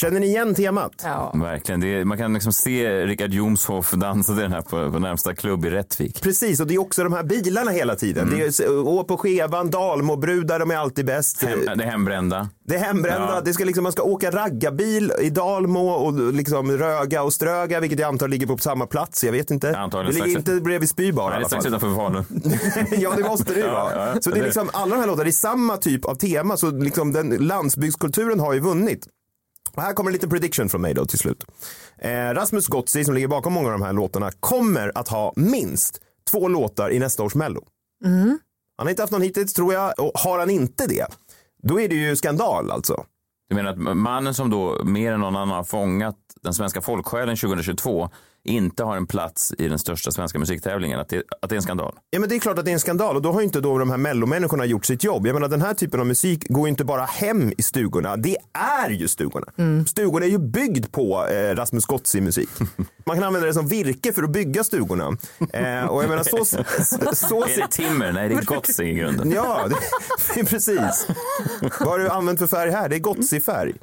Känner 0.00 0.20
ni 0.20 0.26
igen 0.26 0.54
temat? 0.54 0.92
Ja. 1.04 1.32
Verkligen. 1.34 1.80
Det 1.80 1.86
är, 1.86 2.04
man 2.04 2.18
kan 2.18 2.32
liksom 2.34 2.52
se 2.52 3.06
Richard 3.06 3.30
Jomshof 3.30 3.90
dansa 3.92 4.32
till 4.32 4.42
den 4.42 4.52
här 4.52 4.60
på, 4.62 4.92
på 4.92 4.98
närmsta 4.98 5.34
klubb 5.34 5.64
i 5.64 5.70
Rättvik. 5.70 6.22
Precis, 6.22 6.60
och 6.60 6.66
det 6.66 6.74
är 6.74 6.78
också 6.80 7.04
de 7.04 7.12
här 7.12 7.22
bilarna 7.22 7.70
hela 7.70 7.96
tiden. 7.96 8.30
Det 8.30 8.60
är, 8.60 8.78
å 8.86 9.04
på 9.04 9.16
skevan, 9.16 9.70
Dalmåbrudar, 9.70 10.58
de 10.58 10.70
är 10.70 10.76
alltid 10.76 11.06
bäst. 11.06 11.42
Hem, 11.42 11.58
det 11.78 11.84
är 11.84 11.90
hembrända. 11.90 12.48
Det 12.66 12.74
är 12.74 12.78
hembrända, 12.78 13.34
Ja. 13.34 13.40
det 13.44 13.52
ska 13.54 13.64
liksom, 13.64 13.82
man 13.82 13.92
ska 13.92 14.02
åka 14.02 14.30
raggarbil 14.30 15.12
i 15.20 15.30
Dalmo 15.30 15.88
och 15.88 16.32
liksom 16.34 16.72
Röga 16.72 17.22
och 17.22 17.32
Ströga, 17.32 17.80
vilket 17.80 17.98
jag 17.98 18.08
antar 18.08 18.28
ligger 18.28 18.46
på 18.46 18.58
samma 18.58 18.86
plats. 18.86 19.24
Jag 19.24 19.32
vet 19.32 19.50
inte. 19.50 19.76
antagligen 19.78 20.14
det 20.20 20.26
ligger 20.26 20.40
strax- 20.40 20.50
inte 20.52 20.64
bredvid 20.64 20.88
Spybar 20.88 21.28
i 21.28 21.30
Nej, 21.30 21.38
det 21.38 21.44
är 21.44 21.48
strax 21.48 21.66
utanför 21.66 21.94
Falun. 21.94 22.24
ja, 23.02 23.12
det 23.16 23.22
måste 23.22 23.52
det 23.54 23.60
ju 23.60 23.66
Ja, 23.66 23.72
vara. 23.72 24.08
ja, 24.14 24.20
så 24.20 24.30
det 24.30 24.40
är 24.40 24.44
liksom, 24.44 24.68
alla 24.72 24.94
de 24.94 25.00
här 25.00 25.06
låtarna, 25.06 25.24
det 25.24 25.30
är 25.30 25.32
samma 25.32 25.76
typ 25.76 26.04
av 26.04 26.14
tema, 26.14 26.56
så 26.56 26.70
liksom 26.70 27.12
den 27.12 27.28
landsbygdskulturen 27.30 28.40
har 28.40 28.52
ju 28.54 28.60
vunnit. 28.60 29.06
Och 29.78 29.84
här 29.84 29.92
kommer 29.92 30.10
en 30.10 30.12
liten 30.12 30.30
prediction 30.30 30.68
från 30.68 30.80
mig 30.80 30.94
då 30.94 31.04
till 31.04 31.18
slut. 31.18 31.44
Eh, 31.98 32.10
Rasmus 32.10 32.66
Gotzi 32.66 33.04
som 33.04 33.14
ligger 33.14 33.28
bakom 33.28 33.52
många 33.52 33.66
av 33.66 33.72
de 33.72 33.82
här 33.82 33.92
låtarna 33.92 34.30
kommer 34.40 34.92
att 34.94 35.08
ha 35.08 35.32
minst 35.36 36.00
två 36.30 36.48
låtar 36.48 36.92
i 36.92 36.98
nästa 36.98 37.22
års 37.22 37.34
mello. 37.34 37.64
Mm. 38.04 38.38
Han 38.76 38.86
har 38.86 38.90
inte 38.90 39.02
haft 39.02 39.12
någon 39.12 39.22
hittills 39.22 39.52
tror 39.52 39.74
jag 39.74 39.92
och 39.98 40.12
har 40.14 40.38
han 40.38 40.50
inte 40.50 40.86
det, 40.86 41.06
då 41.62 41.80
är 41.80 41.88
det 41.88 41.94
ju 41.94 42.16
skandal 42.16 42.70
alltså. 42.70 43.04
Du 43.48 43.54
menar 43.54 43.70
att 43.70 43.96
mannen 43.96 44.34
som 44.34 44.50
då 44.50 44.84
mer 44.84 45.12
än 45.12 45.20
någon 45.20 45.36
annan 45.36 45.56
har 45.56 45.64
fångat 45.64 46.16
den 46.42 46.54
svenska 46.54 46.80
folksjälen 46.80 47.36
2022 47.36 48.10
inte 48.44 48.84
har 48.84 48.96
en 48.96 49.06
plats 49.06 49.54
i 49.58 49.68
den 49.68 49.78
största 49.78 50.10
svenska 50.10 50.38
musiktävlingen, 50.38 51.00
att 51.00 51.08
det, 51.08 51.22
att 51.42 51.50
det 51.50 51.54
är 51.54 51.56
en 51.56 51.62
skandal? 51.62 51.94
Ja 52.10 52.20
men 52.20 52.28
det 52.28 52.34
är 52.34 52.38
klart 52.38 52.58
att 52.58 52.64
det 52.64 52.70
är 52.70 52.72
en 52.72 52.80
skandal 52.80 53.16
och 53.16 53.22
då 53.22 53.32
har 53.32 53.40
ju 53.40 53.44
inte 53.44 53.60
då 53.60 53.78
de 53.78 53.90
här 53.90 53.96
mellomänniskorna 53.96 54.64
gjort 54.64 54.86
sitt 54.86 55.04
jobb. 55.04 55.26
Jag 55.26 55.34
menar 55.34 55.48
den 55.48 55.62
här 55.62 55.74
typen 55.74 56.00
av 56.00 56.06
musik 56.06 56.48
går 56.48 56.66
ju 56.66 56.70
inte 56.70 56.84
bara 56.84 57.04
hem 57.04 57.52
i 57.58 57.62
stugorna, 57.62 58.16
det 58.16 58.36
är 58.52 58.90
ju 58.90 59.08
stugorna. 59.08 59.46
Stugorna 59.86 60.26
är 60.26 60.30
ju 60.30 60.38
byggd 60.38 60.92
på 60.92 61.26
eh, 61.26 61.54
Rasmus 61.54 61.86
Gotzi 61.86 62.20
musik. 62.20 62.48
Man 63.06 63.16
kan 63.16 63.24
använda 63.24 63.46
det 63.46 63.54
som 63.54 63.68
virke 63.68 64.12
för 64.12 64.22
att 64.22 64.30
bygga 64.30 64.64
stugorna. 64.64 65.16
Eh, 65.52 65.84
och 65.84 66.02
jag 66.02 66.08
menar 66.10 66.22
så... 66.22 66.44
så, 66.44 66.64
så 67.14 67.44
Är 67.44 67.56
det 67.56 67.68
timmer? 67.70 68.12
Nej, 68.12 68.28
det 68.28 68.34
är 68.34 68.42
Gotzi 68.42 68.84
i 68.84 68.94
grunden. 68.94 69.30
Ja, 69.30 69.68
det, 70.34 70.44
precis. 70.44 71.06
Vad 71.80 71.88
har 71.88 71.98
du 71.98 72.08
använt 72.08 72.38
för 72.38 72.46
färg 72.46 72.70
här? 72.70 72.88
Det 72.88 72.96
är 72.96 73.00
Gotzi-färg. 73.00 73.74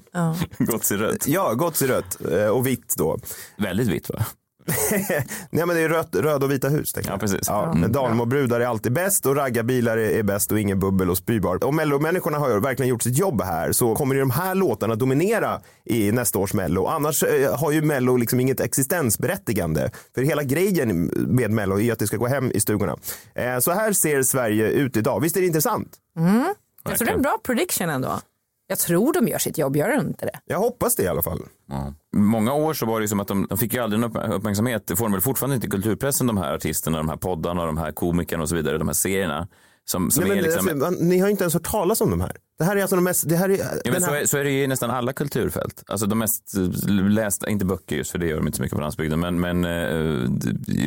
Gotzi 0.58 0.96
rött. 0.96 1.28
Ja, 1.28 1.54
Gotzi-rött 1.54 2.18
eh, 2.32 2.48
och 2.48 2.68
vitt 2.68 2.96
då. 2.98 3.20
Väldigt 3.58 3.88
vitt 3.88 4.10
va? 4.10 4.26
Nej 5.49 5.65
men 5.65 5.75
det 5.75 5.82
är 5.82 5.89
rött, 5.89 6.15
röd 6.15 6.43
och 6.43 6.51
vita 6.51 6.69
hus. 6.69 6.95
Ja, 7.08 7.17
precis. 7.17 7.39
Ja, 7.47 7.71
Mm. 7.75 7.91
Dalmåbrudar 7.91 8.60
är 8.60 8.65
alltid 8.65 8.93
bäst 8.93 9.25
och 9.25 9.36
raggarbilar 9.36 9.97
är, 9.97 10.10
är 10.10 10.23
bäst 10.23 10.51
och 10.51 10.60
ingen 10.60 10.80
bubbel 10.80 11.10
och 11.10 11.17
spybar. 11.17 11.63
Och 11.63 11.73
mellomänniskorna 11.73 12.38
har 12.38 12.60
verkligen 12.60 12.89
gjort 12.89 13.04
sitt 13.04 13.17
jobb 13.17 13.41
här 13.41 13.71
så 13.71 13.95
kommer 13.95 14.15
ju 14.15 14.21
de 14.21 14.32
här 14.32 14.56
låtarna 14.56 14.95
dominera 14.95 15.62
i 15.86 16.12
nästa 16.12 16.39
års 16.39 16.54
mello. 16.54 16.86
Annars 16.86 17.23
eh, 17.23 17.56
har 17.60 17.71
ju 17.71 17.82
mello 17.82 18.17
liksom 18.17 18.39
inget 18.39 18.60
existensberättigande. 18.60 19.91
För 20.15 20.21
hela 20.21 20.43
grejen 20.43 21.06
med 21.15 21.51
mello 21.51 21.80
är 21.80 21.93
att 21.93 21.99
det 21.99 22.08
ska 22.08 22.17
gå 22.17 22.28
hem 22.28 22.51
i 22.51 22.60
stugorna. 22.60 22.97
Eh, 23.36 23.60
så 23.60 23.71
här 23.71 23.93
ser 23.93 24.23
Sverige 24.23 24.69
ut 24.69 24.97
idag. 24.97 25.19
Visst 25.19 25.38
är 25.38 25.41
det 25.41 25.47
intressant? 25.47 25.95
Mm. 26.17 26.54
Jag 26.84 26.97
tror 26.97 27.06
det 27.06 27.12
är 27.12 27.15
en 27.15 27.21
bra 27.21 27.38
prediction 27.43 27.89
ändå. 27.89 28.19
Jag 28.67 28.80
tror 28.80 29.13
de 29.13 29.28
gör 29.28 29.38
sitt 29.38 29.58
jobb, 29.58 29.75
gör 29.75 29.89
de 29.97 30.08
inte 30.08 30.25
det? 30.25 30.39
Jag 30.45 30.60
hoppas 30.60 30.95
det 30.95 31.04
i 31.04 31.08
alla 31.08 31.21
fall. 31.21 31.39
Ja. 31.69 31.93
Många 32.15 32.54
år 32.54 32.73
så 32.73 32.86
var 32.86 33.01
det 33.01 33.08
som 33.08 33.19
att 33.19 33.28
de, 33.28 33.47
de 33.49 33.58
fick 33.58 33.73
ju 33.73 33.80
aldrig 33.80 33.99
någon 33.99 34.17
upp- 34.17 34.34
uppmärksamhet. 34.34 34.88
Det 34.88 34.95
får 34.95 35.06
de 35.06 35.12
väl 35.12 35.21
fortfarande 35.21 35.56
inte 35.56 35.67
i 35.67 35.69
kulturpressen, 35.69 36.28
de 36.28 36.38
här 36.38 36.54
artisterna, 36.54 36.97
de 36.97 37.10
här 37.10 37.17
poddarna, 37.17 37.65
de 37.65 37.78
här 37.78 37.91
komikerna 37.91 38.43
och 38.43 38.49
så 38.49 38.56
vidare, 38.56 38.78
de 38.78 38.88
här 38.88 38.93
serierna. 38.93 39.47
Som, 39.88 40.12
som 40.12 40.21
Nej, 40.23 40.30
men, 40.30 40.39
är 40.39 40.43
liksom... 40.43 40.84
alltså, 40.84 41.04
ni 41.04 41.19
har 41.19 41.28
ju 41.28 41.32
inte 41.32 41.43
ens 41.43 41.54
hört 41.54 41.63
talas 41.71 42.01
om 42.01 42.10
de 42.10 42.21
här. 42.21 42.32
Det 42.58 42.63
här 42.63 42.75
är 42.75 42.82
alltså 42.82 42.95
de 42.95 43.04
mest... 43.04 43.30
Det 43.30 43.36
här 43.36 43.49
är, 43.49 43.58
Ja, 43.86 43.91
men 43.91 44.01
så, 44.01 44.12
här, 44.12 44.21
är, 44.21 44.25
så 44.25 44.38
är 44.38 44.43
det 44.43 44.49
ju 44.51 44.63
i 44.63 44.67
nästan 44.67 44.89
alla 44.91 45.13
kulturfält. 45.13 45.84
Alltså 45.88 46.06
de 46.08 46.19
mest 46.19 46.56
eh, 46.58 46.89
lästa, 47.10 47.49
inte 47.49 47.65
böcker 47.65 47.95
just 47.95 48.12
för 48.12 48.19
det 48.19 48.28
gör 48.28 48.38
de 48.38 48.45
inte 48.47 48.56
så 48.58 48.62
mycket 48.63 48.75
på 48.75 48.82
landsbygden, 48.82 49.19
men, 49.19 49.39
men 49.39 49.65
eh, 49.65 50.30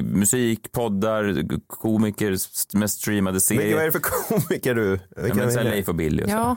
musik, 0.03 0.73
poddar, 0.73 1.45
komiker, 1.67 2.33
st- 2.33 2.79
mest 2.79 3.01
streamade 3.01 3.35
Vilka- 3.35 3.41
serier. 3.41 3.75
vad 3.75 3.83
är 3.83 3.87
det 3.87 3.93
för 3.93 4.01
komiker 4.41 4.75
du? 4.75 4.99
Ja, 5.17 5.23
Vilka 5.23 5.37
men 5.39 5.53
så 5.53 5.59
här? 5.59 5.65
Leif 5.65 5.89
och 5.89 5.95
Billy 5.95 6.23
och 6.23 6.29
så. 6.29 6.35
Ja. 6.35 6.57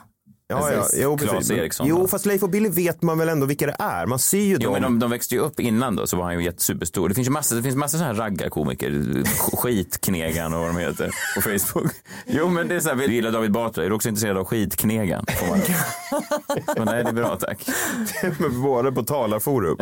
Ja, 0.52 0.72
ja, 0.72 0.86
jo, 0.94 1.18
Claes 1.18 1.52
Eriksson, 1.52 1.88
Jo, 1.88 2.02
va? 2.02 2.08
fast 2.08 2.26
Leif 2.26 2.44
och 2.44 2.50
Billy 2.50 2.70
vet 2.70 3.02
man 3.02 3.18
väl 3.18 3.30
ändå 3.30 3.46
vilka 3.46 3.66
det 3.68 3.76
är. 3.80 4.06
Man 4.06 4.20
ser 4.20 4.38
ju 4.38 4.54
Jo, 4.54 4.60
dem. 4.60 4.74
men 4.74 4.82
de, 4.82 5.00
de 5.00 5.10
växte 5.10 5.36
ju 5.36 5.42
upp 5.42 5.60
innan 5.60 5.96
då, 5.96 6.08
så 6.08 6.18
var 6.18 6.24
han 6.24 6.38
ju 6.40 6.44
jättesuperstor. 6.44 7.10
Det 7.10 7.16
finns 7.16 7.28
ju 7.28 7.32
massor, 7.32 7.56
det 7.56 7.64
finns 7.64 7.76
massor 7.76 7.98
sådana 7.98 8.14
här 8.14 8.20
raggarkomiker, 8.22 8.90
Sk- 8.92 9.56
Skitknegan 9.58 10.54
och 10.54 10.60
vad 10.60 10.70
de 10.70 10.78
heter 10.78 11.12
på 11.36 11.42
Facebook. 11.42 11.92
Jo, 12.26 12.50
men 12.50 12.68
det 12.68 12.76
är 12.76 12.80
så 12.80 12.90
här, 12.90 12.96
vi 12.96 13.14
gillar 13.14 13.32
David 13.32 13.52
Batra, 13.52 13.86
är 13.86 13.90
du 13.90 13.96
också 13.96 14.10
intresserad 14.10 14.38
av 14.38 14.46
Skitknegan? 14.46 15.26
Men 16.78 16.86
nej, 16.86 17.04
det 17.04 17.10
är 17.10 17.14
bra, 17.14 17.36
tack. 17.38 17.66
Men 18.40 18.62
Både 18.62 18.92
på 18.92 19.04
talarforum. 19.04 19.78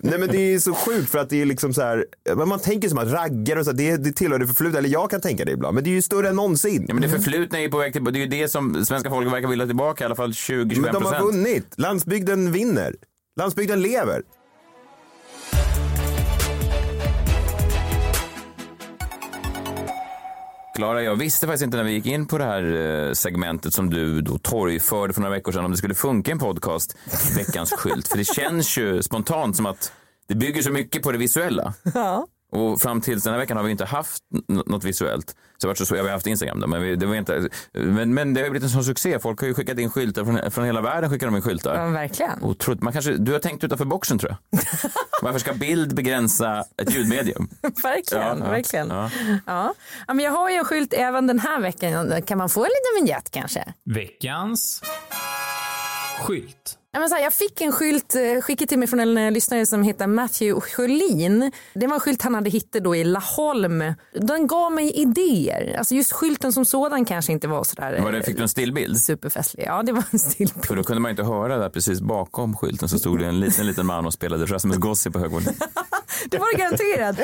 Nej 0.00 0.18
men 0.18 0.28
det 0.28 0.54
är 0.54 0.58
så 0.58 0.74
sjukt 0.74 1.10
för 1.10 1.18
att 1.18 1.30
det 1.30 1.42
är 1.42 1.46
liksom 1.46 1.74
så 1.74 1.82
här, 1.82 2.04
man 2.46 2.58
tänker 2.60 2.88
som 2.88 2.98
att 2.98 3.08
raggare 3.12 3.58
och 3.58 3.64
så, 3.64 3.70
här, 3.70 3.78
det, 3.78 3.96
det 3.96 4.12
tillhör 4.12 4.38
det 4.38 4.46
förflutna, 4.46 4.78
eller 4.78 4.88
jag 4.88 5.10
kan 5.10 5.20
tänka 5.20 5.44
det 5.44 5.52
ibland, 5.52 5.74
men 5.74 5.84
det 5.84 5.90
är 5.90 5.92
ju 5.92 6.02
större 6.02 6.28
än 6.28 6.36
någonsin. 6.36 6.84
Ja, 6.88 6.94
men 6.94 7.02
det 7.02 7.08
förflutna 7.08 7.58
är 7.58 7.62
ju 7.62 7.68
på 7.70 7.78
väg 7.78 7.92
till, 7.92 8.04
det 8.04 8.10
är 8.18 8.20
ju 8.20 8.26
det 8.26 8.48
som 8.48 8.84
svenska 8.86 9.10
folket 9.10 9.32
verkar 9.32 9.48
vilja 9.48 9.66
tillbaka, 9.66 9.89
i 10.00 10.04
alla 10.04 10.16
fall 10.16 10.30
20-25 10.30 10.80
Men 10.80 10.92
de 10.92 11.04
har 11.04 11.20
vunnit, 11.20 11.74
landsbygden 11.76 12.52
vinner, 12.52 12.96
landsbygden 13.36 13.82
lever. 13.82 14.22
Klara, 20.76 21.02
jag 21.02 21.16
visste 21.16 21.46
faktiskt 21.46 21.64
inte 21.64 21.76
när 21.76 21.84
vi 21.84 21.92
gick 21.92 22.06
in 22.06 22.26
på 22.26 22.38
det 22.38 22.44
här 22.44 22.76
eh, 23.06 23.12
segmentet 23.12 23.74
som 23.74 23.90
du 23.90 24.20
då 24.20 24.38
torgförde 24.38 25.12
för 25.12 25.20
några 25.20 25.34
veckor 25.34 25.52
sedan 25.52 25.64
om 25.64 25.70
det 25.70 25.76
skulle 25.76 25.94
funka 25.94 26.32
en 26.32 26.38
podcast, 26.38 26.96
veckans 27.36 27.72
skylt. 27.72 28.08
För 28.08 28.18
det 28.18 28.24
känns 28.24 28.78
ju 28.78 29.02
spontant 29.02 29.56
som 29.56 29.66
att 29.66 29.92
det 30.28 30.34
bygger 30.34 30.62
så 30.62 30.70
mycket 30.70 31.02
på 31.02 31.12
det 31.12 31.18
visuella. 31.18 31.74
Ja. 31.94 32.26
Och 32.50 32.80
fram 32.80 33.00
tills 33.00 33.24
den 33.24 33.32
här 33.32 33.40
veckan 33.40 33.56
har 33.56 33.64
vi 33.64 33.70
inte 33.70 33.84
haft 33.84 34.22
något 34.48 34.84
visuellt. 34.84 35.36
Så 35.58 35.66
varit 35.66 35.78
så, 35.78 35.96
jag 35.96 36.04
har 36.04 36.10
haft 36.10 36.26
Instagram 36.26 36.60
då, 36.60 36.66
men, 36.66 36.82
vi, 36.82 36.96
det 36.96 37.06
var 37.06 37.14
inte, 37.14 37.48
men, 37.72 38.14
men 38.14 38.34
det 38.34 38.42
har 38.42 38.50
blivit 38.50 38.64
en 38.64 38.70
sån 38.70 38.84
succé. 38.84 39.18
Folk 39.18 39.40
har 39.40 39.48
ju 39.48 39.54
skickat 39.54 39.78
in 39.78 39.90
skyltar 39.90 40.24
från, 40.24 40.50
från 40.50 40.64
hela 40.64 40.80
världen. 40.80 41.10
skickar 41.10 41.26
de 41.26 41.36
in 41.36 41.42
skyltar. 41.42 41.74
Ja, 41.74 41.86
verkligen. 41.86 42.42
Otroligt. 42.42 42.82
Man 42.82 42.92
kanske, 42.92 43.12
du 43.12 43.32
har 43.32 43.38
tänkt 43.38 43.64
utanför 43.64 43.84
boxen 43.84 44.18
tror 44.18 44.36
jag. 44.50 44.60
Varför 45.22 45.38
ska 45.38 45.52
bild 45.52 45.94
begränsa 45.94 46.64
ett 46.82 46.94
ljudmedium? 46.94 47.48
verkligen. 47.82 48.24
Ja, 48.24 48.36
ja, 48.38 48.50
verkligen. 48.50 48.88
ja. 48.88 49.10
Ja. 49.46 49.74
Ja, 50.08 50.14
men 50.14 50.24
jag 50.24 50.32
har 50.32 50.50
ju 50.50 50.56
en 50.56 50.64
skylt 50.64 50.92
även 50.92 51.26
den 51.26 51.38
här 51.38 51.60
veckan. 51.60 52.22
Kan 52.22 52.38
man 52.38 52.48
få 52.48 52.64
en 52.64 52.70
liten 52.70 53.04
vignett 53.04 53.30
kanske? 53.30 53.74
Veckans 53.84 54.82
skylt. 56.20 56.76
Men 56.92 57.08
så 57.08 57.14
här, 57.14 57.22
jag 57.22 57.32
fick 57.32 57.60
en 57.60 57.72
skylt 57.72 58.14
eh, 58.14 58.40
skickad 58.42 58.68
till 58.68 58.78
mig 58.78 58.88
från 58.88 59.00
en 59.00 59.18
eh, 59.18 59.30
lyssnare 59.32 59.66
som 59.66 59.82
heter 59.82 60.06
Matthew 60.06 60.60
Sjölin. 60.60 61.52
Det 61.74 61.86
var 61.86 61.94
en 61.94 62.00
skylt 62.00 62.22
han 62.22 62.34
hade 62.34 62.50
hittat 62.50 62.84
då 62.84 62.96
i 62.96 63.04
Laholm. 63.04 63.84
Den 64.14 64.46
gav 64.46 64.72
mig 64.72 64.90
idéer. 64.92 65.74
Alltså 65.78 65.94
just 65.94 66.12
skylten 66.12 66.52
som 66.52 66.64
sådan 66.64 67.04
kanske 67.04 67.32
inte 67.32 67.48
var 67.48 67.64
sådär 67.64 67.92
eh, 67.98 68.04
Var 68.04 68.12
det, 68.12 68.22
fick 68.22 68.36
du 68.36 68.42
en 68.42 68.48
stillbild? 68.48 69.00
superfestlig. 69.00 69.64
Ja, 69.66 69.82
det 69.82 69.92
var 69.92 70.04
en 70.10 70.18
stillbild. 70.18 70.66
För 70.66 70.76
då 70.76 70.82
kunde 70.82 71.00
man 71.00 71.10
inte 71.10 71.22
höra 71.22 71.58
där 71.58 71.68
precis 71.68 72.00
bakom 72.00 72.56
skylten 72.56 72.88
så 72.88 72.98
stod 72.98 73.18
det 73.18 73.26
en 73.26 73.40
liten, 73.40 73.66
liten 73.66 73.86
man 73.86 74.06
och 74.06 74.12
spelade 74.12 74.46
Rasmus 74.46 74.76
Gossi 74.76 75.10
på 75.10 75.18
hög 75.18 75.30
volym. 75.30 75.54
Det 76.30 76.38
var 76.38 76.52
det 76.56 76.58
garanterat. 76.62 77.16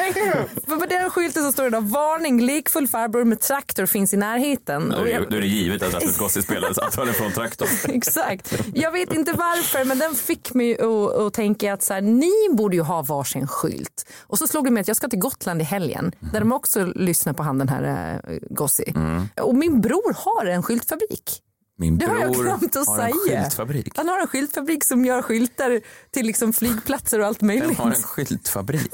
För 0.68 0.76
på 0.76 0.87
den 0.87 1.11
skylten 1.11 1.42
så 1.42 1.52
står 1.52 1.64
det 1.64 1.70
då 1.70 1.81
varning 1.81 2.40
lekfull 2.40 2.88
farbror 2.88 3.24
med 3.24 3.40
traktor 3.40 3.87
finns 3.87 4.14
i 4.14 4.16
närheten. 4.16 4.88
Då 4.88 4.96
är 5.07 5.20
det- 5.20 5.26
då 5.31 5.37
är 5.37 5.40
det 5.40 5.46
givet 5.46 5.83
att 5.83 5.94
Rasmus 5.94 6.18
Gossi 6.18 6.42
spelade 6.42 6.83
antagligen 6.85 7.14
från 7.14 7.33
traktorn. 7.33 7.68
Exakt. 7.96 8.55
Jag 8.74 8.92
vet 8.92 9.12
inte 9.12 9.33
varför 9.33 9.55
men 9.86 9.98
den 9.98 10.14
fick 10.14 10.54
mig 10.54 10.80
att, 10.80 11.14
att 11.16 11.34
tänka 11.34 11.72
att 11.72 11.82
så 11.82 11.94
här, 11.94 12.00
ni 12.00 12.32
borde 12.56 12.76
ju 12.76 12.82
ha 12.82 13.02
varsin 13.02 13.46
skylt. 13.46 14.06
Och 14.20 14.38
så 14.38 14.46
slog 14.46 14.64
det 14.64 14.70
mig 14.70 14.80
att 14.80 14.88
jag 14.88 14.96
ska 14.96 15.08
till 15.08 15.18
Gotland 15.18 15.60
i 15.60 15.64
helgen 15.64 16.12
där 16.32 16.40
de 16.40 16.52
också 16.52 16.84
lyssnar 16.84 17.32
på 17.32 17.42
han 17.42 17.58
den 17.58 17.68
här 17.68 18.20
äh, 18.28 18.38
Gossi. 18.50 18.94
Och 19.40 19.54
min 19.54 19.80
bror 19.80 20.14
har 20.16 20.46
en 20.46 20.62
skyltfabrik. 20.62 21.42
Min 21.78 21.98
Det 21.98 22.06
har 22.06 22.18
jag 22.18 22.32
bror 22.32 22.42
glömt 22.42 22.76
att 22.76 22.86
har 22.88 22.98
en 22.98 23.12
säga. 23.12 23.42
skyltfabrik. 23.42 23.92
Han 23.96 24.08
har 24.08 24.20
en 24.20 24.26
skyltfabrik 24.26 24.84
som 24.84 25.04
gör 25.04 25.22
skyltar 25.22 25.80
till 26.11 26.26
liksom 26.26 26.52
flygplatser 26.52 27.20
och 27.20 27.26
allt 27.26 27.40
möjligt. 27.40 27.68
Vem 27.68 27.76
har 27.76 27.86
en 27.86 27.94
skyltfabrik? 28.02 28.80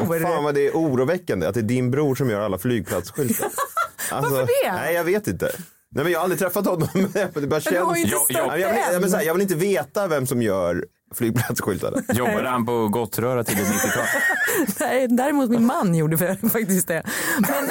Min 0.00 0.08
bror! 0.08 0.20
Fan 0.20 0.44
vad 0.44 0.54
det 0.54 0.66
är 0.66 0.72
oroväckande 0.72 1.46
att 1.46 1.54
det 1.54 1.60
är 1.60 1.62
din 1.62 1.90
bror 1.90 2.14
som 2.14 2.30
gör 2.30 2.40
alla 2.40 2.58
flygplatsskyltar. 2.58 3.48
Alltså, 4.12 4.34
Varför 4.34 4.46
det? 4.64 4.72
Nej 4.72 4.94
jag 4.94 5.04
vet 5.04 5.26
inte. 5.26 5.50
Nej, 5.94 6.04
men 6.04 6.12
jag 6.12 6.18
har 6.20 6.24
aldrig 6.24 6.38
träffat 6.38 6.66
honom. 6.66 6.88
men 6.94 7.12
det 7.34 7.46
bara 7.46 7.60
du 7.60 7.78
har 7.78 7.96
ju 7.96 8.02
känns... 8.06 8.20
inte 8.30 8.32
Jag- 8.32 8.46
jag- 8.46 8.60
jag, 8.60 8.72
vill, 8.72 8.82
jag, 8.92 9.00
vill, 9.00 9.10
säga, 9.10 9.22
jag 9.22 9.34
vill 9.34 9.42
inte 9.42 9.54
veta 9.54 10.06
vem 10.06 10.26
som 10.26 10.42
gör 10.42 10.84
flygplatsskyltarna. 11.14 11.96
Jobbade 12.14 12.48
han 12.48 12.66
på 12.66 12.88
Gottröra 12.88 13.44
tidigt 13.44 13.66
90-tal? 13.66 14.04
Nej, 14.80 15.08
däremot 15.08 15.50
min 15.50 15.66
man 15.66 15.94
gjorde 15.94 16.36
faktiskt 16.52 16.88
det. 16.88 17.02
Men, 17.38 17.70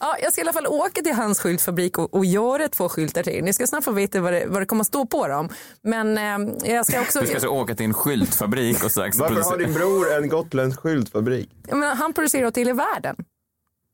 ja, 0.00 0.16
jag 0.22 0.32
ska 0.32 0.40
i 0.40 0.44
alla 0.44 0.52
fall 0.52 0.66
åka 0.66 1.02
till 1.02 1.14
hans 1.14 1.40
skyltfabrik 1.40 1.98
och, 1.98 2.14
och 2.14 2.24
göra 2.24 2.68
två 2.68 2.88
skyltar 2.88 3.22
till 3.22 3.32
er. 3.32 3.42
Ni 3.42 3.52
ska 3.52 3.66
snart 3.66 3.84
få 3.84 3.90
veta 3.92 4.20
vad 4.20 4.32
det, 4.32 4.46
vad 4.46 4.62
det 4.62 4.66
kommer 4.66 4.80
att 4.80 4.86
stå 4.86 5.06
på 5.06 5.28
dem. 5.28 5.48
Men 5.82 6.18
eh, 6.18 6.54
jag 6.74 6.86
ska 6.86 7.00
också... 7.00 7.20
Du 7.20 7.26
ska 7.26 7.34
alltså 7.36 7.48
åka 7.48 7.74
till 7.74 7.86
en 7.86 7.94
skyltfabrik 7.94 8.84
och 8.84 8.90
strax 8.90 9.16
Varför 9.18 9.42
har 9.42 9.58
din 9.58 9.72
bror 9.72 10.12
en 10.14 10.28
gotländsk 10.28 10.80
skyltfabrik? 10.80 11.50
Menar, 11.70 11.94
han 11.94 12.12
producerar 12.12 12.46
åt 12.46 12.56
hela 12.56 12.72
världen. 12.74 13.16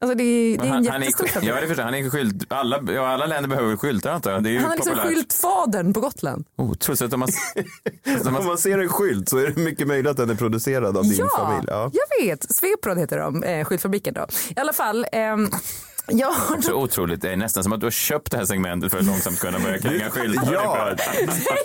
Alltså 0.02 0.14
det, 0.14 0.24
är- 0.24 0.58
det 0.58 0.64
är 0.64 0.66
en 0.66 0.72
han, 0.72 0.86
han 0.86 1.00
jättestor 1.02 1.26
är, 1.26 1.30
fabrik. 1.30 1.50
ja, 1.50 1.60
det 1.60 1.66
förstår. 1.66 1.82
Han 1.82 1.94
är 1.94 2.10
skylt. 2.10 2.44
Alla, 2.48 2.80
ja, 2.94 3.08
alla 3.08 3.26
länder 3.26 3.48
behöver 3.48 3.76
skyltar 3.76 4.10
antar 4.12 4.30
jag. 4.30 4.42
Det 4.42 4.48
är 4.50 4.52
ju 4.52 4.58
Han 4.60 4.72
är 4.72 4.76
liksom 4.76 4.96
skyltfadern 4.96 5.92
på 5.92 6.00
Gotland. 6.00 6.44
Otroligt. 6.56 6.98
Så 6.98 7.04
att 7.04 7.12
om 7.12 7.20
man, 7.20 7.28
Om 8.38 8.46
man 8.46 8.58
ser 8.58 8.78
en 8.78 8.88
skylt 8.88 9.28
så 9.28 9.38
är 9.38 9.46
det 9.50 9.56
mycket 9.60 9.86
möjligt 9.88 10.10
att 10.10 10.16
den 10.16 10.30
är 10.30 10.34
producerad 10.34 10.96
av 10.96 11.02
din 11.04 11.14
ja, 11.16 11.28
familj. 11.36 11.64
Ja. 11.68 11.90
jag 11.92 12.26
vet. 12.26 12.54
Sveprod 12.54 12.98
heter 12.98 13.18
de, 13.18 13.42
eh, 13.42 13.64
skyltfabriken 13.64 14.14
då. 14.14 14.26
I 14.56 14.60
alla 14.60 14.72
fall, 14.72 15.06
ehm, 15.12 15.50
har 16.32 16.60
så 16.62 16.74
otroligt. 16.74 17.22
Det 17.22 17.30
är 17.32 17.36
nästan 17.36 17.62
som 17.62 17.72
att 17.72 17.80
du 17.80 17.86
har 17.86 17.90
köpt 17.90 18.30
det 18.30 18.36
här 18.36 18.44
segmentet 18.44 18.90
för 18.92 18.98
att 18.98 19.04
långsamt 19.04 19.38
kunna 19.40 19.58
börja 19.58 19.78
kränga 19.78 20.10
skyltar. 20.10 20.52
Ja. 20.52 20.88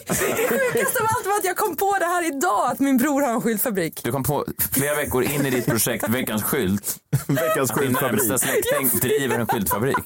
Det 0.08 0.50
sjukaste 0.50 1.00
av 1.04 1.08
allt 1.18 1.26
var 1.26 1.34
att 1.40 1.44
jag 1.46 1.56
kom 1.58 1.76
på 1.76 1.96
det 2.00 2.06
här 2.06 2.28
idag, 2.28 2.72
att 2.72 2.80
min 2.80 2.98
bror 2.98 3.22
har 3.22 3.30
en 3.34 3.42
skyltfabrik. 3.42 4.02
Du 4.04 4.12
kom 4.12 4.24
på 4.24 4.46
flera 4.72 4.96
veckor 4.96 5.24
in 5.24 5.46
i 5.46 5.50
ditt 5.50 5.66
projekt 5.66 6.10
Veckans 6.10 6.44
skylt. 6.44 6.96
Veckans 7.28 7.72
att 7.72 7.80
din 7.82 7.92
närmsta 7.92 8.38
släkting 8.38 9.00
driver 9.02 9.40
en 9.40 9.48
skyltfabrik. 9.48 9.98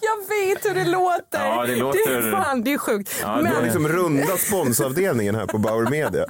Jag 0.00 0.16
vet 0.36 0.64
hur 0.66 0.74
det 0.74 0.90
låter. 0.90 1.46
Ja, 1.46 1.66
det 1.66 1.76
låter- 1.76 2.10
Det 2.20 2.28
är, 2.28 2.32
fan, 2.32 2.64
det 2.64 2.72
är 2.72 2.78
sjukt. 2.78 3.16
Ja, 3.22 3.26
Du 3.28 3.32
har 3.34 3.42
Men 3.42 3.64
liksom 3.64 3.88
runda 3.88 4.36
sponsavdelningen 4.36 5.34
här 5.34 5.46
på 5.46 5.58
Bauer 5.58 5.90
Media. 5.90 6.24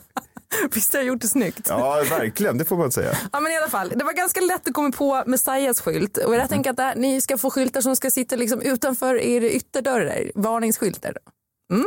visst 0.75 0.93
har 0.93 1.01
jag 1.01 1.07
gjort 1.07 1.21
det 1.21 1.29
snyggt? 1.29 1.67
Ja, 1.69 2.05
verkligen. 2.11 2.59
Det 2.59 2.65
får 2.65 2.77
man 2.77 2.93
säga. 2.93 3.13
Ja 3.33 3.41
men 3.41 3.53
i 3.53 3.57
alla 3.57 3.69
fall, 3.69 3.93
det 3.97 4.05
var 4.05 4.13
ganska 4.13 4.41
lätt 4.41 4.69
att 4.69 4.75
komma 4.75 4.93
på 4.93 5.23
Messiahs 5.27 5.81
skylt 5.81 6.17
och 6.17 6.35
jag 6.35 6.49
tänker 6.49 6.71
att 6.71 6.79
här, 6.79 6.95
ni 6.97 7.21
ska 7.21 7.39
få 7.39 7.51
skyltar 7.51 7.81
som 7.81 7.97
ska 7.97 8.11
sitta 8.11 8.37
liksom 8.37 8.61
utanför 8.61 9.15
er 9.21 9.41
ytterdörrar, 9.41 10.33
varningsskyltar. 10.35 11.13
Då. 11.13 11.33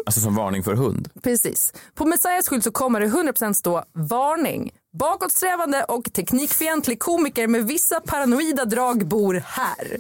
Alltså 0.06 0.22
som 0.22 0.36
varning 0.36 0.64
för 0.64 0.74
hund. 0.74 1.10
Precis. 1.24 1.74
På 1.96 2.06
Messiahs 2.06 2.50
skylt 2.50 2.64
så 2.64 2.72
kommer 2.72 3.00
det 3.00 3.08
100% 3.08 3.54
stå 3.54 3.84
varning. 3.94 4.72
Bakåtsträvande 5.00 5.84
och 5.84 6.14
teknikfientlig 6.14 7.00
komiker 7.00 7.48
med 7.48 7.68
vissa 7.68 8.00
paranoida 8.00 8.66
drag 8.66 9.08
bor 9.08 9.44
här. 9.46 9.98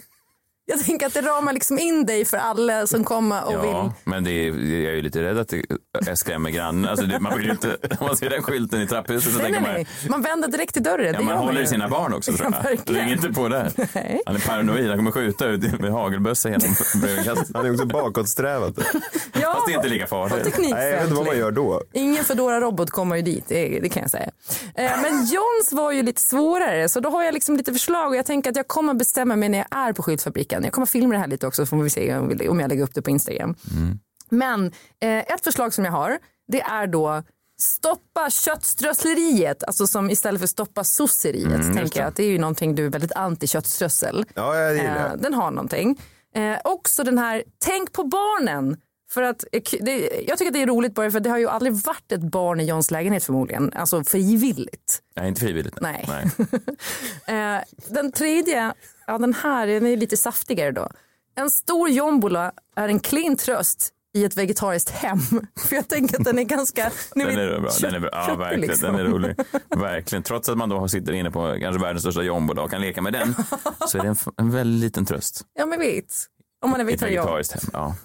Jag 0.65 0.85
tänker 0.85 1.07
att 1.07 1.13
det 1.13 1.21
ramar 1.21 1.53
liksom 1.53 1.79
in 1.79 2.05
dig 2.05 2.25
för 2.25 2.37
alla 2.37 2.87
som 2.87 3.03
kommer 3.03 3.43
och 3.45 3.63
vill. 3.63 3.71
Ja, 3.71 3.93
men 4.03 4.23
det 4.23 4.31
är, 4.31 4.47
jag 4.47 4.91
är 4.91 4.95
ju 4.95 5.01
lite 5.01 5.23
rädd 5.23 5.37
att 5.37 5.47
det 5.49 5.65
jag 6.05 6.17
skrämmer 6.17 6.49
grannen. 6.49 6.89
Alltså 6.89 7.05
det, 7.05 7.19
man 7.19 7.37
vill 7.37 7.45
ju 7.45 7.51
inte, 7.51 7.77
om 7.99 8.07
man 8.07 8.17
ser 8.17 8.29
den 8.29 8.43
skylten 8.43 8.81
i 8.81 8.87
trapphuset 8.87 9.31
så 9.33 9.37
Nej, 9.37 9.45
tänker 9.45 9.61
nej, 9.61 9.71
man 9.71 9.85
nej. 10.01 10.09
Man 10.09 10.21
vänder 10.21 10.47
direkt 10.47 10.73
till 10.73 10.83
dörren. 10.83 11.13
Ja, 11.13 11.21
man 11.21 11.37
håller 11.37 11.57
ju. 11.59 11.63
i 11.63 11.67
sina 11.67 11.89
barn 11.89 12.13
också 12.13 12.33
tror 12.33 12.51
Ja, 12.51 12.57
jag. 12.63 12.69
verkligen. 12.69 13.03
Ring 13.05 13.13
inte 13.13 13.29
på 13.33 13.47
där. 13.47 13.71
Nej. 13.93 14.21
Han 14.25 14.35
är 14.35 14.39
paranoid, 14.39 14.87
han 14.87 14.97
kommer 14.97 15.11
skjuta 15.11 15.45
ut 15.45 15.79
med 15.79 15.91
hagelbössa 15.91 16.49
genom 16.49 16.75
brevinkastet. 17.01 17.47
Han 17.53 17.65
är 17.65 17.71
också 17.73 17.85
bakåtsträvande. 17.85 18.81
Ja, 19.41 19.53
Fast 19.53 19.65
det 19.67 19.73
är 19.73 19.75
inte 19.77 19.89
lika 19.89 20.07
farligt. 20.07 20.55
Nej, 20.59 20.69
jag 20.89 20.91
vet 20.91 21.03
inte 21.03 21.15
vad 21.15 21.25
man 21.25 21.37
gör 21.37 21.51
då. 21.51 21.81
Ingen 21.93 22.23
Foodora 22.23 22.61
robot 22.61 22.89
kommer 22.91 23.15
ju 23.15 23.21
dit, 23.21 23.43
det, 23.47 23.79
det 23.79 23.89
kan 23.89 24.01
jag 24.01 24.11
säga. 24.11 24.29
Eh, 24.75 24.91
men 25.01 25.25
Johns 25.25 25.69
var 25.71 25.91
ju 25.91 26.03
lite 26.03 26.21
svårare 26.21 26.89
så 26.89 26.99
då 26.99 27.09
har 27.09 27.23
jag 27.23 27.33
liksom 27.33 27.57
lite 27.57 27.73
förslag 27.73 28.07
och 28.09 28.15
jag 28.15 28.25
tänker 28.25 28.49
att 28.49 28.55
jag 28.55 28.67
kommer 28.67 28.93
bestämma 28.93 29.35
mig 29.35 29.49
när 29.49 29.57
jag 29.57 29.67
är 29.87 29.93
på 29.93 30.03
skyltfabriken. 30.03 30.52
Jag 30.63 30.71
kommer 30.73 30.87
filma 30.87 31.13
det 31.13 31.19
här 31.19 31.27
lite 31.27 31.47
också 31.47 31.65
så 31.65 31.69
får 31.69 31.83
vi 31.83 31.89
se 31.89 32.17
om 32.49 32.59
jag 32.59 32.69
lägger 32.69 32.83
upp 32.83 32.93
det 32.93 33.01
på 33.01 33.09
Instagram. 33.09 33.55
Men 34.29 34.65
eh, 34.99 35.17
ett 35.19 35.43
förslag 35.43 35.73
som 35.73 35.85
jag 35.85 35.91
har 35.91 36.17
det 36.47 36.61
är 36.61 36.87
då 36.87 37.23
Stoppa 37.57 38.29
köttströssleriet, 38.29 39.63
alltså 39.63 39.87
som 39.87 40.09
istället 40.09 40.41
för 40.41 40.47
stoppa 40.47 40.83
sosseriet. 40.83 41.73
tänker 41.75 41.99
jag 41.99 42.07
att 42.07 42.15
det 42.15 42.23
är 42.23 42.29
ju 42.29 42.37
någonting 42.37 42.75
du 42.75 42.85
är 42.85 42.89
väldigt 42.89 43.11
anti 43.11 43.47
köttströssel. 43.47 44.25
Ja, 44.33 44.57
jag 44.57 44.75
gillar 44.75 45.09
Eh, 45.09 45.15
den 45.17 45.33
har 45.33 45.51
någonting. 45.51 46.01
Eh, 46.35 46.57
också 46.63 47.03
den 47.03 47.17
här, 47.17 47.43
tänk 47.59 47.91
på 47.91 48.03
barnen. 48.03 48.77
För 49.11 49.21
att, 49.21 49.43
eh, 49.51 49.61
det, 49.81 50.23
jag 50.27 50.37
tycker 50.37 50.49
att 50.49 50.53
det 50.53 50.61
är 50.61 50.67
roligt 50.67 50.95
bara 50.95 51.11
för 51.11 51.19
det 51.19 51.29
har 51.29 51.37
ju 51.37 51.47
aldrig 51.49 51.73
varit 51.73 52.11
ett 52.11 52.21
barn 52.21 52.59
i 52.59 52.65
Johns 52.65 52.91
lägenhet 52.91 53.23
förmodligen. 53.23 53.73
Alltså 53.73 54.03
frivilligt. 54.03 55.01
Nej, 55.15 55.27
inte 55.27 55.41
frivilligt. 55.41 55.81
Nej. 55.81 56.07
Eh, 57.27 57.59
den 57.87 58.11
tredje, 58.11 58.73
ja 59.07 59.17
den 59.17 59.33
här 59.33 59.67
den 59.67 59.85
är 59.85 59.97
lite 59.97 60.17
saftigare 60.17 60.71
då. 60.71 60.89
En 61.35 61.49
stor 61.49 61.89
jombola 61.89 62.51
är 62.75 62.87
en 62.89 62.99
klen 62.99 63.37
tröst 63.37 63.89
i 64.15 64.25
ett 64.25 64.37
vegetariskt 64.37 64.89
hem. 64.89 65.17
För 65.67 65.75
jag 65.75 65.87
tänker 65.87 66.17
att 66.19 66.25
den 66.25 66.39
är 66.39 66.43
ganska... 66.43 66.91
ni 67.15 67.25
Den 67.25 67.39
är 67.39 67.59
bra. 67.59 67.71
Den 67.81 67.95
är 67.95 67.99
bra. 67.99 68.09
Ja, 68.13 68.35
verkligen. 68.35 68.61
liksom. 68.69 68.91
Den 68.91 69.05
är 69.05 69.09
rolig. 69.09 69.35
Verkligen. 69.75 70.23
Trots 70.23 70.49
att 70.49 70.57
man 70.57 70.69
då 70.69 70.87
sitter 70.87 71.13
inne 71.13 71.31
på 71.31 71.57
kanske 71.61 71.81
världens 71.81 72.01
största 72.03 72.21
jombola 72.23 72.61
och 72.61 72.71
kan 72.71 72.81
leka 72.81 73.01
med 73.01 73.13
den 73.13 73.35
så 73.87 73.97
är 73.97 74.01
det 74.01 74.07
en, 74.07 74.15
en 74.37 74.51
väldigt 74.51 74.81
liten 74.83 75.05
tröst. 75.05 75.41
Ja 75.59 75.65
men 75.65 75.79
vet. 75.79 76.13
Om 76.65 76.69
man 76.69 76.81
är 76.81 76.89
I 76.89 76.93
ett 76.93 77.01
vegetarian. 77.01 77.25
vegetariskt 77.25 77.53
hem. 77.53 77.69
Ja. 77.73 77.95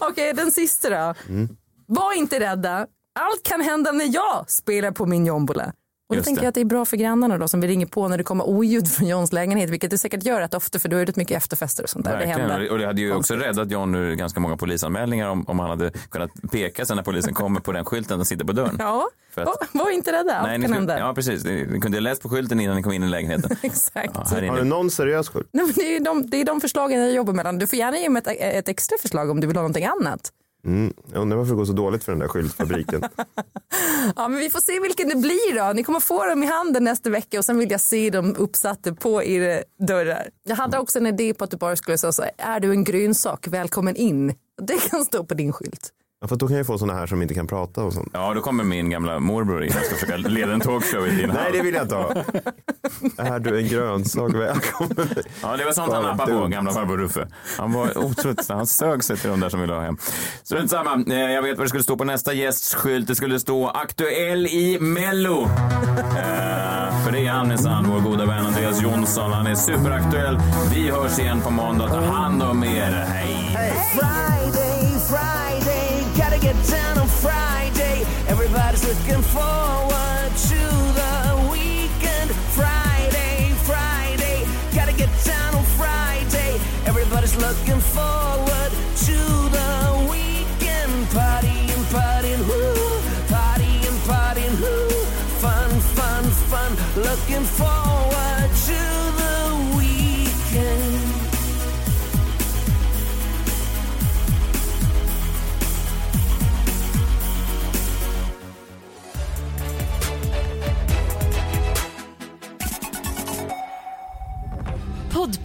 Okej, 0.00 0.32
den 0.32 0.52
sista 0.52 0.90
då. 0.90 1.14
Mm. 1.28 1.56
Var 1.86 2.12
inte 2.12 2.40
rädda. 2.40 2.86
Allt 3.20 3.42
kan 3.42 3.60
hända 3.60 3.92
när 3.92 4.14
jag 4.14 4.50
spelar 4.50 4.90
på 4.90 5.06
min 5.06 5.26
jombola. 5.26 5.72
Och 6.12 6.16
då 6.16 6.18
Just 6.18 6.26
tänker 6.26 6.40
det. 6.40 6.44
jag 6.44 6.48
att 6.48 6.54
det 6.54 6.60
är 6.60 6.64
bra 6.64 6.84
för 6.84 6.96
grannarna 6.96 7.38
då 7.38 7.48
som 7.48 7.60
vi 7.60 7.68
ringer 7.68 7.86
på 7.86 8.08
när 8.08 8.18
det 8.18 8.24
kommer 8.24 8.44
oljud 8.48 8.88
från 8.92 9.08
Johns 9.08 9.32
lägenhet, 9.32 9.70
vilket 9.70 9.90
det 9.90 9.98
säkert 9.98 10.24
gör 10.24 10.40
rätt 10.40 10.54
ofta 10.54 10.78
för 10.78 10.88
då 10.88 10.96
är 10.96 11.06
det 11.06 11.16
mycket 11.16 11.36
efterfester 11.36 11.82
och 11.82 11.90
sånt 11.90 12.04
där. 12.04 12.12
Det 12.12 12.16
Verkligen. 12.26 12.50
händer. 12.50 12.70
Och 12.72 12.78
det 12.78 12.86
hade 12.86 13.00
ju 13.00 13.14
också 13.14 13.34
räddat 13.34 13.70
John 13.70 13.94
ur 13.94 14.14
ganska 14.14 14.40
många 14.40 14.56
polisanmälningar 14.56 15.28
om, 15.28 15.44
om 15.48 15.58
han 15.58 15.70
hade 15.70 15.90
kunnat 16.10 16.30
peka 16.52 16.84
sen 16.86 16.96
när 16.96 17.04
polisen 17.04 17.34
kommer 17.34 17.60
på 17.60 17.72
den 17.72 17.84
skylten 17.84 18.18
som 18.18 18.24
sitter 18.24 18.44
på 18.44 18.52
dörren. 18.52 18.76
Ja, 18.78 19.08
att- 19.34 19.46
var, 19.46 19.54
var 19.84 19.90
inte 19.90 20.12
rädda. 20.12 20.34
Allt 20.34 20.48
Nej, 20.48 20.58
ni 20.58 20.64
kan 20.64 20.72
skulle, 20.74 20.92
hända. 20.92 20.98
ja, 20.98 21.14
precis. 21.14 21.44
Ni 21.44 21.80
kunde 21.82 21.96
ha 21.98 22.00
läst 22.02 22.22
på 22.22 22.28
skylten 22.28 22.60
innan 22.60 22.76
ni 22.76 22.82
kom 22.82 22.92
in 22.92 23.02
i 23.02 23.08
lägenheten. 23.08 23.56
Exakt. 23.62 24.10
Ja, 24.14 24.24
Har 24.50 24.56
du 24.56 24.64
någon 24.64 24.90
seriös 24.90 25.28
skylt? 25.28 25.48
Nej, 25.52 25.64
men 25.64 25.74
det, 25.76 25.96
är 25.96 26.00
de, 26.00 26.30
det 26.30 26.40
är 26.40 26.44
de 26.44 26.60
förslagen 26.60 27.00
jag 27.00 27.12
jobbar 27.12 27.32
mellan. 27.32 27.58
Du 27.58 27.66
får 27.66 27.78
gärna 27.78 27.98
ge 27.98 28.08
mig 28.08 28.22
ett, 28.26 28.36
ett 28.40 28.68
extra 28.68 28.98
förslag 29.02 29.30
om 29.30 29.40
du 29.40 29.46
vill 29.46 29.56
ha 29.56 29.62
någonting 29.62 29.84
annat. 29.86 30.32
Mm. 30.64 30.92
Jag 31.12 31.22
undrar 31.22 31.38
varför 31.38 31.50
det 31.50 31.56
går 31.56 31.64
så 31.64 31.72
dåligt 31.72 32.04
för 32.04 32.12
den 32.12 32.18
där 32.18 32.28
skyltfabriken. 32.28 33.02
Ja, 34.16 34.28
men 34.28 34.38
vi 34.38 34.50
får 34.50 34.60
se 34.60 34.80
vilken 34.80 35.08
det 35.08 35.16
blir 35.16 35.58
då. 35.58 35.72
Ni 35.72 35.84
kommer 35.84 36.00
få 36.00 36.26
dem 36.26 36.42
i 36.42 36.46
handen 36.46 36.84
nästa 36.84 37.10
vecka 37.10 37.38
och 37.38 37.44
sen 37.44 37.58
vill 37.58 37.70
jag 37.70 37.80
se 37.80 38.10
dem 38.10 38.36
uppsatta 38.38 38.94
på 38.94 39.22
era 39.22 39.62
dörrar. 39.86 40.30
Jag 40.48 40.56
hade 40.56 40.78
också 40.78 40.98
en 40.98 41.06
idé 41.06 41.34
på 41.34 41.44
att 41.44 41.50
du 41.50 41.56
bara 41.56 41.76
skulle 41.76 41.98
säga 41.98 42.12
så 42.12 42.22
här, 42.22 42.30
är 42.36 42.60
du 42.60 42.70
en 42.70 42.84
grönsak, 42.84 43.48
välkommen 43.48 43.96
in. 43.96 44.34
Det 44.62 44.90
kan 44.90 45.04
stå 45.04 45.24
på 45.24 45.34
din 45.34 45.52
skylt. 45.52 45.90
Ja, 46.22 46.28
för 46.28 46.36
då 46.36 46.48
kan 46.48 46.56
jag 46.56 46.66
få 46.66 46.78
såna 46.78 46.92
här 46.94 47.06
som 47.06 47.22
inte 47.22 47.34
kan 47.34 47.46
prata 47.46 47.84
och 47.84 47.92
sånt. 47.92 48.10
Ja, 48.12 48.34
då 48.34 48.40
kommer 48.40 48.64
min 48.64 48.90
gamla 48.90 49.18
morbror 49.18 49.64
in 49.64 49.68
och 49.68 49.84
ska 49.84 49.94
försöka 49.94 50.16
leda 50.16 50.52
en 50.52 50.60
talkshow 50.60 51.06
i 51.06 51.10
din 51.10 51.28
Nej, 51.28 51.36
hand. 51.36 51.52
det 51.52 51.60
vill 51.62 51.74
jag 51.74 51.84
inte 51.84 51.94
ha. 51.94 52.14
Är 53.16 53.38
du 53.38 53.58
en 53.58 53.68
grönsak, 53.68 54.34
välkommen. 54.34 55.08
Ja, 55.42 55.56
det 55.56 55.64
var 55.64 55.72
sånt 55.72 55.92
han 55.92 56.02
nappade 56.02 56.32
på, 56.32 56.46
gamla 56.46 56.72
farbror 56.72 56.98
Ruffe. 56.98 57.28
Han 57.58 57.72
var 57.72 57.98
otroligt, 57.98 58.48
han 58.48 58.66
sög 58.66 59.04
sig 59.04 59.16
till 59.16 59.30
de 59.30 59.40
där 59.40 59.48
som 59.48 59.60
ville 59.60 59.72
ha 59.74 59.80
hem. 59.80 59.96
Strunt 60.42 60.70
samma, 60.70 61.04
Eh, 61.08 61.16
jag 61.32 61.42
vet 61.42 61.56
vad 61.58 61.64
det 61.64 61.68
skulle 61.68 61.82
stå 61.82 61.96
på 61.96 62.04
nästa 62.04 62.32
gästs 62.32 62.74
skylt. 62.74 63.06
Det 63.08 63.14
skulle 63.14 63.40
stå 63.40 63.68
aktuell 63.68 64.46
i 64.46 64.78
Mello. 64.80 65.42
Eh, 65.42 67.04
för 67.04 67.12
det 67.12 67.26
är 67.26 67.30
han 67.30 67.48
minsann, 67.48 67.86
vår 67.90 68.00
goda 68.10 68.26
vän 68.26 68.46
Andreas 68.46 68.82
Jonsson. 68.82 69.32
Han 69.32 69.46
är 69.46 69.54
superaktuell. 69.54 70.38
Vi 70.74 70.90
hörs 70.90 71.18
igen 71.18 71.40
på 71.40 71.50
måndag. 71.50 71.88
Ta 71.88 72.00
hand 72.00 72.42
om 72.42 72.64
er. 72.64 73.06
Hej! 73.08 73.58
Gotta 73.94 74.51
get 76.42 76.56
down 76.66 76.98
on 76.98 77.06
Friday. 77.06 77.71